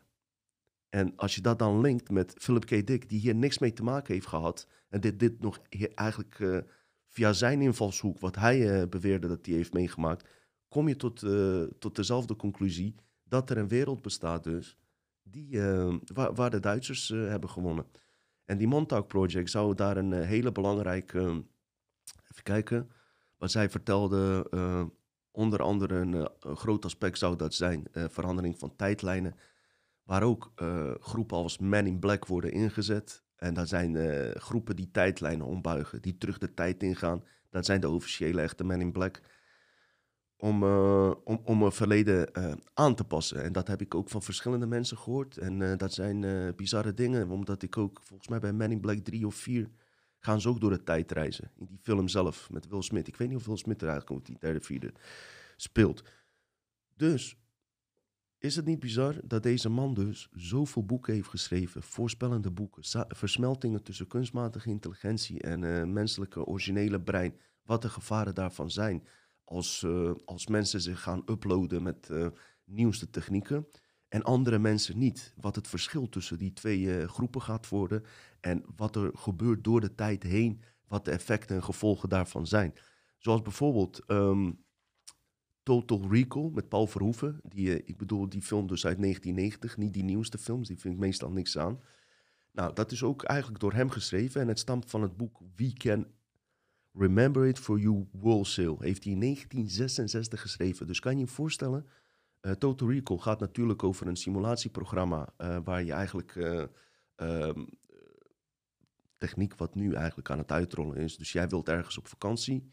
En 0.88 1.12
als 1.16 1.34
je 1.34 1.40
dat 1.40 1.58
dan 1.58 1.80
linkt 1.80 2.10
met 2.10 2.34
Philip 2.38 2.64
K. 2.64 2.86
Dick, 2.86 3.08
die 3.08 3.20
hier 3.20 3.34
niks 3.34 3.58
mee 3.58 3.72
te 3.72 3.82
maken 3.82 4.14
heeft 4.14 4.26
gehad, 4.26 4.68
en 4.88 5.00
dit, 5.00 5.18
dit 5.18 5.40
nog 5.40 5.60
eigenlijk 5.94 6.38
uh, 6.38 6.58
via 7.08 7.32
zijn 7.32 7.60
invalshoek, 7.60 8.18
wat 8.18 8.36
hij 8.36 8.88
beweerde 8.88 9.28
dat 9.28 9.46
hij 9.46 9.54
heeft 9.54 9.72
meegemaakt, 9.72 10.28
kom 10.68 10.88
je 10.88 10.96
tot, 10.96 11.22
uh, 11.22 11.62
tot 11.78 11.96
dezelfde 11.96 12.36
conclusie 12.36 12.94
dat 13.24 13.50
er 13.50 13.58
een 13.58 13.68
wereld 13.68 14.02
bestaat 14.02 14.44
dus 14.44 14.78
die, 15.22 15.50
uh, 15.50 15.94
waar, 16.14 16.34
waar, 16.34 16.50
de 16.50 16.60
Duitsers 16.60 17.10
uh, 17.10 17.28
hebben 17.28 17.50
gewonnen. 17.50 17.86
En 18.44 18.58
die 18.58 18.66
Montauk 18.66 19.06
Project 19.06 19.50
zou 19.50 19.74
daar 19.74 19.96
een 19.96 20.12
hele 20.12 20.52
belangrijke, 20.52 21.20
even 22.30 22.42
kijken, 22.42 22.90
wat 23.36 23.50
zij 23.50 23.70
vertelde, 23.70 24.50
onder 25.30 25.62
andere 25.62 25.94
een, 25.94 26.28
een, 26.40 26.56
groot 26.56 26.84
aspect 26.84 27.18
zou 27.18 27.36
dat 27.36 27.54
zijn, 27.54 27.86
verandering 27.92 28.58
van 28.58 28.76
tijdlijnen, 28.76 29.34
waar 30.02 30.22
ook 30.22 30.52
groepen 31.00 31.36
als 31.36 31.58
Men 31.58 31.86
in 31.86 31.98
Black 31.98 32.26
worden 32.26 32.52
ingezet. 32.52 33.24
En 33.36 33.54
dat 33.54 33.68
zijn 33.68 33.96
groepen 34.40 34.76
die 34.76 34.90
tijdlijnen 34.90 35.46
ombuigen, 35.46 36.02
die 36.02 36.18
terug 36.18 36.38
de 36.38 36.54
tijd 36.54 36.82
ingaan. 36.82 37.24
Dat 37.50 37.64
zijn 37.64 37.80
de 37.80 37.88
officiële 37.88 38.40
echte 38.40 38.64
Men 38.64 38.80
in 38.80 38.92
Black 38.92 39.20
om, 40.40 40.62
uh, 40.62 41.12
om, 41.24 41.40
om 41.44 41.62
een 41.62 41.72
verleden 41.72 42.28
uh, 42.32 42.52
aan 42.74 42.94
te 42.94 43.04
passen. 43.04 43.42
En 43.42 43.52
dat 43.52 43.68
heb 43.68 43.80
ik 43.80 43.94
ook 43.94 44.08
van 44.08 44.22
verschillende 44.22 44.66
mensen 44.66 44.98
gehoord. 44.98 45.36
En 45.36 45.60
uh, 45.60 45.76
dat 45.76 45.92
zijn 45.92 46.54
bizarre 46.56 46.94
dingen, 46.94 47.30
omdat 47.30 47.62
ik 47.62 47.76
ook 47.76 48.00
volgens 48.02 48.28
mij 48.28 48.38
bij 48.38 48.52
Man 48.52 48.70
in 48.70 48.80
Black 48.80 48.98
3 48.98 49.26
of 49.26 49.34
4 49.34 49.70
gaan 50.18 50.40
ze 50.40 50.48
ook 50.48 50.60
door 50.60 50.70
de 50.70 50.82
tijd 50.82 51.12
reizen. 51.12 51.50
In 51.56 51.66
die 51.66 51.78
film 51.82 52.08
zelf 52.08 52.50
met 52.50 52.68
Will 52.68 52.82
Smith. 52.82 53.08
Ik 53.08 53.16
weet 53.16 53.28
niet 53.28 53.36
of 53.36 53.46
Will 53.46 53.56
Smith 53.56 53.82
er 53.82 53.88
eigenlijk 53.88 54.20
op 54.20 54.26
die 54.26 54.36
derde, 54.38 54.60
vierde 54.60 54.92
speelt. 55.56 56.02
Dus 56.96 57.36
is 58.38 58.56
het 58.56 58.64
niet 58.64 58.80
bizar 58.80 59.20
dat 59.24 59.42
deze 59.42 59.68
man 59.68 59.94
dus 59.94 60.28
zoveel 60.32 60.84
boeken 60.84 61.14
heeft 61.14 61.28
geschreven, 61.28 61.82
voorspellende 61.82 62.50
boeken, 62.50 62.82
versmeltingen 63.08 63.82
tussen 63.82 64.06
kunstmatige 64.06 64.68
intelligentie 64.68 65.40
en 65.40 65.92
menselijke 65.92 66.44
originele 66.44 67.00
brein, 67.00 67.34
wat 67.62 67.82
de 67.82 67.88
gevaren 67.88 68.34
daarvan 68.34 68.70
zijn 68.70 69.02
als, 69.48 69.82
uh, 69.82 70.10
als 70.24 70.46
mensen 70.46 70.80
zich 70.80 71.02
gaan 71.02 71.22
uploaden 71.26 71.82
met 71.82 72.08
uh, 72.10 72.26
nieuwste 72.64 73.10
technieken 73.10 73.66
en 74.08 74.22
andere 74.22 74.58
mensen 74.58 74.98
niet. 74.98 75.34
Wat 75.40 75.54
het 75.54 75.68
verschil 75.68 76.08
tussen 76.08 76.38
die 76.38 76.52
twee 76.52 76.80
uh, 76.80 77.04
groepen 77.08 77.42
gaat 77.42 77.68
worden 77.68 78.04
en 78.40 78.64
wat 78.76 78.96
er 78.96 79.10
gebeurt 79.14 79.64
door 79.64 79.80
de 79.80 79.94
tijd 79.94 80.22
heen, 80.22 80.62
wat 80.86 81.04
de 81.04 81.10
effecten 81.10 81.56
en 81.56 81.64
gevolgen 81.64 82.08
daarvan 82.08 82.46
zijn. 82.46 82.74
Zoals 83.18 83.42
bijvoorbeeld 83.42 84.02
um, 84.06 84.64
Total 85.62 86.06
Recall 86.10 86.50
met 86.52 86.68
Paul 86.68 86.86
Verhoeven. 86.86 87.40
Die, 87.42 87.84
ik 87.84 87.96
bedoel, 87.96 88.28
die 88.28 88.42
film 88.42 88.66
dus 88.66 88.86
uit 88.86 89.00
1990, 89.00 89.76
niet 89.76 89.92
die 89.92 90.04
nieuwste 90.04 90.38
films, 90.38 90.68
die 90.68 90.78
vind 90.78 90.94
ik 90.94 91.00
meestal 91.00 91.30
niks 91.30 91.58
aan. 91.58 91.80
Nou, 92.52 92.74
dat 92.74 92.92
is 92.92 93.02
ook 93.02 93.22
eigenlijk 93.22 93.60
door 93.60 93.72
hem 93.72 93.90
geschreven 93.90 94.40
en 94.40 94.48
het 94.48 94.58
stamt 94.58 94.90
van 94.90 95.02
het 95.02 95.16
boek 95.16 95.40
We 95.56 95.72
Can 95.72 96.06
Remember 96.98 97.46
It 97.46 97.58
For 97.58 97.78
You 97.78 98.06
Wholesale. 98.12 98.76
Heeft 98.78 99.04
hij 99.04 99.12
in 99.12 99.20
1966 99.20 100.40
geschreven. 100.40 100.86
Dus 100.86 101.00
kan 101.00 101.12
je 101.12 101.18
je 101.18 101.26
voorstellen, 101.26 101.86
uh, 102.42 102.52
Total 102.52 102.90
Recall 102.90 103.18
gaat 103.18 103.40
natuurlijk 103.40 103.82
over 103.82 104.06
een 104.06 104.16
simulatieprogramma 104.16 105.28
uh, 105.38 105.58
waar 105.64 105.84
je 105.84 105.92
eigenlijk 105.92 106.34
uh, 106.34 106.62
um, 107.16 107.68
techniek 109.16 109.54
wat 109.54 109.74
nu 109.74 109.94
eigenlijk 109.94 110.30
aan 110.30 110.38
het 110.38 110.52
uitrollen 110.52 110.96
is. 110.96 111.16
Dus 111.16 111.32
jij 111.32 111.48
wilt 111.48 111.68
ergens 111.68 111.98
op 111.98 112.08
vakantie, 112.08 112.72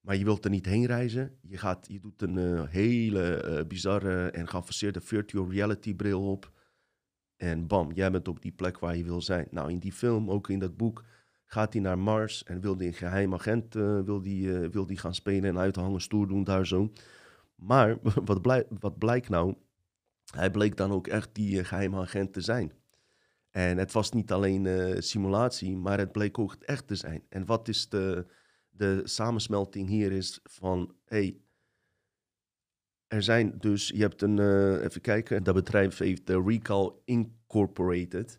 maar 0.00 0.16
je 0.16 0.24
wilt 0.24 0.44
er 0.44 0.50
niet 0.50 0.66
heen 0.66 0.86
reizen. 0.86 1.38
Je, 1.40 1.56
gaat, 1.56 1.86
je 1.88 2.00
doet 2.00 2.22
een 2.22 2.38
eh, 2.38 2.68
hele 2.68 3.64
bizarre 3.68 4.30
en 4.30 4.48
geavanceerde 4.48 5.00
virtual 5.00 5.50
reality 5.50 5.94
bril 5.94 6.30
op. 6.30 6.52
En 7.36 7.66
bam, 7.66 7.92
jij 7.92 8.10
bent 8.10 8.28
op 8.28 8.42
die 8.42 8.52
plek 8.52 8.78
waar 8.78 8.96
je 8.96 9.04
wil 9.04 9.22
zijn. 9.22 9.46
Nou, 9.50 9.70
in 9.70 9.78
die 9.78 9.92
film, 9.92 10.30
ook 10.30 10.48
in 10.48 10.58
dat 10.58 10.76
boek, 10.76 11.04
gaat 11.54 11.72
hij 11.72 11.82
naar 11.82 11.98
Mars 11.98 12.44
en 12.44 12.60
wil 12.60 12.76
hij 12.76 12.86
een 12.86 12.94
geheim 12.94 13.34
agent 13.34 13.74
uh, 13.74 14.00
wil 14.00 14.22
die, 14.22 14.50
wil 14.50 14.86
die 14.86 14.98
gaan 14.98 15.14
spelen 15.14 15.50
en 15.50 15.58
uithangen, 15.58 16.00
stoer 16.00 16.28
doen 16.28 16.44
daar 16.44 16.66
zo. 16.66 16.92
Maar 17.54 17.98
wat, 18.24 18.42
blijk, 18.42 18.66
wat 18.80 18.98
blijkt 18.98 19.28
nou? 19.28 19.54
Hij 20.34 20.50
bleek 20.50 20.76
dan 20.76 20.92
ook 20.92 21.06
echt 21.06 21.34
die 21.34 21.64
geheime 21.64 22.00
agent 22.00 22.32
te 22.32 22.40
zijn. 22.40 22.72
En 23.50 23.78
het 23.78 23.92
was 23.92 24.10
niet 24.10 24.32
alleen 24.32 24.64
uh, 24.64 25.00
simulatie, 25.00 25.76
maar 25.76 25.98
het 25.98 26.12
bleek 26.12 26.38
ook 26.38 26.54
echt 26.54 26.86
te 26.86 26.94
zijn. 26.94 27.22
En 27.28 27.46
wat 27.46 27.68
is 27.68 27.88
de, 27.88 28.26
de 28.70 29.00
samensmelting 29.04 29.88
hier 29.88 30.12
is 30.12 30.40
van, 30.42 30.94
hey, 31.04 31.36
er 33.06 33.22
zijn 33.22 33.54
dus, 33.58 33.88
je 33.88 34.00
hebt 34.00 34.22
een, 34.22 34.36
uh, 34.36 34.84
even 34.84 35.00
kijken, 35.00 35.42
dat 35.42 35.54
bedrijf 35.54 35.98
heeft 35.98 36.26
de 36.26 36.42
Recall 36.42 36.92
Incorporated. 37.04 38.38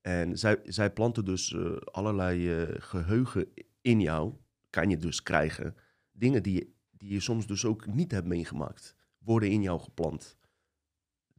En 0.00 0.38
zij, 0.38 0.60
zij 0.64 0.92
planten 0.92 1.24
dus 1.24 1.50
uh, 1.50 1.76
allerlei 1.76 2.66
geheugen 2.78 3.46
in 3.80 4.00
jou, 4.00 4.34
kan 4.70 4.90
je 4.90 4.96
dus 4.96 5.22
krijgen. 5.22 5.76
Dingen 6.12 6.42
die, 6.42 6.74
die 6.90 7.12
je 7.12 7.20
soms 7.20 7.46
dus 7.46 7.64
ook 7.64 7.86
niet 7.86 8.10
hebt 8.10 8.26
meegemaakt, 8.26 8.96
worden 9.18 9.50
in 9.50 9.62
jou 9.62 9.80
geplant 9.80 10.38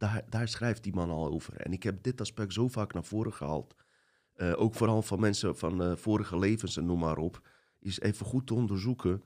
daar, 0.02 0.24
daar 0.28 0.48
schrijft 0.48 0.82
die 0.82 0.94
man 0.94 1.10
al 1.10 1.30
over. 1.30 1.56
En 1.56 1.72
ik 1.72 1.82
heb 1.82 2.02
dit 2.02 2.20
aspect 2.20 2.52
zo 2.52 2.68
vaak 2.68 2.92
naar 2.92 3.04
voren 3.04 3.32
gehaald. 3.32 3.74
Uh, 4.36 4.52
ook 4.56 4.74
vooral 4.74 5.02
van 5.02 5.20
mensen 5.20 5.56
van 5.56 5.98
vorige 5.98 6.38
levens 6.38 6.76
en 6.76 6.86
noem 6.86 6.98
maar 6.98 7.18
op. 7.18 7.48
Is 7.80 8.00
even 8.00 8.26
goed 8.26 8.46
te 8.46 8.54
onderzoeken 8.54 9.22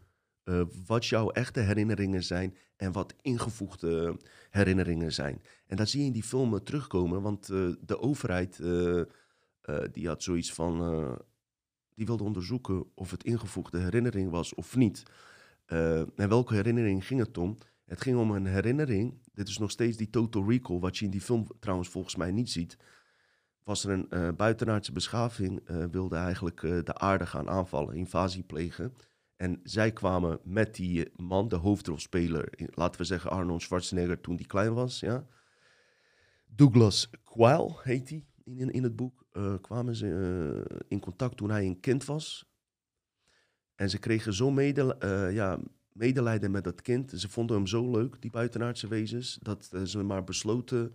wat 0.87 1.07
jouw 1.07 1.30
echte 1.30 1.61
herinneringen 1.61 2.22
zijn 2.22 2.57
en 2.76 2.93
wat 2.93 3.14
ingevoegde 3.20 4.20
herinneringen 4.51 5.12
zijn. 5.12 5.43
En 5.66 5.76
dat 5.76 5.89
zie 5.89 6.01
je 6.01 6.07
in 6.07 6.12
die 6.12 6.22
filmen 6.22 6.62
terugkomen, 6.62 7.22
want 7.22 7.47
de 7.87 7.99
overheid 7.99 8.59
die 9.92 10.06
had 10.06 10.22
zoiets 10.22 10.52
van, 10.52 10.78
die 11.94 12.06
wilde 12.06 12.24
onderzoeken 12.24 12.84
of 12.94 13.10
het 13.10 13.24
ingevoegde 13.24 13.78
herinnering 13.78 14.30
was 14.30 14.54
of 14.54 14.76
niet. 14.76 15.02
en 15.66 16.28
welke 16.28 16.54
herinnering 16.54 17.06
ging 17.06 17.20
het 17.20 17.38
om? 17.38 17.58
Het 17.84 18.00
ging 18.00 18.18
om 18.18 18.30
een 18.30 18.46
herinnering. 18.46 19.18
Dit 19.32 19.48
is 19.48 19.58
nog 19.58 19.70
steeds 19.70 19.96
die 19.96 20.10
total 20.10 20.48
recall, 20.48 20.78
wat 20.78 20.98
je 20.98 21.04
in 21.04 21.10
die 21.10 21.20
film 21.20 21.46
trouwens 21.60 21.88
volgens 21.88 22.16
mij 22.16 22.30
niet 22.30 22.50
ziet. 22.50 22.76
Was 23.62 23.84
er 23.84 23.90
een 24.08 24.36
buitenaardse 24.36 24.92
beschaving, 24.92 25.60
wilde 25.90 26.16
eigenlijk 26.16 26.60
de 26.60 26.94
aarde 26.94 27.26
gaan 27.26 27.48
aanvallen, 27.48 27.94
invasie 27.94 28.42
plegen. 28.42 28.94
En 29.36 29.60
zij 29.62 29.92
kwamen 29.92 30.40
met 30.44 30.74
die 30.74 31.10
man, 31.16 31.48
de 31.48 31.56
hoofdrolspeler, 31.56 32.52
laten 32.74 33.00
we 33.00 33.06
zeggen 33.06 33.30
Arnold 33.30 33.62
Schwarzenegger 33.62 34.20
toen 34.20 34.36
die 34.36 34.46
klein 34.46 34.74
was. 34.74 35.00
Ja. 35.00 35.26
Douglas 36.46 37.10
Quayle 37.24 37.74
heet 37.82 38.08
hij 38.08 38.24
in, 38.44 38.70
in 38.70 38.82
het 38.82 38.96
boek. 38.96 39.25
Kwamen 39.61 39.95
ze 39.95 40.82
in 40.89 41.01
contact 41.01 41.37
toen 41.37 41.51
hij 41.51 41.66
een 41.66 41.80
kind 41.80 42.05
was. 42.05 42.51
En 43.74 43.91
ze 43.91 43.99
kregen 43.99 44.32
zo 44.32 44.51
mede, 44.51 44.97
ja, 45.32 45.59
medelijden 45.93 46.51
met 46.51 46.64
dat 46.64 46.82
kind. 46.82 47.12
Ze 47.16 47.28
vonden 47.28 47.57
hem 47.57 47.66
zo 47.66 47.91
leuk, 47.91 48.22
die 48.22 48.30
buitenaardse 48.30 48.89
wezens, 48.89 49.39
dat 49.43 49.70
ze 49.84 50.03
maar 50.03 50.24
besloten 50.24 50.95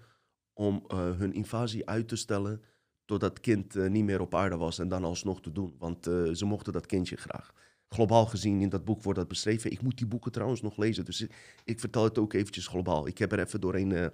om 0.53 0.85
hun 0.93 1.33
invasie 1.33 1.87
uit 1.87 2.07
te 2.07 2.15
stellen 2.15 2.61
totdat 3.05 3.29
het 3.29 3.39
kind 3.39 3.73
niet 3.73 4.03
meer 4.03 4.21
op 4.21 4.35
aarde 4.35 4.57
was 4.57 4.79
en 4.79 4.87
dan 4.87 5.03
alsnog 5.03 5.41
te 5.41 5.51
doen. 5.51 5.75
Want 5.77 6.03
ze 6.33 6.45
mochten 6.45 6.73
dat 6.73 6.85
kindje 6.85 7.15
graag. 7.15 7.53
Globaal 7.87 8.25
gezien, 8.25 8.61
in 8.61 8.69
dat 8.69 8.85
boek 8.85 9.03
wordt 9.03 9.19
dat 9.19 9.27
beschreven. 9.27 9.71
Ik 9.71 9.81
moet 9.81 9.97
die 9.97 10.07
boeken 10.07 10.31
trouwens 10.31 10.61
nog 10.61 10.77
lezen, 10.77 11.05
dus 11.05 11.21
ik, 11.21 11.59
ik 11.63 11.79
vertel 11.79 12.03
het 12.03 12.17
ook 12.17 12.33
eventjes 12.33 12.67
globaal. 12.67 13.07
Ik 13.07 13.17
heb 13.17 13.31
er 13.31 13.39
even 13.39 13.61
doorheen 13.61 14.11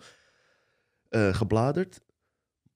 gebladerd. 1.10 2.02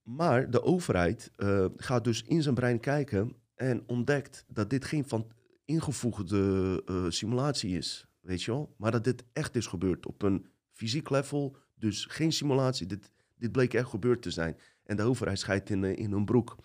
Maar 0.04 0.49
de 0.49 0.64
overheid 0.64 1.32
gaat 1.76 2.04
dus 2.04 2.24
in 2.24 2.41
zijn 2.41 2.56
brein 2.56 2.80
kijken 2.80 3.36
en 3.56 3.84
ontdekt 3.88 4.45
dat 4.47 4.70
dit 4.70 4.86
geen 4.86 5.08
van 5.08 5.32
ingevoegde 5.66 6.82
uh, 6.86 7.06
simulatie 7.10 7.78
is, 7.78 8.08
weet 8.22 8.43
je 8.43 8.52
wel. 8.52 8.74
Maar 8.78 8.91
dat 8.91 9.04
dit 9.04 9.24
echt 9.34 9.56
is 9.56 9.68
gebeurd 9.68 10.06
op 10.06 10.22
een 10.22 10.45
fysiek 10.72 11.10
level, 11.10 11.56
dus 11.76 12.06
geen 12.06 12.32
simulatie. 12.32 12.88
Dit, 12.88 13.12
dit 13.38 13.52
bleek 13.52 13.74
echt 13.74 13.89
gebeurd 13.89 14.22
te 14.22 14.32
zijn. 14.32 14.58
En 14.84 14.95
de 14.95 15.04
overheid 15.04 15.39
scheidt 15.39 15.70
in, 15.70 15.84
uh, 15.84 15.97
in 15.97 16.12
hun 16.12 16.26
broek. 16.26 16.58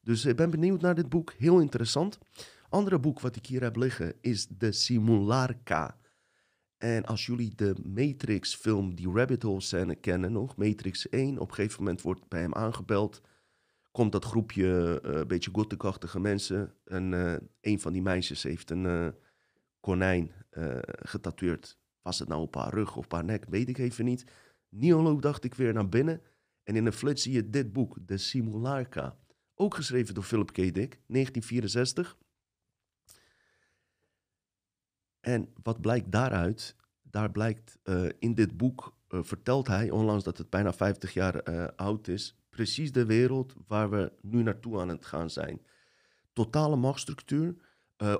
Dus 0.00 0.24
ik 0.24 0.36
ben 0.36 0.50
benieuwd 0.50 0.80
naar 0.80 0.94
dit 0.94 1.08
boek, 1.08 1.32
heel 1.32 1.60
interessant. 1.60 2.18
Andere 2.68 2.98
boek 2.98 3.20
wat 3.20 3.36
ik 3.36 3.46
hier 3.46 3.62
heb 3.62 3.76
liggen 3.76 4.14
is 4.20 4.46
De 4.46 4.72
Simularca. 4.72 5.98
En 6.82 7.04
als 7.04 7.26
jullie 7.26 7.54
de 7.54 7.74
Matrix-film, 7.84 8.94
die 8.94 9.12
Rabbit 9.12 9.42
Hole 9.42 9.60
scène 9.60 9.94
kennen 9.94 10.32
nog, 10.32 10.56
Matrix 10.56 11.08
1, 11.08 11.38
op 11.38 11.48
een 11.48 11.54
gegeven 11.54 11.82
moment 11.82 12.02
wordt 12.02 12.28
bij 12.28 12.40
hem 12.40 12.54
aangebeld 12.54 13.20
komt 13.92 14.12
dat 14.12 14.24
groepje 14.24 15.00
uh, 15.04 15.12
een 15.12 15.26
beetje 15.26 15.50
gothic 15.52 16.18
mensen. 16.18 16.74
En 16.84 17.12
uh, 17.12 17.34
een 17.60 17.80
van 17.80 17.92
die 17.92 18.02
meisjes 18.02 18.42
heeft 18.42 18.70
een 18.70 18.84
uh, 18.84 19.08
konijn 19.80 20.32
getatoeëerd. 20.86 21.78
Was 22.02 22.18
het 22.18 22.28
nou 22.28 22.42
op 22.42 22.54
haar 22.54 22.74
rug 22.74 22.96
of 22.96 23.04
op 23.04 23.12
haar 23.12 23.24
nek, 23.24 23.44
weet 23.48 23.68
ik 23.68 23.78
even 23.78 24.04
niet. 24.04 24.24
Niolo 24.68 25.18
dacht 25.18 25.44
ik 25.44 25.54
weer 25.54 25.72
naar 25.72 25.88
binnen. 25.88 26.20
En 26.62 26.76
in 26.76 26.86
een 26.86 26.92
flits 26.92 27.22
zie 27.22 27.32
je 27.32 27.50
dit 27.50 27.72
boek, 27.72 27.96
De 28.06 28.18
Simularca. 28.18 29.16
Ook 29.54 29.74
geschreven 29.74 30.14
door 30.14 30.24
Philip 30.24 30.50
K. 30.50 30.56
Dick, 30.56 31.00
1964. 31.06 32.16
En 35.22 35.48
wat 35.62 35.80
blijkt 35.80 36.12
daaruit? 36.12 36.76
Daar 37.02 37.30
blijkt 37.30 37.78
in 38.18 38.34
dit 38.34 38.56
boek, 38.56 38.96
vertelt 39.08 39.66
hij, 39.66 39.90
ondanks 39.90 40.24
dat 40.24 40.38
het 40.38 40.50
bijna 40.50 40.72
50 40.72 41.12
jaar 41.12 41.42
oud 41.74 42.08
is, 42.08 42.36
precies 42.50 42.92
de 42.92 43.06
wereld 43.06 43.54
waar 43.66 43.90
we 43.90 44.12
nu 44.20 44.42
naartoe 44.42 44.80
aan 44.80 44.88
het 44.88 45.06
gaan 45.06 45.30
zijn. 45.30 45.60
Totale 46.32 46.76
machtsstructuur. 46.76 47.54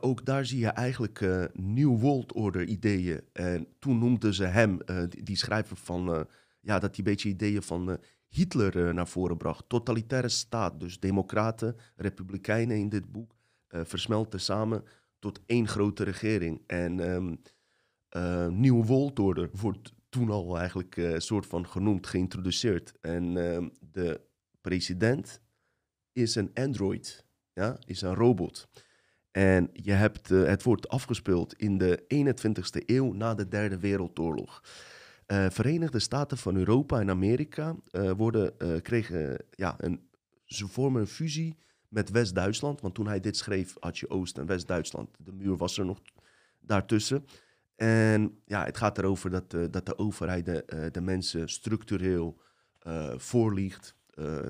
Ook 0.00 0.24
daar 0.24 0.46
zie 0.46 0.58
je 0.58 0.68
eigenlijk 0.68 1.20
New 1.52 2.00
World 2.00 2.32
Order 2.32 2.64
ideeën. 2.64 3.20
En 3.32 3.66
toen 3.78 3.98
noemden 3.98 4.34
ze 4.34 4.44
hem, 4.44 4.78
die, 5.08 5.22
die, 5.22 5.36
schrijver 5.36 5.76
van, 5.76 6.26
ja, 6.60 6.78
dat 6.78 6.90
hij 6.90 6.98
een 6.98 7.04
beetje 7.04 7.28
ideeën 7.28 7.62
van 7.62 7.98
Hitler 8.28 8.94
naar 8.94 9.08
voren 9.08 9.36
bracht. 9.36 9.64
Totalitaire 9.68 10.28
staat, 10.28 10.80
dus 10.80 11.00
democraten, 11.00 11.76
republikeinen 11.96 12.76
in 12.76 12.88
dit 12.88 13.12
boek, 13.12 13.34
versmelten 13.68 14.40
samen 14.40 14.84
tot 15.22 15.40
één 15.46 15.68
grote 15.68 16.04
regering. 16.04 16.62
En 16.66 16.98
um, 16.98 17.40
New 18.60 18.84
World 18.84 19.18
Order 19.18 19.50
wordt 19.52 19.92
toen 20.08 20.30
al 20.30 20.58
eigenlijk 20.58 20.96
een 20.96 21.12
uh, 21.12 21.18
soort 21.18 21.46
van 21.46 21.68
genoemd, 21.68 22.06
geïntroduceerd. 22.06 22.92
En 23.00 23.36
uh, 23.36 23.66
de 23.80 24.20
president 24.60 25.40
is 26.12 26.34
een 26.34 26.50
android, 26.54 27.26
ja, 27.52 27.78
is 27.84 28.02
een 28.02 28.14
robot. 28.14 28.68
En 29.30 29.70
je 29.72 29.92
hebt, 29.92 30.30
uh, 30.30 30.44
het 30.44 30.62
wordt 30.62 30.88
afgespeeld 30.88 31.54
in 31.54 31.78
de 31.78 32.04
21ste 32.14 32.84
eeuw 32.86 33.12
na 33.12 33.34
de 33.34 33.48
Derde 33.48 33.78
Wereldoorlog. 33.78 34.62
Uh, 35.26 35.50
Verenigde 35.50 35.98
Staten 35.98 36.38
van 36.38 36.56
Europa 36.56 37.00
en 37.00 37.10
Amerika 37.10 37.76
worden, 38.16 38.82
kregen, 38.82 39.44
ja, 39.50 39.74
een, 39.78 40.08
ze 40.44 40.68
vormen 40.68 41.00
een 41.00 41.06
fusie 41.06 41.56
met 41.92 42.10
West-Duitsland. 42.10 42.80
Want 42.80 42.94
toen 42.94 43.06
hij 43.06 43.20
dit 43.20 43.36
schreef, 43.36 43.76
had 43.80 43.98
je 43.98 44.10
Oost- 44.10 44.38
en 44.38 44.46
West-Duitsland. 44.46 45.10
De 45.18 45.32
muur 45.32 45.56
was 45.56 45.78
er 45.78 45.84
nog 45.84 46.00
daartussen. 46.60 47.26
En 47.76 48.40
ja, 48.44 48.64
het 48.64 48.76
gaat 48.76 48.98
erover 48.98 49.30
dat, 49.30 49.54
uh, 49.54 49.64
dat 49.70 49.86
de 49.86 49.98
overheid 49.98 50.44
de, 50.44 50.64
uh, 50.66 50.86
de 50.90 51.00
mensen 51.00 51.48
structureel 51.48 52.40
uh, 52.86 53.18
voorliegt 53.18 53.94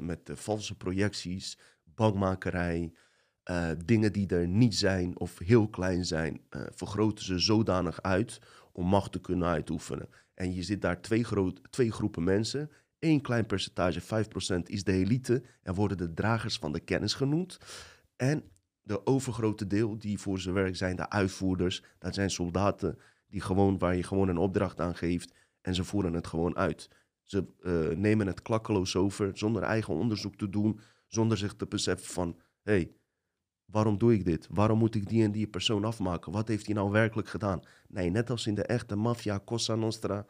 met 0.01 0.31
valse 0.33 0.77
projecties, 0.77 1.59
bankmakerij, 1.85 2.93
dingen 3.85 4.13
die 4.13 4.27
er 4.27 4.49
niet 4.49 4.75
zijn 4.75 5.19
of 5.19 5.39
heel 5.39 5.69
klein 5.69 6.05
zijn, 6.05 6.41
vergroten 6.51 7.25
ze 7.25 7.39
zodanig 7.39 8.03
uit 8.03 8.41
om 8.73 8.87
macht 8.87 9.13
te 9.13 9.21
kunnen 9.21 9.49
uitoefenen. 9.49 10.09
En 10.35 10.55
je 10.55 10.63
zit 10.63 10.83
daar 10.83 11.01
twee, 11.01 11.25
groot, 11.25 11.61
twee 11.71 11.93
groepen 11.93 12.25
mensen. 12.25 12.71
Eén 13.03 13.21
klein 13.21 13.47
percentage, 13.47 14.01
5%, 14.01 14.63
is 14.63 14.85
de 14.85 14.93
elite 14.93 15.43
en 15.63 15.75
worden 15.75 15.97
de 15.97 16.15
dragers 16.15 16.59
van 16.59 16.73
de 16.73 16.81
kennis 16.81 17.15
genoemd. 17.15 17.59
En 18.17 18.45
de 18.83 19.07
overgrote 19.07 19.67
deel 19.67 19.99
die 19.99 20.19
voor 20.19 20.39
zijn 20.39 20.55
werk 20.55 20.77
zijn 20.77 20.97
de 20.97 21.11
uitvoerders, 21.11 21.83
dat 21.99 22.15
zijn 22.15 22.31
soldaten 22.31 22.99
die 23.27 23.41
gewoon, 23.41 23.79
waar 23.79 23.97
je 23.97 24.03
gewoon 24.03 24.29
een 24.29 24.39
opdracht 24.39 24.81
aan 24.81 24.95
geeft 24.95 25.35
en 25.61 25.75
ze 25.75 25.85
voeren 25.85 26.13
het 26.13 26.27
gewoon 26.27 26.57
uit. 26.57 26.91
Ze 27.23 27.47
uh, 27.61 27.97
nemen 27.97 28.27
het 28.27 28.43
klakkeloos 28.43 28.97
over 28.97 29.31
zonder 29.35 29.63
eigen 29.63 29.95
onderzoek 29.95 30.37
te 30.37 30.49
doen, 30.49 30.81
zonder 31.07 31.39
zich 31.39 31.55
te 31.55 31.67
beseffen 31.67 32.13
van, 32.13 32.37
hé, 32.63 32.73
hey, 32.73 32.93
waarom 33.65 33.99
doe 33.99 34.13
ik 34.13 34.25
dit? 34.25 34.49
Waarom 34.51 34.79
moet 34.79 34.95
ik 34.95 35.09
die 35.09 35.25
en 35.25 35.33
die 35.33 35.47
persoon 35.47 35.85
afmaken? 35.85 36.33
Wat 36.33 36.49
heeft 36.49 36.67
hij 36.67 36.75
nou 36.75 36.91
werkelijk 36.91 37.29
gedaan? 37.29 37.63
Nee, 37.89 38.11
net 38.11 38.31
als 38.31 38.47
in 38.47 38.55
de 38.55 38.65
echte 38.65 38.97
maffia, 38.97 39.41
Cosa 39.45 39.75
Nostra, 39.75 40.27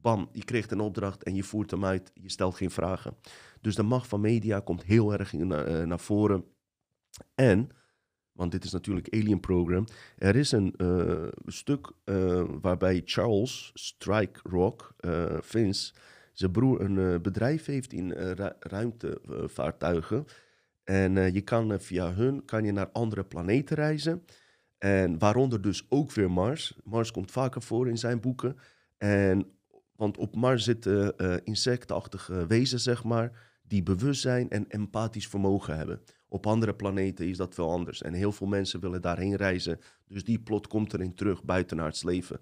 bam, 0.00 0.28
je 0.32 0.44
kreeg 0.44 0.70
een 0.70 0.80
opdracht 0.80 1.22
en 1.22 1.34
je 1.34 1.42
voert 1.42 1.70
hem 1.70 1.84
uit, 1.84 2.10
je 2.14 2.30
stelt 2.30 2.54
geen 2.54 2.70
vragen. 2.70 3.16
Dus 3.60 3.74
de 3.74 3.82
macht 3.82 4.08
van 4.08 4.20
media 4.20 4.60
komt 4.60 4.84
heel 4.84 5.12
erg 5.12 5.32
uh, 5.32 5.82
naar 5.82 6.00
voren. 6.00 6.44
En, 7.34 7.68
want 8.32 8.52
dit 8.52 8.64
is 8.64 8.72
natuurlijk 8.72 9.14
Alien 9.14 9.40
Program, 9.40 9.86
er 10.16 10.36
is 10.36 10.52
een 10.52 10.74
uh, 10.76 11.28
stuk 11.46 11.92
uh, 12.04 12.44
waarbij 12.60 13.02
Charles 13.04 13.70
Strike 13.74 14.40
Rock, 14.42 14.94
Vince, 15.40 15.94
zijn 16.32 16.50
broer 16.50 16.80
een 16.80 17.22
bedrijf 17.22 17.64
heeft 17.64 17.92
in 17.92 18.10
ru 18.12 18.48
ruimtevaartuigen. 18.58 20.24
En 20.84 21.32
je 21.32 21.40
kan 21.40 21.80
via 21.80 22.12
hun 22.12 22.44
kan 22.44 22.64
je 22.64 22.72
naar 22.72 22.90
andere 22.90 23.24
planeten 23.24 23.76
reizen. 23.76 24.24
En 24.78 25.18
waaronder 25.18 25.60
dus 25.60 25.86
ook 25.88 26.12
weer 26.12 26.30
Mars. 26.30 26.78
Mars 26.84 27.10
komt 27.10 27.30
vaker 27.30 27.62
voor 27.62 27.88
in 27.88 27.98
zijn 27.98 28.20
boeken. 28.20 28.56
En, 28.96 29.54
want 29.96 30.16
op 30.16 30.36
Mars 30.36 30.64
zitten 30.64 31.16
insectachtige 31.44 32.46
wezens, 32.46 32.82
zeg 32.82 33.04
maar 33.04 33.52
die 33.66 33.82
bewustzijn 33.82 34.50
en 34.50 34.68
empathisch 34.68 35.28
vermogen 35.28 35.76
hebben. 35.76 36.00
Op 36.28 36.46
andere 36.46 36.74
planeten 36.74 37.28
is 37.28 37.36
dat 37.36 37.56
wel 37.56 37.70
anders. 37.70 38.02
En 38.02 38.12
heel 38.12 38.32
veel 38.32 38.46
mensen 38.46 38.80
willen 38.80 39.02
daarheen 39.02 39.34
reizen. 39.34 39.78
Dus 40.06 40.24
die 40.24 40.38
plot 40.38 40.66
komt 40.66 40.94
erin 40.94 41.14
terug, 41.14 41.44
buiten 41.44 41.76
naar 41.76 41.86
het 41.86 42.04
leven. 42.04 42.40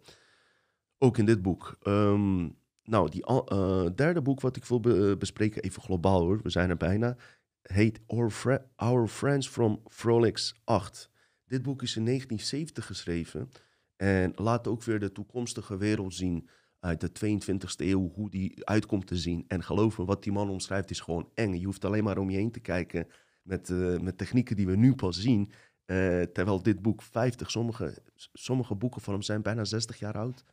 Ook 0.98 1.18
in 1.18 1.24
dit 1.24 1.42
boek. 1.42 1.78
Um, 1.82 2.56
nou, 2.84 3.10
die 3.10 3.30
uh, 3.30 3.86
derde 3.94 4.22
boek 4.22 4.40
wat 4.40 4.56
ik 4.56 4.64
wil 4.64 4.80
be 4.80 5.16
bespreken, 5.18 5.62
even 5.62 5.82
globaal 5.82 6.20
hoor, 6.20 6.40
we 6.42 6.50
zijn 6.50 6.70
er 6.70 6.76
bijna, 6.76 7.16
heet 7.62 8.00
Our, 8.06 8.60
Our 8.76 9.08
Friends 9.08 9.48
from 9.48 9.80
Frolix 9.88 10.54
8. 10.64 11.10
Dit 11.46 11.62
boek 11.62 11.82
is 11.82 11.96
in 11.96 12.04
1970 12.04 12.86
geschreven 12.86 13.50
en 13.96 14.32
laat 14.34 14.66
ook 14.66 14.82
weer 14.82 15.00
de 15.00 15.12
toekomstige 15.12 15.76
wereld 15.76 16.14
zien 16.14 16.48
uit 16.82 17.00
de 17.00 17.10
22e 17.10 17.76
eeuw, 17.76 18.10
hoe 18.14 18.30
die 18.30 18.66
uitkomt 18.66 19.06
te 19.06 19.16
zien. 19.16 19.44
En 19.48 19.62
geloof 19.62 19.98
me, 19.98 20.04
wat 20.04 20.22
die 20.22 20.32
man 20.32 20.48
omschrijft 20.48 20.90
is 20.90 21.00
gewoon 21.00 21.30
eng. 21.34 21.54
Je 21.54 21.64
hoeft 21.64 21.84
alleen 21.84 22.04
maar 22.04 22.18
om 22.18 22.30
je 22.30 22.36
heen 22.36 22.50
te 22.50 22.60
kijken 22.60 23.06
met, 23.42 23.68
uh, 23.68 23.98
met 23.98 24.18
technieken 24.18 24.56
die 24.56 24.66
we 24.66 24.76
nu 24.76 24.94
pas 24.94 25.20
zien. 25.20 25.50
Uh, 25.86 26.22
terwijl 26.22 26.62
dit 26.62 26.82
boek 26.82 27.02
50, 27.02 27.50
sommige, 27.50 28.02
sommige 28.32 28.74
boeken 28.74 29.00
van 29.00 29.12
hem 29.12 29.22
zijn 29.22 29.42
bijna 29.42 29.64
60 29.64 29.98
jaar 29.98 30.18
oud. 30.18 30.44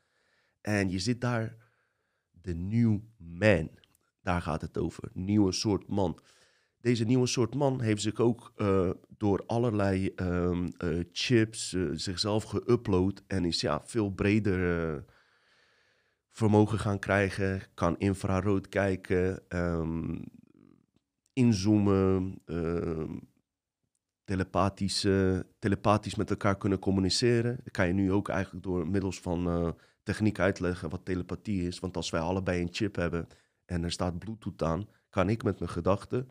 En 0.61 0.89
je 0.89 0.99
zit 0.99 1.21
daar, 1.21 1.55
de 2.31 2.53
new 2.55 2.99
man. 3.17 3.69
Daar 4.21 4.41
gaat 4.41 4.61
het 4.61 4.77
over. 4.77 5.09
Nieuwe 5.13 5.51
soort 5.51 5.87
man. 5.87 6.19
Deze 6.81 7.03
nieuwe 7.03 7.27
soort 7.27 7.55
man 7.55 7.81
heeft 7.81 8.01
zich 8.01 8.19
ook 8.19 8.53
uh, 8.57 8.89
door 9.17 9.43
allerlei 9.45 10.11
um, 10.15 10.71
chips 11.11 11.77
zichzelf 11.93 12.43
geüpload. 12.43 13.23
En 13.27 13.45
is 13.45 13.61
ja, 13.61 13.81
veel 13.85 14.09
breder 14.09 15.03
vermogen 16.29 16.79
gaan 16.79 16.99
krijgen, 16.99 17.61
kan 17.73 17.97
infrarood 17.97 18.69
kijken, 18.69 19.41
um, 19.49 20.23
inzoomen, 21.33 22.41
um, 22.45 23.29
telepathisch, 24.23 25.07
telepathisch 25.59 26.15
met 26.15 26.29
elkaar 26.29 26.57
kunnen 26.57 26.79
communiceren. 26.79 27.59
Dat 27.63 27.73
kan 27.73 27.87
je 27.87 27.93
nu 27.93 28.11
ook 28.11 28.29
eigenlijk 28.29 28.63
door 28.63 28.87
middels 28.87 29.19
van 29.19 29.47
uh, 29.47 29.71
techniek 30.03 30.39
uitleggen 30.39 30.89
wat 30.89 31.05
telepathie 31.05 31.67
is. 31.67 31.79
Want 31.79 31.95
als 31.95 32.09
wij 32.09 32.21
allebei 32.21 32.61
een 32.61 32.69
chip 32.71 32.95
hebben 32.95 33.27
en 33.65 33.83
er 33.83 33.91
staat 33.91 34.19
Bluetooth 34.19 34.63
aan, 34.63 34.87
kan 35.09 35.29
ik 35.29 35.43
met 35.43 35.59
mijn 35.59 35.71
gedachten 35.71 36.29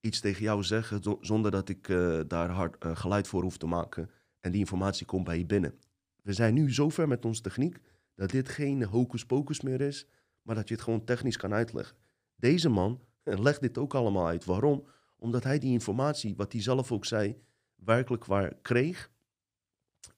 iets 0.00 0.20
tegen 0.20 0.42
jou 0.42 0.62
zeggen 0.62 1.18
zonder 1.20 1.50
dat 1.50 1.68
ik 1.68 1.88
uh, 1.88 2.20
daar 2.26 2.50
hard 2.50 2.76
geluid 2.78 3.28
voor 3.28 3.42
hoef 3.42 3.56
te 3.56 3.66
maken. 3.66 4.10
En 4.40 4.50
die 4.50 4.60
informatie 4.60 5.06
komt 5.06 5.24
bij 5.24 5.38
je 5.38 5.46
binnen. 5.46 5.74
We 6.22 6.32
zijn 6.32 6.54
nu 6.54 6.70
zover 6.70 7.08
met 7.08 7.24
onze 7.24 7.42
techniek 7.42 7.80
dat 8.18 8.30
dit 8.30 8.48
geen 8.48 8.84
hocus 8.84 9.26
pocus 9.26 9.60
meer 9.60 9.80
is, 9.80 10.06
maar 10.42 10.54
dat 10.54 10.68
je 10.68 10.74
het 10.74 10.82
gewoon 10.82 11.04
technisch 11.04 11.36
kan 11.36 11.52
uitleggen. 11.52 11.96
Deze 12.36 12.68
man 12.68 13.00
legt 13.46 13.60
dit 13.60 13.78
ook 13.78 13.94
allemaal 13.94 14.26
uit. 14.26 14.44
Waarom? 14.44 14.86
Omdat 15.16 15.44
hij 15.44 15.58
die 15.58 15.72
informatie, 15.72 16.36
wat 16.36 16.52
hij 16.52 16.62
zelf 16.62 16.92
ook 16.92 17.04
zei, 17.04 17.36
werkelijk 17.74 18.24
waar 18.24 18.54
kreeg 18.62 19.10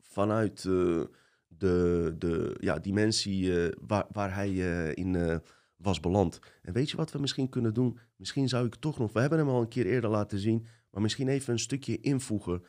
vanuit 0.00 0.64
uh, 0.64 1.02
de, 1.46 2.14
de 2.18 2.56
ja, 2.60 2.78
dimensie 2.78 3.44
uh, 3.44 3.72
waar, 3.80 4.06
waar 4.12 4.34
hij 4.34 4.50
uh, 4.50 4.94
in 4.94 5.40
was 5.76 6.00
beland. 6.00 6.38
En 6.62 6.72
weet 6.72 6.90
je 6.90 6.96
wat 6.96 7.12
we 7.12 7.18
misschien 7.18 7.48
kunnen 7.48 7.74
doen? 7.74 7.98
Misschien 8.16 8.48
zou 8.48 8.66
ik 8.66 8.74
toch 8.74 8.98
nog, 8.98 9.12
we 9.12 9.20
hebben 9.20 9.38
hem 9.38 9.48
al 9.48 9.60
een 9.60 9.68
keer 9.68 9.86
eerder 9.86 10.10
laten 10.10 10.38
zien, 10.38 10.66
maar 10.90 11.02
misschien 11.02 11.28
even 11.28 11.52
een 11.52 11.58
stukje 11.58 12.00
invoegen 12.00 12.64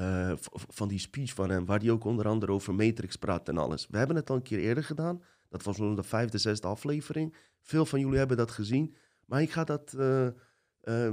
uh, 0.00 0.32
van 0.50 0.88
die 0.88 0.98
speech 0.98 1.34
van 1.34 1.50
hem, 1.50 1.64
waar 1.64 1.80
hij 1.80 1.90
ook 1.90 2.04
onder 2.04 2.28
andere 2.28 2.52
over 2.52 2.74
Matrix 2.74 3.16
praat 3.16 3.48
en 3.48 3.58
alles. 3.58 3.86
We 3.90 3.98
hebben 3.98 4.16
het 4.16 4.30
al 4.30 4.36
een 4.36 4.42
keer 4.42 4.58
eerder 4.58 4.84
gedaan. 4.84 5.22
Dat 5.48 5.62
was 5.62 5.76
de 5.76 6.02
vijfde, 6.02 6.38
zesde 6.38 6.66
aflevering. 6.66 7.34
Veel 7.60 7.86
van 7.86 8.00
jullie 8.00 8.18
hebben 8.18 8.36
dat 8.36 8.50
gezien. 8.50 8.94
Maar 9.24 9.42
ik 9.42 9.50
ga 9.50 9.64
dat 9.64 9.94
uh, 9.98 11.12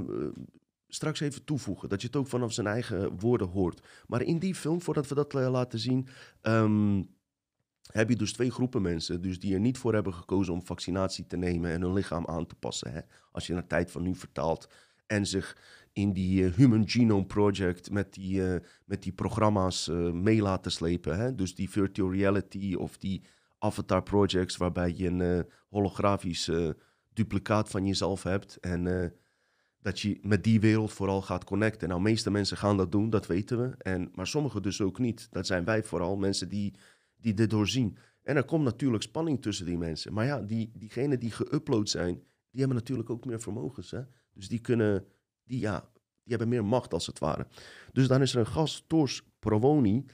straks 0.88 1.20
even 1.20 1.44
toevoegen. 1.44 1.88
Dat 1.88 2.00
je 2.00 2.06
het 2.06 2.16
ook 2.16 2.26
vanaf 2.26 2.52
zijn 2.52 2.66
eigen 2.66 3.18
woorden 3.18 3.48
hoort. 3.48 3.86
Maar 4.06 4.22
in 4.22 4.38
die 4.38 4.54
film, 4.54 4.82
voordat 4.82 5.08
we 5.08 5.14
dat 5.14 5.32
laten 5.32 5.78
zien. 5.78 6.08
Um, 6.42 7.12
heb 7.92 8.08
je 8.08 8.16
dus 8.16 8.32
twee 8.32 8.50
groepen 8.50 8.82
mensen 8.82 9.22
dus 9.22 9.40
die 9.40 9.54
er 9.54 9.60
niet 9.60 9.78
voor 9.78 9.94
hebben 9.94 10.14
gekozen 10.14 10.52
om 10.52 10.66
vaccinatie 10.66 11.26
te 11.26 11.36
nemen 11.36 11.70
en 11.70 11.80
hun 11.80 11.92
lichaam 11.92 12.26
aan 12.26 12.46
te 12.46 12.54
passen. 12.54 12.92
Hè? 12.92 13.00
Als 13.32 13.46
je 13.46 13.52
naar 13.52 13.66
tijd 13.66 13.90
van 13.90 14.02
nu 14.02 14.14
vertaalt 14.14 14.68
en 15.06 15.26
zich 15.26 15.56
in 15.94 16.12
die 16.12 16.42
uh, 16.42 16.54
Human 16.54 16.88
Genome 16.88 17.26
Project 17.26 17.90
met 17.90 18.14
die, 18.14 18.40
uh, 18.40 18.56
met 18.84 19.02
die 19.02 19.12
programma's 19.12 19.88
uh, 19.88 20.12
mee 20.12 20.42
laten 20.42 20.72
slepen. 20.72 21.18
Hè? 21.18 21.34
Dus 21.34 21.54
die 21.54 21.70
virtual 21.70 22.12
reality 22.12 22.74
of 22.74 22.98
die 22.98 23.22
avatar 23.58 24.02
projects 24.02 24.56
waarbij 24.56 24.94
je 24.96 25.06
een 25.08 25.46
holografisch 25.68 26.50
duplicaat 27.12 27.68
van 27.70 27.86
jezelf 27.86 28.22
hebt. 28.22 28.56
En 28.60 29.12
dat 29.84 30.00
je 30.00 30.18
met 30.22 30.44
die 30.44 30.60
wereld 30.60 30.92
vooral 30.92 31.22
gaat 31.22 31.44
connecten. 31.44 31.88
Nou, 31.88 32.00
meeste 32.00 32.30
mensen 32.30 32.56
gaan 32.56 32.76
dat 32.76 32.92
doen, 32.92 33.10
dat 33.10 33.26
weten 33.26 33.60
we. 33.60 33.74
En, 33.78 34.10
maar 34.14 34.26
sommigen 34.26 34.62
dus 34.62 34.80
ook 34.80 34.98
niet. 34.98 35.28
Dat 35.30 35.46
zijn 35.46 35.64
wij 35.64 35.82
vooral, 35.82 36.16
mensen 36.16 36.48
die, 36.48 36.74
die 37.16 37.34
dit 37.34 37.50
doorzien. 37.50 37.96
En 38.22 38.36
er 38.36 38.44
komt 38.44 38.64
natuurlijk 38.64 39.02
spanning 39.02 39.42
tussen 39.42 39.66
die 39.66 39.78
mensen. 39.78 40.12
Maar 40.12 40.24
ja, 40.24 40.40
die, 40.40 40.70
diegenen 40.74 41.20
die 41.20 41.32
geüpload 41.32 41.88
zijn, 41.88 42.14
die 42.50 42.60
hebben 42.60 42.76
natuurlijk 42.76 43.10
ook 43.10 43.24
meer 43.24 43.40
vermogens. 43.40 43.90
Hè? 43.90 44.00
Dus 44.32 44.48
die 44.48 44.60
kunnen 44.60 45.04
die, 45.44 45.58
ja, 45.58 45.80
die 46.22 46.36
hebben 46.36 46.48
meer 46.48 46.64
macht 46.64 46.92
als 46.92 47.06
het 47.06 47.18
ware. 47.18 47.46
Dus 47.92 48.08
dan 48.08 48.22
is 48.22 48.34
er 48.34 48.40
een 48.40 48.46
gast, 48.46 48.88
Tors 48.88 49.22
Provoni, 49.38 50.04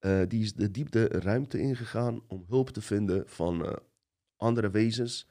uh, 0.00 0.22
die 0.28 0.42
is 0.42 0.54
de 0.54 0.70
diepte 0.70 1.06
ruimte 1.06 1.58
ingegaan 1.58 2.22
om 2.26 2.44
hulp 2.48 2.70
te 2.70 2.80
vinden 2.80 3.22
van 3.26 3.64
uh, 3.64 3.72
andere 4.36 4.70
wezens, 4.70 5.28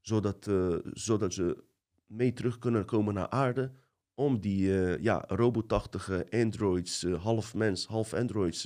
zodat, 0.00 0.46
uh, 0.46 0.76
zodat 0.92 1.32
ze 1.32 1.64
mee 2.06 2.32
terug 2.32 2.58
kunnen 2.58 2.84
komen 2.84 3.14
naar 3.14 3.28
aarde 3.28 3.72
om 4.14 4.40
die 4.40 4.70
ja, 5.00 5.24
robotachtige 5.26 6.26
androids, 6.30 7.02
half 7.02 7.54
mens, 7.54 7.86
half 7.86 8.14
androids 8.14 8.62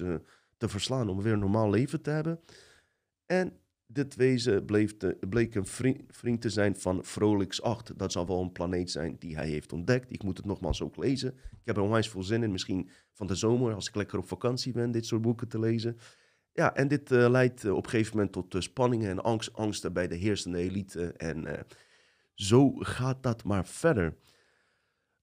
te 0.57 0.69
verslaan, 0.69 1.09
om 1.09 1.23
weer 1.23 1.33
een 1.33 1.39
normaal 1.39 1.71
leven 1.71 2.03
te 2.03 2.11
hebben. 2.11 2.41
En 3.27 3.62
dit 3.93 4.15
wezen 4.15 4.65
bleef 4.65 4.97
bleek 5.29 5.55
een 5.55 5.67
vriend, 6.09 6.41
te 6.41 6.51
zijn 6.51 6.77
van 6.77 7.05
Frolix 7.05 7.63
8. 7.63 7.99
Dat 7.99 8.13
zal 8.13 8.27
wel 8.27 8.41
een 8.41 8.53
planeet 8.53 8.91
zijn 8.91 9.17
die 9.19 9.37
hij 9.37 9.49
heeft 9.49 9.73
ontdekt. 9.73 10.13
Ik 10.13 10.23
moet 10.23 10.37
het 10.37 10.47
nogmaals 10.47 10.83
ook 10.83 10.97
lezen. 10.97 11.35
Ik 11.35 11.65
heb 11.65 11.77
er 11.77 11.83
onwijs 11.83 12.09
veel 12.09 12.23
zin 12.23 12.43
in. 12.43 12.53
Misschien 12.53 12.91
van 13.13 13.27
de 13.27 13.35
zomer, 13.35 13.75
als 13.75 13.89
ik 13.89 13.95
lekker 13.95 14.19
op 14.19 14.29
vakantie 14.29 14.73
ben, 14.73 14.91
dit 14.91 15.07
soort 15.07 15.23
boeken 15.23 15.49
te 15.49 15.59
lezen. 15.59 15.99
Ja, 16.53 16.75
en 16.75 16.89
dit 16.89 17.11
uh, 17.11 17.29
leidt 17.29 17.65
uh, 17.65 17.75
op 17.75 17.85
een 17.85 17.91
gegeven 17.91 18.17
moment 18.17 18.33
tot 18.33 18.55
uh, 18.55 18.61
spanningen 18.61 19.11
en 19.11 19.23
angst, 19.23 19.53
angsten 19.53 19.93
bij 19.93 20.09
de 20.09 20.15
heersende 20.15 20.59
elite. 20.59 21.13
En 21.13 21.67
zo 22.35 22.73
gaat 22.75 23.23
dat 23.23 23.45
maar 23.45 23.67
verder. 23.67 24.17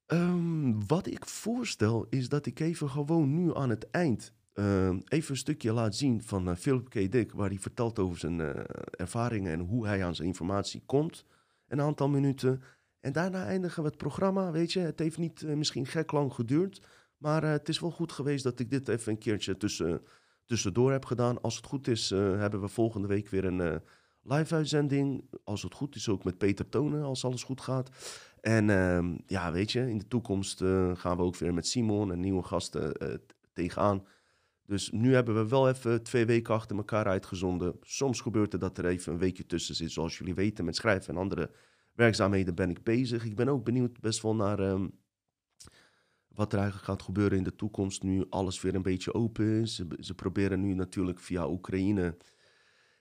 Um, 0.08 0.88
wat 0.88 1.08
ik 1.08 1.26
voorstel 1.26 2.08
is 2.10 2.30
dat 2.30 2.46
ik 2.46 2.60
even 2.60 2.90
gewoon 2.90 3.44
nu 3.44 3.56
aan 3.56 3.70
het 3.70 3.90
eind 3.90 4.34
uh, 4.60 4.90
even 5.08 5.32
een 5.32 5.38
stukje 5.38 5.74
laat 5.74 5.96
zien 5.96 6.24
van 6.24 6.50
uh, 6.50 6.56
Philip 6.56 6.90
K. 6.90 7.12
Dick, 7.12 7.32
waar 7.32 7.50
hij 7.50 7.60
vertelt 7.60 8.00
over 8.00 8.20
zijn 8.20 8.40
uh, 8.40 8.50
ervaringen 8.92 9.52
en 9.52 9.60
hoe 9.60 9.88
hij 9.88 10.06
aan 10.06 10.16
zijn 10.16 10.28
informatie 10.28 10.84
komt. 10.86 11.26
Een 11.68 11.82
aantal 11.82 12.10
minuten. 12.10 12.62
En 13.00 13.12
daarna 13.12 13.46
eindigen 13.46 13.84
we 13.84 13.90
het 13.90 13.98
programma. 13.98 14.52
Weet 14.52 14.74
je, 14.74 14.80
het 14.80 15.00
heeft 15.00 15.18
niet 15.18 15.44
misschien 15.44 15.86
gek 15.86 16.12
lang 16.12 16.34
geduurd. 16.34 16.82
Maar 17.18 17.44
het 17.44 17.70
is 17.70 17.80
wel 17.80 17.92
goed 17.92 18.12
geweest 18.12 18.44
dat 18.44 18.60
ik 18.60 18.70
dit 18.70 18.88
even 18.88 19.12
een 19.12 19.18
keertje 19.18 19.58
tussen, 19.58 20.02
tussendoor 20.46 20.92
heb 20.92 21.06
gedaan. 21.06 21.42
Als 21.42 21.56
het 21.56 21.66
goed 21.66 21.88
is, 21.88 22.10
hebben 22.10 22.62
we 22.62 22.68
volgende 22.68 23.08
week 23.08 23.30
weer 23.30 23.46
een 23.46 23.82
live-uitzending. 24.24 25.30
Als 25.44 25.62
het 25.62 25.74
goed 25.74 25.96
is, 25.96 26.10
ook 26.10 26.24
met 26.24 26.38
Peter 26.38 26.70
Tonen, 26.70 27.04
als 27.04 27.26
alles 27.26 27.44
goed 27.44 27.62
gaat. 27.62 27.90
En 28.42 28.70
ehm, 28.70 29.18
ja, 29.26 29.52
weet 29.52 29.72
je, 29.72 29.90
in 29.90 29.98
de 29.98 30.08
toekomst 30.08 30.64
gaan 30.94 31.18
we 31.18 31.24
ook 31.24 31.36
weer 31.36 31.54
met 31.54 31.68
Simon 31.68 32.12
en 32.12 32.20
nieuwe 32.20 32.44
gasten 32.44 32.94
tegenaan. 33.54 34.04
Dus 34.70 34.92
nu 34.92 35.14
hebben 35.14 35.36
we 35.36 35.48
wel 35.48 35.70
even 35.70 36.04
twee 36.04 36.26
weken 36.26 36.54
achter 36.54 36.78
elkaar 36.78 37.06
uitgezonden. 37.06 37.76
Soms 37.82 38.22
gebeurt 38.22 38.54
er 38.54 38.60
dat 38.60 38.78
er 38.78 38.86
even 38.86 39.14
een 39.14 39.20
weekje 39.20 39.46
tussen 39.46 39.76
zit. 39.76 39.92
Zoals 39.92 40.18
jullie 40.18 40.34
weten, 40.34 40.66
met 40.66 40.76
schrijven 40.76 41.14
en 41.14 41.20
andere 41.20 41.52
werkzaamheden 41.94 42.56
ben 42.56 42.70
ik 42.70 42.84
bezig. 42.84 43.26
Ik 43.26 43.36
ben 43.36 43.50
ook 43.50 43.64
benieuwd 43.64 44.00
best 44.00 44.22
wel 44.22 44.36
naar 44.36 44.60
ehm, 44.60 44.88
wat 46.28 46.54
er 46.54 46.60
eigenlijk 46.60 46.88
gaat 46.88 47.02
gebeuren 47.02 47.38
in 47.38 47.44
de 47.44 47.56
toekomst. 47.56 48.04
Nu 48.04 48.26
alles 48.30 48.62
weer 48.62 48.76
een 48.76 48.82
beetje 48.82 49.14
open 49.14 49.46
is. 49.46 49.76
Ze, 49.76 49.88
ze 50.00 50.14
proberen 50.14 50.62
nu 50.62 50.74
natuurlijk 50.74 51.20
via 51.20 51.50
Oekraïne 51.50 52.18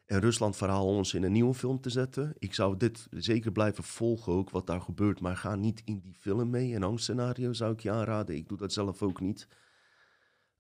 en 0.05 0.21
Rusland-verhaal 0.21 0.87
ons 0.87 1.15
in 1.15 1.23
een 1.23 1.33
nieuwe 1.33 1.55
film 1.55 1.81
te 1.81 1.91
zetten. 1.91 2.35
Ik 2.39 2.55
zou 2.55 2.77
dit 2.77 3.07
zeker 3.11 3.53
blijven 3.53 3.85
volgen, 3.85 4.33
ook 4.33 4.51
wat 4.51 4.67
daar 4.67 4.81
gebeurt. 4.81 5.21
Maar 5.21 5.37
ga 5.37 5.55
niet 5.55 5.83
in 5.85 6.01
die 6.01 6.15
film 6.15 6.51
mee. 6.51 6.75
Een 6.75 6.83
angstscenario 6.83 7.53
zou 7.53 7.73
ik 7.73 7.81
je 7.81 7.91
aanraden. 7.91 8.37
Ik 8.37 8.49
doe 8.49 8.59
dat 8.59 8.73
zelf 8.73 9.03
ook 9.03 9.21
niet. 9.21 9.49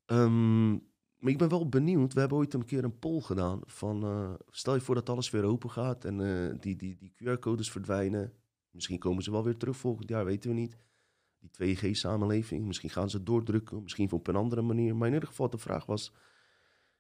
Ehm, 0.07 0.77
maar 1.19 1.33
ik 1.33 1.39
ben 1.39 1.49
wel 1.49 1.69
benieuwd. 1.69 2.13
We 2.13 2.21
hebben 2.21 2.39
ooit 2.39 2.55
een 2.55 2.65
keer 2.65 2.85
een 2.85 2.99
poll 2.99 3.21
gedaan. 3.21 3.61
Van, 3.65 4.05
uh, 4.05 4.35
stel 4.49 4.75
je 4.75 4.81
voor 4.81 4.95
dat 4.95 5.09
alles 5.09 5.31
weer 5.31 5.45
open 5.45 5.71
gaat 5.71 6.05
en 6.05 6.19
uh, 6.19 6.55
die, 6.61 6.77
die, 6.77 6.97
die 6.97 7.13
QR-codes 7.15 7.71
verdwijnen. 7.71 8.33
Misschien 8.71 8.99
komen 8.99 9.23
ze 9.23 9.31
wel 9.31 9.45
weer 9.45 9.57
terug 9.57 9.77
volgend 9.77 10.09
jaar, 10.09 10.25
weten 10.25 10.51
we 10.51 10.57
niet. 10.57 10.79
Die 11.39 11.77
2G-samenleving. 11.77 12.67
Misschien 12.67 12.91
gaan 12.91 13.11
ze 13.11 13.23
doordrukken. 13.23 13.83
Misschien 13.83 14.13
op 14.13 14.27
een 14.27 14.37
andere 14.37 14.63
manier. 14.63 14.97
Maar 14.97 15.09
in 15.09 15.15
ieder 15.15 15.29
geval, 15.29 15.51
de 15.51 15.59
vraag 15.59 15.87
was 15.87 16.13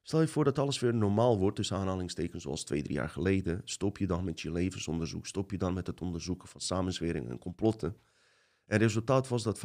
Stel 0.08 0.20
je 0.20 0.28
voor 0.28 0.44
dat 0.44 0.58
alles 0.58 0.78
weer 0.78 0.94
normaal 0.94 1.38
wordt, 1.38 1.56
tussen 1.56 1.76
aanhalingstekens 1.76 2.42
zoals 2.42 2.64
twee, 2.64 2.82
drie 2.82 2.94
jaar 2.94 3.08
geleden. 3.08 3.60
Stop 3.64 3.98
je 3.98 4.06
dan 4.06 4.24
met 4.24 4.40
je 4.40 4.52
levensonderzoek? 4.52 5.26
Stop 5.26 5.50
je 5.50 5.58
dan 5.58 5.74
met 5.74 5.86
het 5.86 6.00
onderzoeken 6.00 6.48
van 6.48 6.60
samenzweringen 6.60 7.30
en 7.30 7.38
complotten? 7.38 7.88
En 7.88 8.74
het 8.74 8.82
resultaat 8.82 9.28
was 9.28 9.42
dat 9.42 9.58
25% 9.58 9.60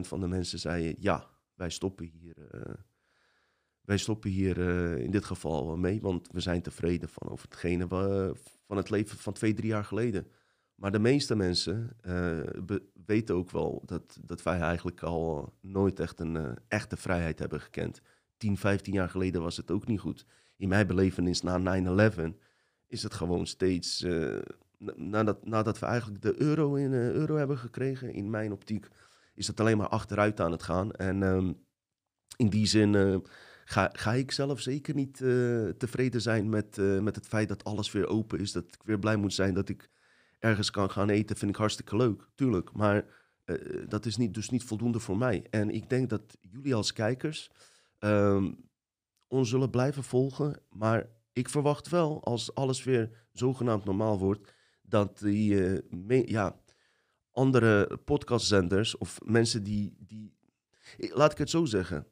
van 0.00 0.20
de 0.20 0.26
mensen 0.26 0.58
zeiden: 0.58 0.96
ja, 0.98 1.30
wij 1.54 1.70
stoppen 1.70 2.06
hier, 2.06 2.36
uh, 2.54 2.74
wij 3.90 3.98
stoppen 3.98 4.30
hier 4.30 4.58
uh, 4.58 5.04
in 5.04 5.10
dit 5.10 5.24
geval 5.24 5.76
mee, 5.76 6.00
want 6.00 6.28
we 6.32 6.40
zijn 6.40 6.62
tevreden 6.62 7.08
van 7.08 7.28
over 7.28 7.44
hetgene 7.48 7.86
van 8.66 8.76
het 8.76 8.90
leven 8.90 9.18
van 9.18 9.32
twee, 9.32 9.54
drie 9.54 9.68
jaar 9.68 9.84
geleden. 9.84 10.26
Maar 10.74 10.92
de 10.92 10.98
meeste 10.98 11.36
mensen 11.36 11.96
uh, 12.02 12.40
weten 13.06 13.34
ook 13.34 13.50
wel 13.50 13.82
dat, 13.86 14.18
dat 14.24 14.42
wij 14.42 14.60
eigenlijk 14.60 15.02
al 15.02 15.52
nooit 15.60 16.00
echt 16.00 16.20
een 16.20 16.58
echte 16.68 16.96
vrijheid 16.96 17.38
hebben 17.38 17.60
gekend. 17.60 18.00
10, 18.36 18.56
15 18.56 18.92
jaar 18.92 19.08
geleden 19.08 19.42
was 19.42 19.56
het 19.56 19.70
ook 19.70 19.86
niet 19.86 20.00
goed. 20.00 20.26
In 20.56 20.68
mijn 20.68 20.86
belevenis 20.86 21.42
na 21.42 21.82
9-11 22.10 22.20
is 22.86 23.02
het 23.02 23.14
gewoon 23.14 23.46
steeds. 23.46 24.06
Nadat, 24.94 25.46
nadat 25.46 25.78
we 25.78 25.86
eigenlijk 25.86 26.22
de 26.22 26.40
euro 26.40 26.74
in 26.74 26.92
euro 26.92 27.36
hebben 27.36 27.58
gekregen, 27.58 28.12
in 28.12 28.30
mijn 28.30 28.52
optiek, 28.52 28.88
is 29.34 29.46
het 29.46 29.60
alleen 29.60 29.76
maar 29.76 29.88
achteruit 29.88 30.40
aan 30.40 30.52
het 30.52 30.62
gaan. 30.62 30.92
En 30.92 31.22
um, 31.22 31.64
in 32.36 32.48
die 32.48 32.66
zin 32.66 33.22
ga, 33.70 33.90
ga 33.92 34.14
ik 34.14 34.30
zelf 34.30 34.60
zeker 34.60 34.94
niet 34.94 35.16
tevreden 35.78 36.20
zijn 36.20 36.48
met, 36.48 36.76
met 36.76 37.16
het 37.16 37.26
feit 37.26 37.48
dat 37.48 37.64
alles 37.64 37.92
weer 37.92 38.06
open 38.06 38.38
is. 38.38 38.52
Dat 38.52 38.64
ik 38.64 38.82
weer 38.84 38.98
blij 38.98 39.16
moet 39.16 39.34
zijn 39.34 39.54
dat 39.54 39.68
ik 39.68 39.90
ergens 40.38 40.70
kan 40.70 40.90
gaan 40.90 41.08
eten. 41.08 41.36
Vind 41.36 41.50
ik 41.50 41.56
hartstikke 41.56 41.96
leuk, 41.96 42.28
tuurlijk. 42.34 42.72
Maar 42.72 43.04
dat 43.88 44.06
is 44.06 44.16
niet, 44.16 44.34
dus 44.34 44.50
niet 44.50 44.64
voldoende 44.64 45.00
voor 45.00 45.16
mij. 45.16 45.46
En 45.50 45.70
ik 45.70 45.90
denk 45.90 46.10
dat 46.10 46.36
jullie 46.40 46.74
als 46.74 46.92
kijkers 46.92 47.50
um, 47.98 48.68
ons 49.28 49.48
zullen 49.48 49.70
blijven 49.70 50.04
volgen. 50.04 50.62
Maar 50.70 51.08
ik 51.32 51.48
verwacht 51.48 51.88
wel, 51.88 52.24
als 52.24 52.54
alles 52.54 52.84
weer 52.84 53.26
zogenaamd 53.32 53.84
normaal 53.84 54.18
wordt, 54.18 54.52
dat 54.82 55.18
die 55.18 55.82
ja, 56.26 56.60
andere 57.30 57.98
podcastzenders 58.04 58.98
of 58.98 59.18
mensen 59.24 59.62
die, 59.62 59.96
die. 59.98 60.34
Laat 60.96 61.32
ik 61.32 61.38
het 61.38 61.50
zo 61.50 61.64
zeggen. 61.64 62.06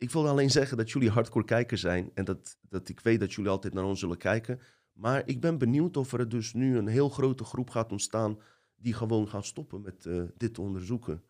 Ik 0.00 0.10
wil 0.10 0.28
alleen 0.28 0.50
zeggen 0.50 0.76
dat 0.76 0.90
jullie 0.90 1.10
hardcore 1.10 1.44
kijkers 1.44 1.80
zijn 1.80 2.10
en 2.14 2.24
dat, 2.24 2.58
dat 2.68 2.88
ik 2.88 3.00
weet 3.00 3.20
dat 3.20 3.32
jullie 3.32 3.50
altijd 3.50 3.74
naar 3.74 3.84
ons 3.84 4.00
zullen 4.00 4.16
kijken. 4.16 4.60
Maar 4.92 5.22
ik 5.26 5.40
ben 5.40 5.58
benieuwd 5.58 5.96
of 5.96 6.12
er 6.12 6.28
dus 6.28 6.52
nu 6.52 6.76
een 6.76 6.86
heel 6.86 7.08
grote 7.08 7.44
groep 7.44 7.70
gaat 7.70 7.92
ontstaan 7.92 8.38
die 8.76 8.94
gewoon 8.94 9.28
gaan 9.28 9.44
stoppen 9.44 9.80
met 9.80 10.04
uh, 10.04 10.22
dit 10.36 10.54
te 10.54 10.60
onderzoeken. 10.60 11.22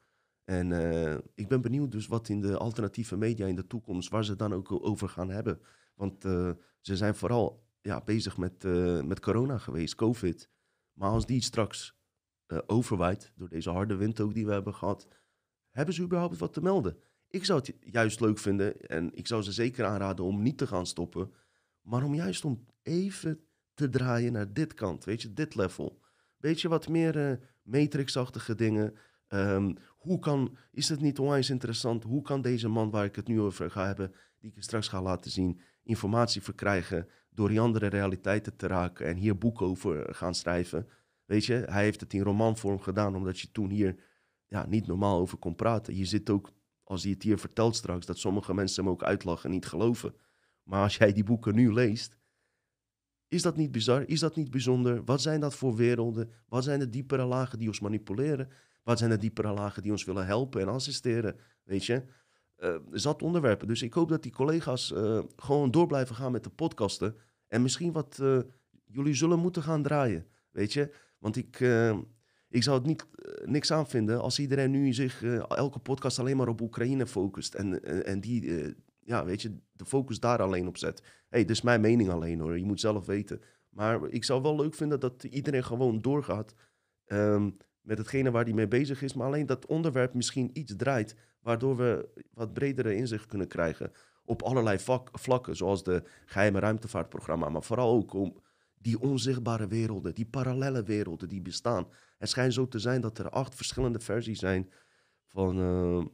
En 0.45 0.71
uh, 0.71 1.15
ik 1.35 1.49
ben 1.49 1.61
benieuwd 1.61 1.93
dus 1.93 2.07
wat 2.07 2.29
in 2.29 2.41
de 2.41 2.57
alternatieve 2.57 3.17
media 3.17 3.47
in 3.47 3.55
de 3.55 3.67
toekomst, 3.67 4.11
waar 4.11 4.25
ze 4.25 4.37
dan 4.37 4.55
ook 4.55 4.85
over 4.85 5.09
gaan 5.09 5.31
hebben. 5.31 5.61
Want 5.95 6.25
uh, 6.25 6.51
ze 6.81 6.97
zijn 6.97 7.15
vooral 7.15 7.67
ja, 7.81 8.01
bezig 8.05 8.37
met, 8.37 8.63
met 9.05 9.21
corona 9.21 9.59
geweest, 9.59 9.95
COVID. 9.95 10.51
Maar 10.93 11.11
als 11.11 11.27
die 11.27 11.43
straks 11.43 11.99
overwaait, 12.67 13.33
door 13.37 13.49
deze 13.49 13.71
harde 13.71 13.97
wind 13.97 14.21
ook 14.21 14.35
die 14.35 14.47
we 14.47 14.53
hebben 14.53 14.75
gehad, 14.75 15.09
hebben 15.71 15.95
ze 15.95 16.03
überhaupt 16.03 16.39
wat 16.39 16.53
te 16.53 16.63
melden? 16.63 16.97
Ik 17.31 17.45
zou 17.45 17.59
het 17.59 17.77
juist 17.81 18.21
leuk 18.21 18.39
vinden 18.39 18.81
en 18.81 19.15
ik 19.15 19.27
zou 19.27 19.43
ze 19.43 19.53
zeker 19.53 19.85
aanraden 19.85 20.25
om 20.25 20.43
niet 20.43 20.59
te 20.59 20.67
gaan 20.67 20.87
stoppen. 20.87 21.33
Maar 21.81 22.05
om 22.05 22.15
juist 22.15 22.45
om 22.45 22.67
even 22.83 23.41
te 23.75 23.89
draaien 23.89 24.33
naar 24.33 24.53
dit 24.53 24.75
kant, 24.75 25.05
weet 25.05 25.23
je, 25.23 25.33
dit 25.33 25.55
level. 25.55 26.01
Weet 26.37 26.61
je, 26.61 26.69
wat 26.69 26.89
meer 26.89 27.41
matrixachtige 27.63 28.55
dingen. 28.55 28.95
Um, 29.29 29.77
hoe 29.97 30.19
kan, 30.19 30.57
is 30.71 30.89
het 30.89 31.01
niet 31.01 31.19
onwijs 31.19 31.51
interessant, 31.51 32.05
hoe 32.05 32.23
kan 32.23 32.43
deze 32.43 32.69
man 32.69 32.91
waar 32.91 33.05
ik 33.05 33.17
het 33.17 33.29
nu 33.29 33.41
over 33.41 33.71
ga 33.71 33.87
hebben, 33.87 34.15
die 34.39 34.53
ik 34.55 34.63
straks 34.63 34.89
ga 34.89 35.03
laten 35.03 35.31
zien, 35.31 35.61
informatie 35.83 36.43
verkrijgen 36.43 37.09
door 37.31 37.49
die 37.49 37.61
andere 37.61 37.87
realiteiten 37.87 38.57
te 38.57 38.67
raken 38.67 39.07
en 39.07 39.17
hier 39.17 39.39
boeken 39.39 39.67
over 39.67 40.15
gaan 40.15 40.35
schrijven. 40.35 40.89
Weet 41.25 41.45
je, 41.45 41.55
hij 41.55 41.83
heeft 41.83 42.01
het 42.01 42.13
in 42.13 42.23
romanvorm 42.23 42.81
gedaan 42.81 43.17
omdat 43.17 43.41
je 43.41 43.51
toen 43.51 43.71
hier 43.71 43.97
ja, 44.47 44.67
niet 44.67 44.87
normaal 44.87 45.21
over 45.21 45.39
kon 45.39 45.55
praten. 45.55 45.97
Je 45.97 46.05
zit 46.05 46.31
ook, 46.31 46.53
als 46.91 47.03
hij 47.03 47.13
het 47.13 47.23
hier 47.23 47.39
vertelt 47.39 47.77
straks, 47.77 48.07
dat 48.07 48.19
sommige 48.19 48.55
mensen 48.55 48.85
hem 48.85 48.93
ook 48.93 49.03
uitlachen 49.03 49.45
en 49.45 49.51
niet 49.51 49.67
geloven. 49.67 50.15
Maar 50.63 50.83
als 50.83 50.97
jij 50.97 51.13
die 51.13 51.25
boeken 51.25 51.55
nu 51.55 51.73
leest, 51.73 52.17
is 53.29 53.43
dat 53.43 53.57
niet 53.57 53.73
bizar? 53.73 54.09
Is 54.09 54.21
dat 54.21 54.37
niet 54.37 54.51
bijzonder? 54.51 55.05
Wat 55.05 55.23
zijn 55.23 55.41
dat 55.41 55.55
voor 55.55 55.77
werelden? 55.77 56.31
Wat 56.49 56.65
zijn 56.65 56.79
de 56.79 56.89
diepere 56.89 57.25
lagen 57.25 57.59
die 57.59 57.69
ons 57.69 57.81
manipuleren? 57.81 58.49
Wat 58.83 58.99
zijn 58.99 59.11
de 59.11 59.17
diepere 59.17 59.53
lagen 59.53 59.83
die 59.83 59.91
ons 59.91 60.05
willen 60.05 60.27
helpen 60.27 60.61
en 60.61 60.69
assisteren? 60.69 61.37
Weet 61.65 61.85
je? 61.85 62.05
Uh, 62.59 62.77
zat 62.91 63.23
onderwerpen. 63.23 63.67
Dus 63.67 63.83
ik 63.83 63.95
hoop 63.95 64.09
dat 64.09 64.23
die 64.23 64.33
collega's 64.33 64.91
uh, 64.91 65.23
gewoon 65.37 65.71
door 65.71 65.87
blijven 65.87 66.15
gaan 66.15 66.33
met 66.33 66.45
de 66.45 66.51
podcasten. 66.51 67.17
En 67.49 67.63
misschien 67.63 67.93
wat 67.93 68.19
uh, 68.23 68.41
jullie 68.85 69.15
zullen 69.15 69.39
moeten 69.39 69.63
gaan 69.63 69.83
draaien. 69.83 70.27
Weet 70.51 70.73
je? 70.73 70.95
Want 71.19 71.37
ik, 71.37 71.61
ik 72.51 72.63
zou 72.63 72.79
het 72.79 72.87
niet, 72.87 73.07
niks 73.45 73.73
aan 73.73 73.89
vinden 73.89 74.21
als 74.21 74.39
iedereen 74.39 74.71
nu 74.71 74.93
zich 74.93 75.23
elke 75.49 75.79
podcast 75.79 76.19
alleen 76.19 76.37
maar 76.37 76.49
op 76.49 76.61
Oekraïne 76.61 77.07
focust. 77.07 77.55
En, 77.55 77.85
en 78.05 78.21
die, 78.21 78.75
ja, 79.01 79.25
weet 79.25 79.43
je, 79.43 79.57
de 79.73 79.85
focus 79.85 80.21
daar 80.21 80.43
alleen 80.43 80.67
op 80.67 80.77
zet. 80.77 81.03
hey, 81.29 81.41
dit 81.41 81.51
is 81.51 81.63
mijn 81.63 81.81
mening 81.81 82.11
alleen 82.11 82.41
hoor. 82.41 82.59
Je 82.59 82.65
moet 82.65 82.81
zelf 82.81 83.07
weten. 83.07 83.41
Maar 83.71 84.09
ik 84.09 84.25
zou 84.25 84.43
wel 84.43 84.57
leuk 84.57 84.75
vinden 84.75 85.01
dat 85.01 85.25
iedereen 85.25 85.65
gewoon 85.65 86.01
doorgaat. 86.01 86.55
Um, 87.07 87.57
met 87.81 87.99
hetgene 87.99 88.31
waar 88.31 88.45
hij 88.45 88.53
mee 88.53 88.69
bezig 88.69 89.03
is. 89.03 89.15
Maar 89.15 89.27
alleen 89.27 89.47
dat 89.47 89.67
onderwerp 89.67 90.15
misschien 90.15 90.51
iets 90.53 90.77
draait, 90.77 91.17
waardoor 91.41 91.77
we 91.77 92.09
wat 92.35 92.53
bredere 92.53 92.95
inzicht 92.95 93.27
kunnen 93.27 93.49
krijgen 93.49 93.93
op 94.25 94.43
allerlei 94.43 94.79
vlakken, 95.13 95.57
zoals 95.57 95.85
de 95.85 96.03
geheime 96.27 96.59
ruimtevaartprogramma, 96.59 97.49
maar 97.49 97.63
vooral 97.63 97.93
ook 97.93 98.13
om 98.13 98.43
die 98.83 99.01
onzichtbare 99.01 99.67
werelden, 99.67 100.15
die 100.15 100.27
parallele 100.27 100.83
werelden 100.83 101.29
die 101.29 101.41
bestaan. 101.41 101.87
Het 102.19 102.29
schijnt 102.29 102.55
zo 102.55 102.69
te 102.69 102.79
zijn 102.79 103.01
dat 103.01 103.19
er 103.19 103.31
acht 103.31 103.55
verschillende 103.55 104.01
versies 104.01 104.39
zijn 104.39 104.71
van, 105.27 105.59
uh, 105.59 106.05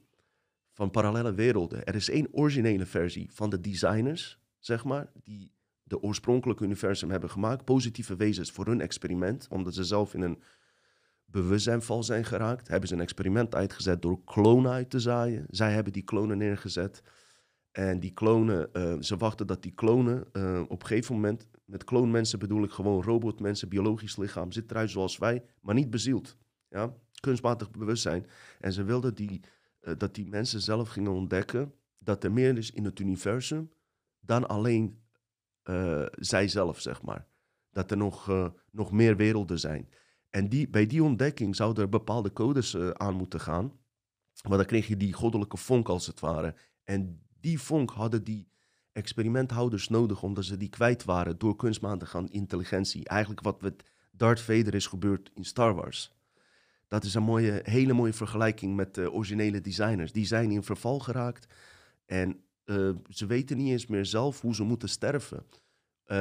van 0.72 0.90
parallele 0.90 1.34
werelden. 1.34 1.84
Er 1.84 1.94
is 1.94 2.10
één 2.10 2.28
originele 2.32 2.86
versie 2.86 3.30
van 3.32 3.50
de 3.50 3.60
designers, 3.60 4.38
zeg 4.58 4.84
maar, 4.84 5.10
die 5.22 5.52
de 5.82 6.02
oorspronkelijke 6.02 6.64
universum 6.64 7.10
hebben 7.10 7.30
gemaakt. 7.30 7.64
Positieve 7.64 8.16
wezens 8.16 8.50
voor 8.50 8.66
hun 8.66 8.80
experiment, 8.80 9.46
omdat 9.50 9.74
ze 9.74 9.84
zelf 9.84 10.14
in 10.14 10.22
een 10.22 10.42
bewustzijnval 11.24 12.02
zijn 12.02 12.24
geraakt. 12.24 12.68
Hebben 12.68 12.88
ze 12.88 12.94
een 12.94 13.00
experiment 13.00 13.54
uitgezet 13.54 14.02
door 14.02 14.24
klonen 14.24 14.72
uit 14.72 14.90
te 14.90 15.00
zaaien. 15.00 15.46
Zij 15.50 15.72
hebben 15.72 15.92
die 15.92 16.02
klonen 16.02 16.38
neergezet. 16.38 17.02
En 17.76 18.00
die 18.00 18.10
klonen, 18.10 18.68
uh, 18.72 18.94
ze 19.00 19.16
wachten 19.16 19.46
dat 19.46 19.62
die 19.62 19.72
klonen 19.72 20.24
uh, 20.32 20.60
op 20.68 20.80
een 20.80 20.86
gegeven 20.86 21.14
moment, 21.14 21.46
met 21.64 21.84
kloonmensen 21.84 22.38
bedoel 22.38 22.62
ik 22.62 22.70
gewoon 22.70 23.02
robotmensen, 23.02 23.68
biologisch 23.68 24.16
lichaam, 24.16 24.52
zit 24.52 24.70
eruit 24.70 24.90
zoals 24.90 25.18
wij, 25.18 25.44
maar 25.60 25.74
niet 25.74 25.90
bezield. 25.90 26.36
Ja? 26.68 26.94
Kunstmatig 27.20 27.70
bewustzijn. 27.70 28.26
En 28.60 28.72
ze 28.72 28.84
wilden 28.84 29.14
die, 29.14 29.40
uh, 29.80 29.94
dat 29.98 30.14
die 30.14 30.26
mensen 30.26 30.60
zelf 30.60 30.88
gingen 30.88 31.12
ontdekken 31.12 31.72
dat 31.98 32.24
er 32.24 32.32
meer 32.32 32.58
is 32.58 32.70
in 32.70 32.84
het 32.84 32.98
universum 32.98 33.70
dan 34.20 34.48
alleen 34.48 35.04
zijzelf, 36.10 36.80
zeg 36.80 37.02
maar. 37.02 37.26
Dat 37.70 37.90
er 37.90 37.96
nog, 37.96 38.30
nog 38.70 38.92
meer 38.92 39.16
werelden 39.16 39.58
zijn. 39.58 39.88
En 40.30 40.48
die, 40.48 40.68
bij 40.68 40.86
die 40.86 41.02
ontdekking 41.02 41.56
zouden 41.56 41.82
er 41.82 41.88
bepaalde 41.88 42.32
codes 42.32 42.76
aan 42.76 43.14
moeten 43.14 43.40
gaan. 43.40 43.72
Maar 44.48 44.56
dan 44.56 44.66
kreeg 44.66 44.86
je 44.86 44.96
die 44.96 45.12
goddelijke 45.12 45.56
vonk 45.56 45.88
als 45.88 46.06
het 46.06 46.20
ware. 46.20 46.54
En 46.84 47.25
die 47.46 47.60
vonk 47.60 47.90
hadden 47.90 48.24
die 48.24 48.48
experimenthouders 48.92 49.88
nodig, 49.88 50.22
omdat 50.22 50.44
ze 50.44 50.56
die 50.56 50.68
kwijt 50.68 51.04
waren 51.04 51.38
door 51.38 51.56
kunstmatige 51.56 52.26
intelligentie. 52.30 53.04
Eigenlijk 53.04 53.40
wat 53.40 53.62
met 53.62 53.82
Darth 54.10 54.40
Vader 54.40 54.74
is 54.74 54.86
gebeurd 54.86 55.30
in 55.34 55.44
Star 55.44 55.74
Wars. 55.74 56.14
Dat 56.88 57.04
is 57.04 57.14
een 57.14 57.22
mooie, 57.22 57.60
hele 57.62 57.92
mooie 57.92 58.12
vergelijking 58.12 58.76
met 58.76 58.94
de 58.94 59.12
originele 59.12 59.60
designers. 59.60 60.12
Die 60.12 60.26
zijn 60.26 60.50
in 60.50 60.62
verval 60.62 60.98
geraakt 60.98 61.54
en 62.06 62.40
uh, 62.64 62.90
ze 63.08 63.26
weten 63.26 63.56
niet 63.56 63.70
eens 63.70 63.86
meer 63.86 64.06
zelf 64.06 64.40
hoe 64.40 64.54
ze 64.54 64.62
moeten 64.62 64.88
sterven. 64.88 65.38
Uh, 65.38 66.16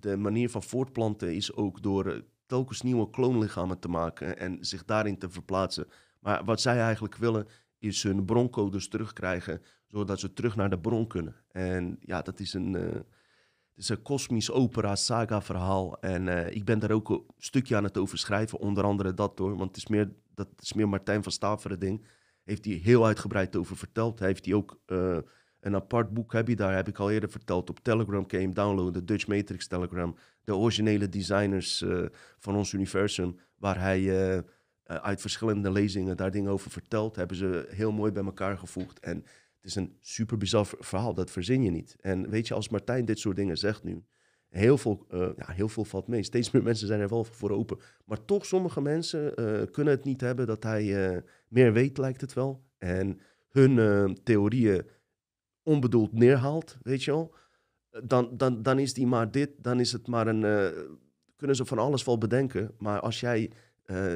de 0.00 0.16
manier 0.18 0.50
van 0.50 0.62
voortplanten 0.62 1.34
is 1.34 1.54
ook 1.54 1.82
door 1.82 2.24
telkens 2.46 2.82
nieuwe 2.82 3.10
kloonlichamen 3.10 3.78
te 3.78 3.88
maken 3.88 4.38
en 4.38 4.64
zich 4.64 4.84
daarin 4.84 5.18
te 5.18 5.30
verplaatsen. 5.30 5.86
Maar 6.20 6.44
wat 6.44 6.60
zij 6.60 6.80
eigenlijk 6.80 7.16
willen 7.16 7.46
is 7.78 8.02
hun 8.02 8.24
broncodes 8.24 8.88
terugkrijgen, 8.88 9.62
zodat 9.94 10.20
ze 10.20 10.32
terug 10.32 10.56
naar 10.56 10.70
de 10.70 10.78
bron 10.78 11.06
kunnen. 11.06 11.34
En 11.50 11.96
ja, 12.00 12.22
dat 12.22 12.40
is 12.40 12.54
een, 12.54 12.74
uh, 12.74 12.82
Het 12.82 13.82
is 13.82 13.88
een 13.88 14.02
kosmisch 14.02 14.50
opera, 14.50 14.96
saga 14.96 15.42
verhaal. 15.42 16.00
En 16.00 16.28
eh, 16.28 16.54
ik 16.54 16.64
ben 16.64 16.78
daar 16.78 16.90
ook 16.90 17.08
een 17.08 17.24
stukje 17.38 17.76
aan 17.76 17.84
het 17.84 17.98
over 17.98 18.18
schrijven. 18.18 18.58
Onder 18.58 18.84
andere 18.84 19.14
dat 19.14 19.36
door. 19.36 19.56
Want 19.56 19.68
het 19.68 19.76
is 19.76 19.86
meer, 19.86 20.12
dat 20.34 20.48
is 20.58 20.72
meer 20.72 20.88
Martijn 20.88 21.22
van 21.22 21.32
Staveren 21.32 21.78
ding. 21.78 22.04
Heeft 22.44 22.64
hij 22.64 22.74
heel 22.74 23.06
uitgebreid 23.06 23.56
over 23.56 23.76
verteld. 23.76 24.18
Hij 24.18 24.28
heeft 24.28 24.44
hij 24.44 24.54
ook 24.54 24.80
uh, 24.86 25.18
een 25.60 25.74
apart 25.74 26.14
boek. 26.14 26.32
Heb 26.32 26.48
je 26.48 26.56
daar, 26.56 26.74
heb 26.74 26.88
ik 26.88 26.98
al 26.98 27.10
eerder 27.10 27.30
verteld. 27.30 27.70
Op 27.70 27.80
Telegram 27.80 28.26
kan 28.26 28.38
je 28.38 28.44
hem 28.44 28.54
downloaden. 28.54 28.92
De 28.92 29.04
Dutch 29.04 29.26
Matrix 29.26 29.66
Telegram. 29.66 30.16
De 30.44 30.56
originele 30.56 31.08
designers 31.08 31.84
van 32.38 32.56
ons 32.56 32.72
universum. 32.72 33.36
Waar 33.56 33.80
hij 33.80 34.42
uit 34.84 35.20
verschillende 35.20 35.70
lezingen 35.70 36.16
daar 36.16 36.30
dingen 36.30 36.50
over 36.50 36.70
vertelt. 36.70 37.16
Hebben 37.16 37.36
ze 37.36 37.66
heel 37.68 37.92
mooi 37.92 38.12
bij 38.12 38.24
elkaar 38.24 38.58
gevoegd. 38.58 39.00
En 39.00 39.24
het 39.64 39.72
is 39.76 39.82
een 39.82 39.96
super 40.00 40.36
bizar 40.36 40.66
verhaal, 40.78 41.14
dat 41.14 41.30
verzin 41.30 41.62
je 41.62 41.70
niet. 41.70 41.96
En 42.00 42.30
weet 42.30 42.48
je, 42.48 42.54
als 42.54 42.68
Martijn 42.68 43.04
dit 43.04 43.18
soort 43.18 43.36
dingen 43.36 43.58
zegt 43.58 43.82
nu, 43.82 44.04
heel 44.48 44.78
veel, 44.78 45.06
uh, 45.10 45.28
ja, 45.36 45.52
heel 45.52 45.68
veel 45.68 45.84
valt 45.84 46.06
mee. 46.06 46.22
Steeds 46.22 46.50
meer 46.50 46.62
mensen 46.62 46.86
zijn 46.86 47.00
er 47.00 47.08
wel 47.08 47.24
voor 47.24 47.50
open. 47.50 47.78
Maar 48.04 48.24
toch, 48.24 48.46
sommige 48.46 48.80
mensen 48.80 49.40
uh, 49.40 49.62
kunnen 49.70 49.94
het 49.94 50.04
niet 50.04 50.20
hebben 50.20 50.46
dat 50.46 50.62
hij 50.62 51.12
uh, 51.14 51.20
meer 51.48 51.72
weet, 51.72 51.98
lijkt 51.98 52.20
het 52.20 52.32
wel. 52.32 52.64
En 52.78 53.20
hun 53.48 54.18
theorieën 54.22 54.86
onbedoeld 55.62 56.12
neerhaalt, 56.12 56.78
weet 56.82 57.04
je 57.04 57.10
wel. 57.10 57.34
Dan, 58.04 58.36
dan, 58.36 58.62
dan 58.62 58.78
is 58.78 58.94
die 58.94 59.06
maar 59.06 59.30
dit, 59.30 59.50
dan 59.58 59.80
is 59.80 59.92
het 59.92 60.06
maar 60.06 60.26
een... 60.26 60.40
kunnen 61.36 61.56
ze 61.56 61.64
van 61.64 61.78
alles 61.78 62.04
wel 62.04 62.18
bedenken. 62.18 62.74
Maar 62.78 63.00
als 63.00 63.20
jij 63.20 63.50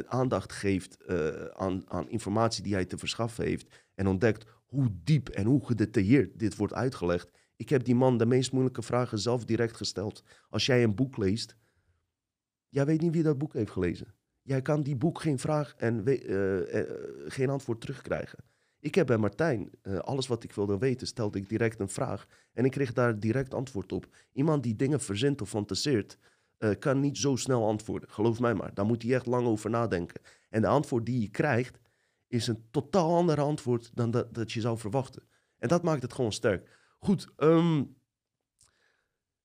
aandacht 0.07 0.53
geeft 0.53 1.09
aan, 1.55 1.83
aan 1.87 2.11
informatie 2.11 2.63
die 2.63 2.75
hij 2.75 2.85
te 2.85 2.99
verschaffen 2.99 3.45
heeft... 3.45 3.85
en 3.95 4.07
ontdekt 4.07 4.58
hoe 4.69 4.91
diep 5.05 5.29
en 5.29 5.47
hoe 5.47 5.67
gedetailleerd 5.67 6.39
dit 6.39 6.57
wordt 6.57 6.75
uitgelegd. 6.75 7.31
Ik 7.57 7.69
heb 7.69 7.85
die 7.85 7.95
man 7.95 8.19
de 8.19 8.27
meest 8.27 8.53
moeilijke 8.53 8.83
vragen 8.83 9.19
zelf 9.19 9.45
direct 9.45 9.77
gesteld. 9.77 10.23
Als 10.49 10.67
jij 10.67 10.83
een 10.83 10.95
boek 10.95 11.17
leest, 11.17 11.57
jij 12.69 12.87
weet 12.87 13.01
niet 13.01 13.13
wie 13.13 13.23
dat 13.23 13.39
boek 13.39 13.53
heeft 13.53 13.71
gelezen. 13.71 14.15
Jij 14.43 14.63
kan 14.63 14.83
die 14.83 14.97
boek 14.97 15.21
geen 15.21 15.39
vraag 15.39 15.75
en 15.77 16.03
uh, 16.09 16.75
uh, 16.75 16.83
geen 17.27 17.51
antwoord 17.51 17.81
terugkrijgen. 17.81 18.39
Ik 18.81 18.95
heb 18.95 19.07
bij 19.07 19.17
Martijn, 19.17 19.71
uh, 19.83 19.99
alles 19.99 20.27
wat 20.27 20.45
ik 20.45 20.53
wilde 20.53 20.79
weten, 20.79 21.07
stelde 21.07 21.39
ik 21.39 21.49
direct 21.49 21.81
een 21.81 21.89
vraag. 21.89 22.27
En 22.53 22.65
ik 22.65 22.71
kreeg 22.71 22.93
daar 22.93 23.21
direct 23.21 23.55
antwoord 23.55 23.93
op. 23.93 24.07
Iemand 24.33 24.63
die 24.63 24.77
dingen 24.77 25.01
verzint 25.01 25.41
of 25.41 25.49
fantaseert, 25.49 26.19
kan 26.79 27.01
niet 27.01 27.19
zo 27.19 27.37
snel 27.37 27.67
antwoorden. 27.67 28.11
Geloof 28.11 28.41
mij 28.41 28.55
maar, 28.55 28.75
daar 28.75 28.87
moet 28.87 29.03
hij 29.03 29.15
echt 29.15 29.27
lang 29.27 29.47
over 29.47 29.71
nadenken. 29.71 30.21
En 30.49 30.61
de 30.61 30.67
antwoord 30.67 31.07
die 31.07 31.21
je 31.21 31.31
krijgt, 31.31 31.79
is 32.29 32.47
een 32.47 32.65
totaal 32.71 33.17
ander 33.17 33.41
antwoord 33.41 33.91
dan 33.95 34.11
dat, 34.11 34.35
dat 34.35 34.53
je 34.53 34.61
zou 34.61 34.79
verwachten. 34.79 35.23
En 35.59 35.69
dat 35.69 35.83
maakt 35.83 36.03
het 36.03 36.13
gewoon 36.13 36.33
sterk. 36.33 36.69
Goed, 36.99 37.29
ehm, 37.37 37.85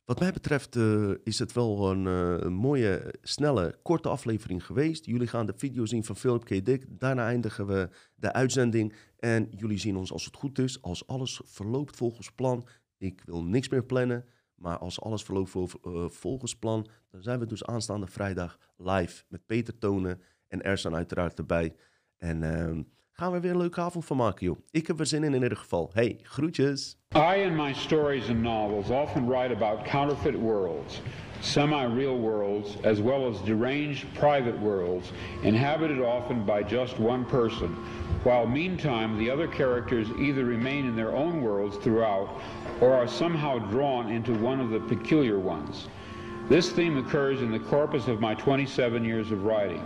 wat 0.06 0.20
mij 0.20 0.32
betreft 0.32 0.76
uh, 0.76 1.14
is 1.24 1.40
het 1.40 1.54
wel 1.54 1.92
een, 1.92 2.06
uh, 2.06 2.36
een, 2.40 2.54
mooie, 2.54 3.14
snelle, 3.22 3.80
korte 3.82 4.10
aflevering 4.10 4.66
geweest. 4.66 5.06
Jullie 5.06 5.28
gaan 5.28 5.46
de 5.46 5.54
video 5.56 5.86
zien 5.86 6.04
van 6.04 6.16
Philip 6.16 6.44
K. 6.44 6.66
Dick. 6.66 6.86
Daarna 6.90 7.26
eindigen 7.26 7.68
we 7.68 7.90
de 8.16 8.34
uitzending. 8.34 8.94
En 9.18 9.48
jullie 9.52 9.78
zien 9.78 9.96
ons 9.96 10.12
als 10.12 10.26
het 10.26 10.36
goed 10.36 10.60
is, 10.60 10.82
als 10.82 11.08
alles 11.08 11.42
verloopt 11.44 11.96
volgens 11.96 12.32
plan. 12.32 12.68
Ik 12.98 13.22
wil 13.26 13.44
niks 13.44 13.70
meer 13.70 13.84
plannen, 13.84 14.26
maar 14.56 14.78
als 14.78 15.02
alles 15.02 15.24
verloopt 15.24 15.56
uh, 15.56 16.10
volgens 16.10 16.56
plan, 16.56 16.88
dan 17.12 17.24
zijn 17.24 17.40
we 17.40 17.46
dus 17.46 17.66
aanstaande 17.66 18.08
vrijdag 18.08 18.58
live 18.78 19.24
met 19.28 19.46
Peter 19.46 19.78
Tonen 19.78 20.22
en 20.48 20.62
Ersan 20.62 20.96
uiteraard 20.96 21.38
erbij. 21.38 21.76
En 22.24 22.44
uh, 22.44 22.84
gaan 23.12 23.32
we 23.32 23.40
weer 23.40 23.52
een 23.52 23.58
leuke 23.58 23.82
avond 23.82 24.06
van 24.06 24.18
maken, 24.18 24.46
joh. 24.46 24.58
Ik 24.72 24.88
heb 24.88 25.00
er 25.00 25.06
zin 25.06 25.24
in 25.24 25.34
in 25.34 25.42
ieder 25.42 25.58
geval. 25.58 25.90
Hey, 25.94 26.20
groetjes. 26.24 26.98
I 27.16 27.42
in 27.42 27.56
my 27.56 27.74
stories 27.74 28.30
and 28.30 28.42
novels 28.42 28.90
often 28.90 29.28
write 29.28 29.54
about 29.54 29.84
counterfeit 29.84 30.36
worlds, 30.36 31.02
semi-real 31.40 32.20
worlds, 32.20 32.78
as 32.84 33.00
well 33.02 33.30
as 33.30 33.42
deranged 33.42 34.06
private 34.14 34.60
worlds, 34.60 35.12
inhabited 35.42 36.00
often 36.00 36.46
by 36.46 36.64
just 36.64 37.00
one 37.00 37.26
person, 37.26 37.76
while 38.24 38.48
meantime 38.48 39.18
the 39.18 39.32
other 39.34 39.48
characters 39.48 40.08
either 40.20 40.46
remain 40.46 40.86
in 40.86 40.96
their 40.96 41.16
own 41.16 41.42
worlds 41.42 41.78
throughout 41.78 42.30
or 42.80 42.94
are 42.94 43.08
somehow 43.08 43.60
drawn 43.70 44.10
into 44.10 44.34
one 44.34 44.62
of 44.62 44.70
the 44.70 44.80
peculiar 44.80 45.40
ones. 45.40 45.88
This 46.50 46.72
theme 46.72 46.98
occurs 46.98 47.42
in 47.42 47.52
the 47.52 47.60
corpus 47.70 48.08
of 48.08 48.20
my 48.20 48.34
27 48.36 49.04
years 49.06 49.32
of 49.32 49.44
writing. 49.44 49.84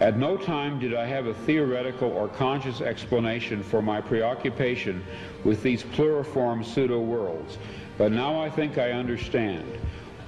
At 0.00 0.18
no 0.18 0.36
time 0.36 0.80
did 0.80 0.92
I 0.92 1.06
have 1.06 1.26
a 1.26 1.34
theoretical 1.34 2.10
or 2.10 2.26
conscious 2.28 2.80
explanation 2.80 3.62
for 3.62 3.80
my 3.80 4.00
preoccupation 4.00 5.04
with 5.44 5.62
these 5.62 5.84
pluriform 5.84 6.64
pseudo-worlds, 6.64 7.58
but 7.96 8.10
now 8.10 8.40
I 8.40 8.50
think 8.50 8.76
I 8.76 8.90
understand. 8.90 9.78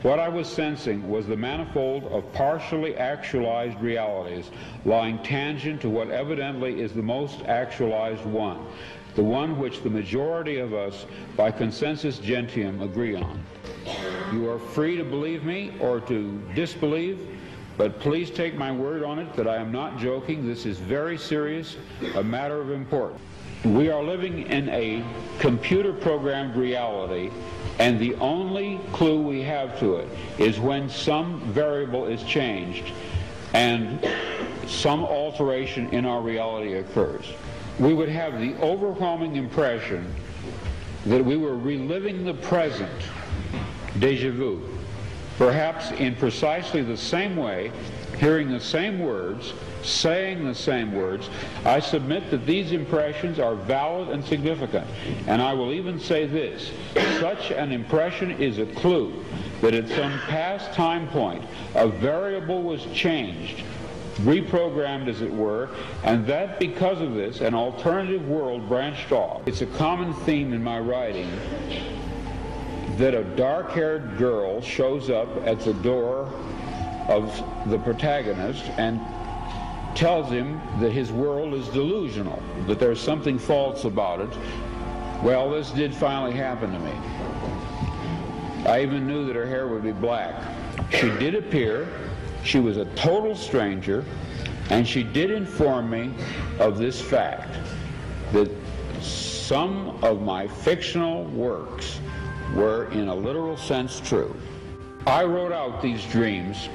What 0.03 0.21
I 0.21 0.29
was 0.29 0.47
sensing 0.47 1.09
was 1.09 1.27
the 1.27 1.37
manifold 1.37 2.05
of 2.05 2.33
partially 2.33 2.97
actualized 2.97 3.81
realities 3.81 4.51
lying 4.85 5.19
tangent 5.25 5.81
to 5.81 5.91
what 5.91 6.11
evidently 6.11 6.81
is 6.81 6.93
the 6.93 7.03
most 7.03 7.43
actualized 7.47 8.25
one, 8.25 8.65
the 9.17 9.25
one 9.25 9.59
which 9.59 9.83
the 9.83 9.91
majority 9.91 10.59
of 10.59 10.75
us, 10.75 11.07
by 11.37 11.51
consensus 11.51 12.19
gentium, 12.19 12.83
agree 12.83 13.17
on. 13.17 13.43
You 14.33 14.49
are 14.49 14.61
free 14.61 14.97
to 14.97 15.05
believe 15.05 15.43
me 15.43 15.73
or 15.81 15.99
to 16.03 16.41
disbelieve, 16.55 17.36
but 17.77 18.01
please 18.01 18.31
take 18.31 18.55
my 18.57 18.73
word 18.73 19.03
on 19.03 19.19
it 19.19 19.35
that 19.35 19.47
I 19.47 19.57
am 19.57 19.71
not 19.71 19.99
joking. 19.99 20.47
This 20.47 20.65
is 20.65 20.79
very 20.79 21.19
serious, 21.19 21.77
a 22.15 22.25
matter 22.25 22.61
of 22.61 22.71
importance. 22.71 23.21
We 23.65 23.91
are 23.91 24.03
living 24.03 24.47
in 24.47 24.69
a 24.69 25.05
computer 25.39 25.93
programmed 25.93 26.57
reality, 26.57 27.31
and 27.79 27.99
the 27.99 28.15
only 28.17 28.81
clue 28.93 29.21
we 29.21 29.43
have 29.43 29.79
to 29.81 29.97
it 29.97 30.09
is 30.39 30.59
when 30.61 30.89
some 30.89 31.41
variable 31.53 32.07
is 32.07 32.23
changed 32.23 32.93
and 33.55 34.07
some 34.67 35.05
alteration 35.05 35.89
in 35.91 36.05
our 36.07 36.21
reality 36.21 36.75
occurs. 36.75 37.27
We 37.79 37.93
would 37.93 38.09
have 38.09 38.41
the 38.41 38.55
overwhelming 38.57 39.37
impression 39.37 40.15
that 41.07 41.25
we 41.25 41.37
were 41.37 41.57
reliving 41.57 42.25
the 42.25 42.35
present, 42.35 42.91
deja 43.99 44.31
vu 44.31 44.76
perhaps 45.39 45.91
in 45.93 46.15
precisely 46.15 46.83
the 46.83 46.97
same 46.97 47.37
way, 47.37 47.71
hearing 48.19 48.51
the 48.51 48.61
same 48.61 48.99
words, 48.99 49.53
saying 49.83 50.45
the 50.45 50.55
same 50.55 50.93
words, 50.93 51.29
I 51.65 51.81
submit 51.81 52.31
that 52.31 52.47
these 52.47 52.73
impressions 52.73 53.39
are 53.39 53.55
valid 53.55 54.09
and 54.09 54.25
significant. 54.25 54.87
And 55.27 55.41
I 55.43 55.53
will 55.53 55.73
even 55.73 56.01
say 56.01 56.27
this, 56.27 56.71
such 57.21 57.51
an 57.51 57.73
impression 57.73 58.31
is 58.33 58.59
a 58.59 58.67
clue 58.67 59.25
that 59.61 59.75
at 59.75 59.89
some 59.89 60.19
past 60.21 60.73
time 60.73 61.09
point, 61.09 61.45
a 61.75 61.89
variable 61.89 62.63
was 62.63 62.85
changed, 62.95 63.63
reprogrammed 64.21 65.09
as 65.09 65.21
it 65.21 65.33
were, 65.33 65.69
and 66.05 66.27
that 66.27 66.59
because 66.59 67.01
of 67.01 67.15
this, 67.15 67.41
an 67.41 67.55
alternative 67.55 68.27
world 68.27 68.69
branched 68.69 69.13
off. 69.13 69.47
It's 69.47 69.61
a 69.61 69.67
common 69.67 70.15
theme 70.15 70.53
in 70.53 70.63
my 70.63 70.81
writing 70.81 71.31
that 72.97 73.15
a 73.15 73.25
dark-haired 73.37 74.17
girl 74.17 74.61
shows 74.61 75.11
up 75.11 75.29
at 75.47 75.61
the 75.61 75.75
door 75.75 76.33
of 77.09 77.43
the 77.71 77.79
protagonist 77.79 78.65
and 78.79 79.01
tells 79.95 80.31
him 80.31 80.61
that 80.81 80.93
his 80.93 81.13
world 81.13 81.55
is 81.55 81.69
delusional, 81.69 82.43
that 82.67 82.79
there's 82.79 83.01
something 83.01 83.39
false 83.39 83.85
about 83.85 84.21
it. 84.21 84.31
Well, 85.23 85.51
this 85.51 85.71
did 85.71 85.95
finally 85.95 86.33
happen 86.33 86.73
to 86.73 86.79
me. 86.79 86.93
I 88.67 88.83
even 88.83 89.07
knew 89.07 89.27
that 89.27 89.37
her 89.37 89.47
hair 89.47 89.69
would 89.69 89.83
be 89.83 89.93
black. 89.93 90.35
She 90.91 91.09
did 91.19 91.35
appear. 91.35 91.89
She 92.45 92.61
was 92.61 92.77
a 92.77 92.85
total 92.95 93.35
stranger, 93.35 94.05
and 94.71 94.87
she 94.87 95.03
did 95.03 95.31
inform 95.31 95.91
me 95.91 96.13
of 96.59 96.79
this 96.79 97.01
fact, 97.01 97.57
that 98.33 98.51
some 99.01 99.99
of 100.03 100.23
my 100.23 100.47
fictional 100.47 101.25
works 101.25 102.01
were, 102.55 102.91
in 102.93 103.09
a 103.09 103.15
literal 103.15 103.57
sense, 103.57 104.01
true. 104.01 104.35
I 105.07 105.25
wrote 105.25 105.53
out 105.53 105.83
these 105.83 106.05
dreams 106.07 106.69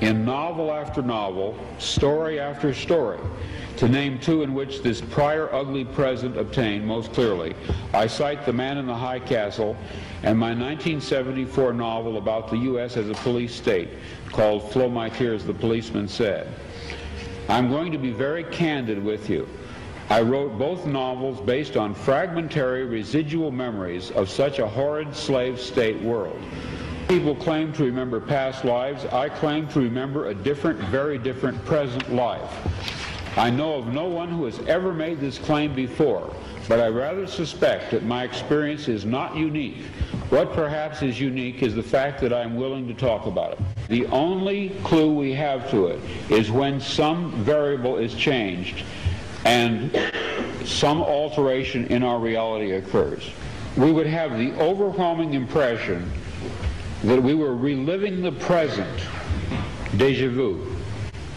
in 0.00 0.24
novel 0.24 0.72
after 0.72 1.02
novel, 1.02 1.56
story 1.78 2.38
after 2.38 2.74
story. 2.74 3.20
To 3.78 3.88
name 3.88 4.18
two 4.18 4.42
in 4.42 4.54
which 4.54 4.82
this 4.82 5.00
prior 5.00 5.52
ugly 5.54 5.84
present 5.84 6.36
obtained 6.38 6.86
most 6.86 7.12
clearly, 7.12 7.54
I 7.92 8.06
cite 8.06 8.46
The 8.46 8.52
Man 8.52 8.78
in 8.78 8.86
the 8.86 8.94
High 8.94 9.20
Castle 9.20 9.76
and 10.22 10.38
my 10.38 10.48
1974 10.48 11.74
novel 11.74 12.16
about 12.16 12.48
the 12.48 12.56
U.S. 12.58 12.96
as 12.96 13.10
a 13.10 13.14
police 13.14 13.54
state 13.54 13.90
called 14.30 14.70
Flow 14.72 14.88
My 14.88 15.10
Tears, 15.10 15.44
the 15.44 15.54
Policeman 15.54 16.08
Said. 16.08 16.48
I'm 17.48 17.68
going 17.68 17.92
to 17.92 17.98
be 17.98 18.10
very 18.10 18.44
candid 18.44 19.02
with 19.02 19.30
you. 19.30 19.46
I 20.08 20.20
wrote 20.20 20.56
both 20.56 20.86
novels 20.86 21.40
based 21.40 21.76
on 21.76 21.92
fragmentary 21.92 22.84
residual 22.84 23.50
memories 23.50 24.12
of 24.12 24.30
such 24.30 24.60
a 24.60 24.66
horrid 24.66 25.12
slave 25.16 25.60
state 25.60 26.00
world. 26.00 26.40
People 27.08 27.34
claim 27.34 27.72
to 27.72 27.84
remember 27.84 28.20
past 28.20 28.64
lives. 28.64 29.04
I 29.06 29.28
claim 29.28 29.66
to 29.68 29.80
remember 29.80 30.28
a 30.28 30.34
different, 30.34 30.78
very 30.90 31.18
different 31.18 31.62
present 31.64 32.14
life. 32.14 32.52
I 33.36 33.50
know 33.50 33.74
of 33.74 33.92
no 33.92 34.04
one 34.04 34.28
who 34.28 34.44
has 34.44 34.60
ever 34.68 34.94
made 34.94 35.18
this 35.18 35.38
claim 35.38 35.74
before, 35.74 36.32
but 36.68 36.78
I 36.78 36.86
rather 36.86 37.26
suspect 37.26 37.90
that 37.90 38.04
my 38.04 38.22
experience 38.22 38.86
is 38.86 39.04
not 39.04 39.36
unique. 39.36 39.86
What 40.30 40.52
perhaps 40.52 41.02
is 41.02 41.20
unique 41.20 41.64
is 41.64 41.74
the 41.74 41.82
fact 41.82 42.20
that 42.20 42.32
I'm 42.32 42.54
willing 42.54 42.86
to 42.86 42.94
talk 42.94 43.26
about 43.26 43.54
it. 43.54 43.58
The 43.88 44.06
only 44.06 44.70
clue 44.84 45.12
we 45.12 45.32
have 45.32 45.68
to 45.72 45.88
it 45.88 46.00
is 46.30 46.52
when 46.52 46.80
some 46.80 47.32
variable 47.42 47.96
is 47.96 48.14
changed 48.14 48.84
and 49.46 50.12
some 50.64 51.00
alteration 51.00 51.86
in 51.86 52.02
our 52.02 52.18
reality 52.18 52.72
occurs. 52.72 53.30
We 53.76 53.92
would 53.92 54.06
have 54.06 54.36
the 54.36 54.52
overwhelming 54.60 55.34
impression 55.34 56.10
that 57.04 57.22
we 57.22 57.34
were 57.34 57.54
reliving 57.54 58.22
the 58.22 58.32
present, 58.32 59.00
deja 59.96 60.28
vu, 60.30 60.76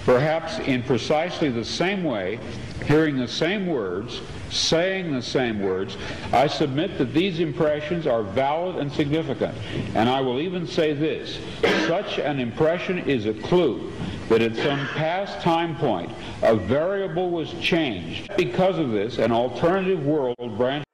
perhaps 0.06 0.58
in 0.60 0.82
precisely 0.82 1.50
the 1.50 1.64
same 1.64 2.04
way, 2.04 2.40
hearing 2.88 3.16
the 3.16 3.28
same 3.28 3.68
words, 3.68 4.22
saying 4.50 5.14
the 5.14 5.22
same 5.22 5.60
words, 5.60 5.96
I 6.34 6.48
submit 6.48 6.98
that 6.98 7.14
these 7.14 7.40
impressions 7.40 8.08
are 8.08 8.24
valid 8.24 8.78
and 8.78 8.92
significant. 8.92 9.56
And 9.94 10.10
I 10.10 10.20
will 10.22 10.40
even 10.40 10.66
say 10.66 10.94
this, 10.94 11.40
such 11.86 12.18
an 12.18 12.40
impression 12.40 12.98
is 13.00 13.28
a 13.28 13.36
clue 13.36 13.94
that 14.30 14.42
at 14.42 14.56
some 14.56 14.88
past 14.90 15.42
time 15.42 15.76
point, 15.76 16.12
a 16.44 16.56
variable 16.56 17.30
was 17.30 17.52
changed. 17.62 18.32
Because 18.38 18.78
of 18.78 18.92
this, 18.92 19.18
an 19.18 19.32
alternative 19.32 20.06
world 20.06 20.58
branch 20.58 20.86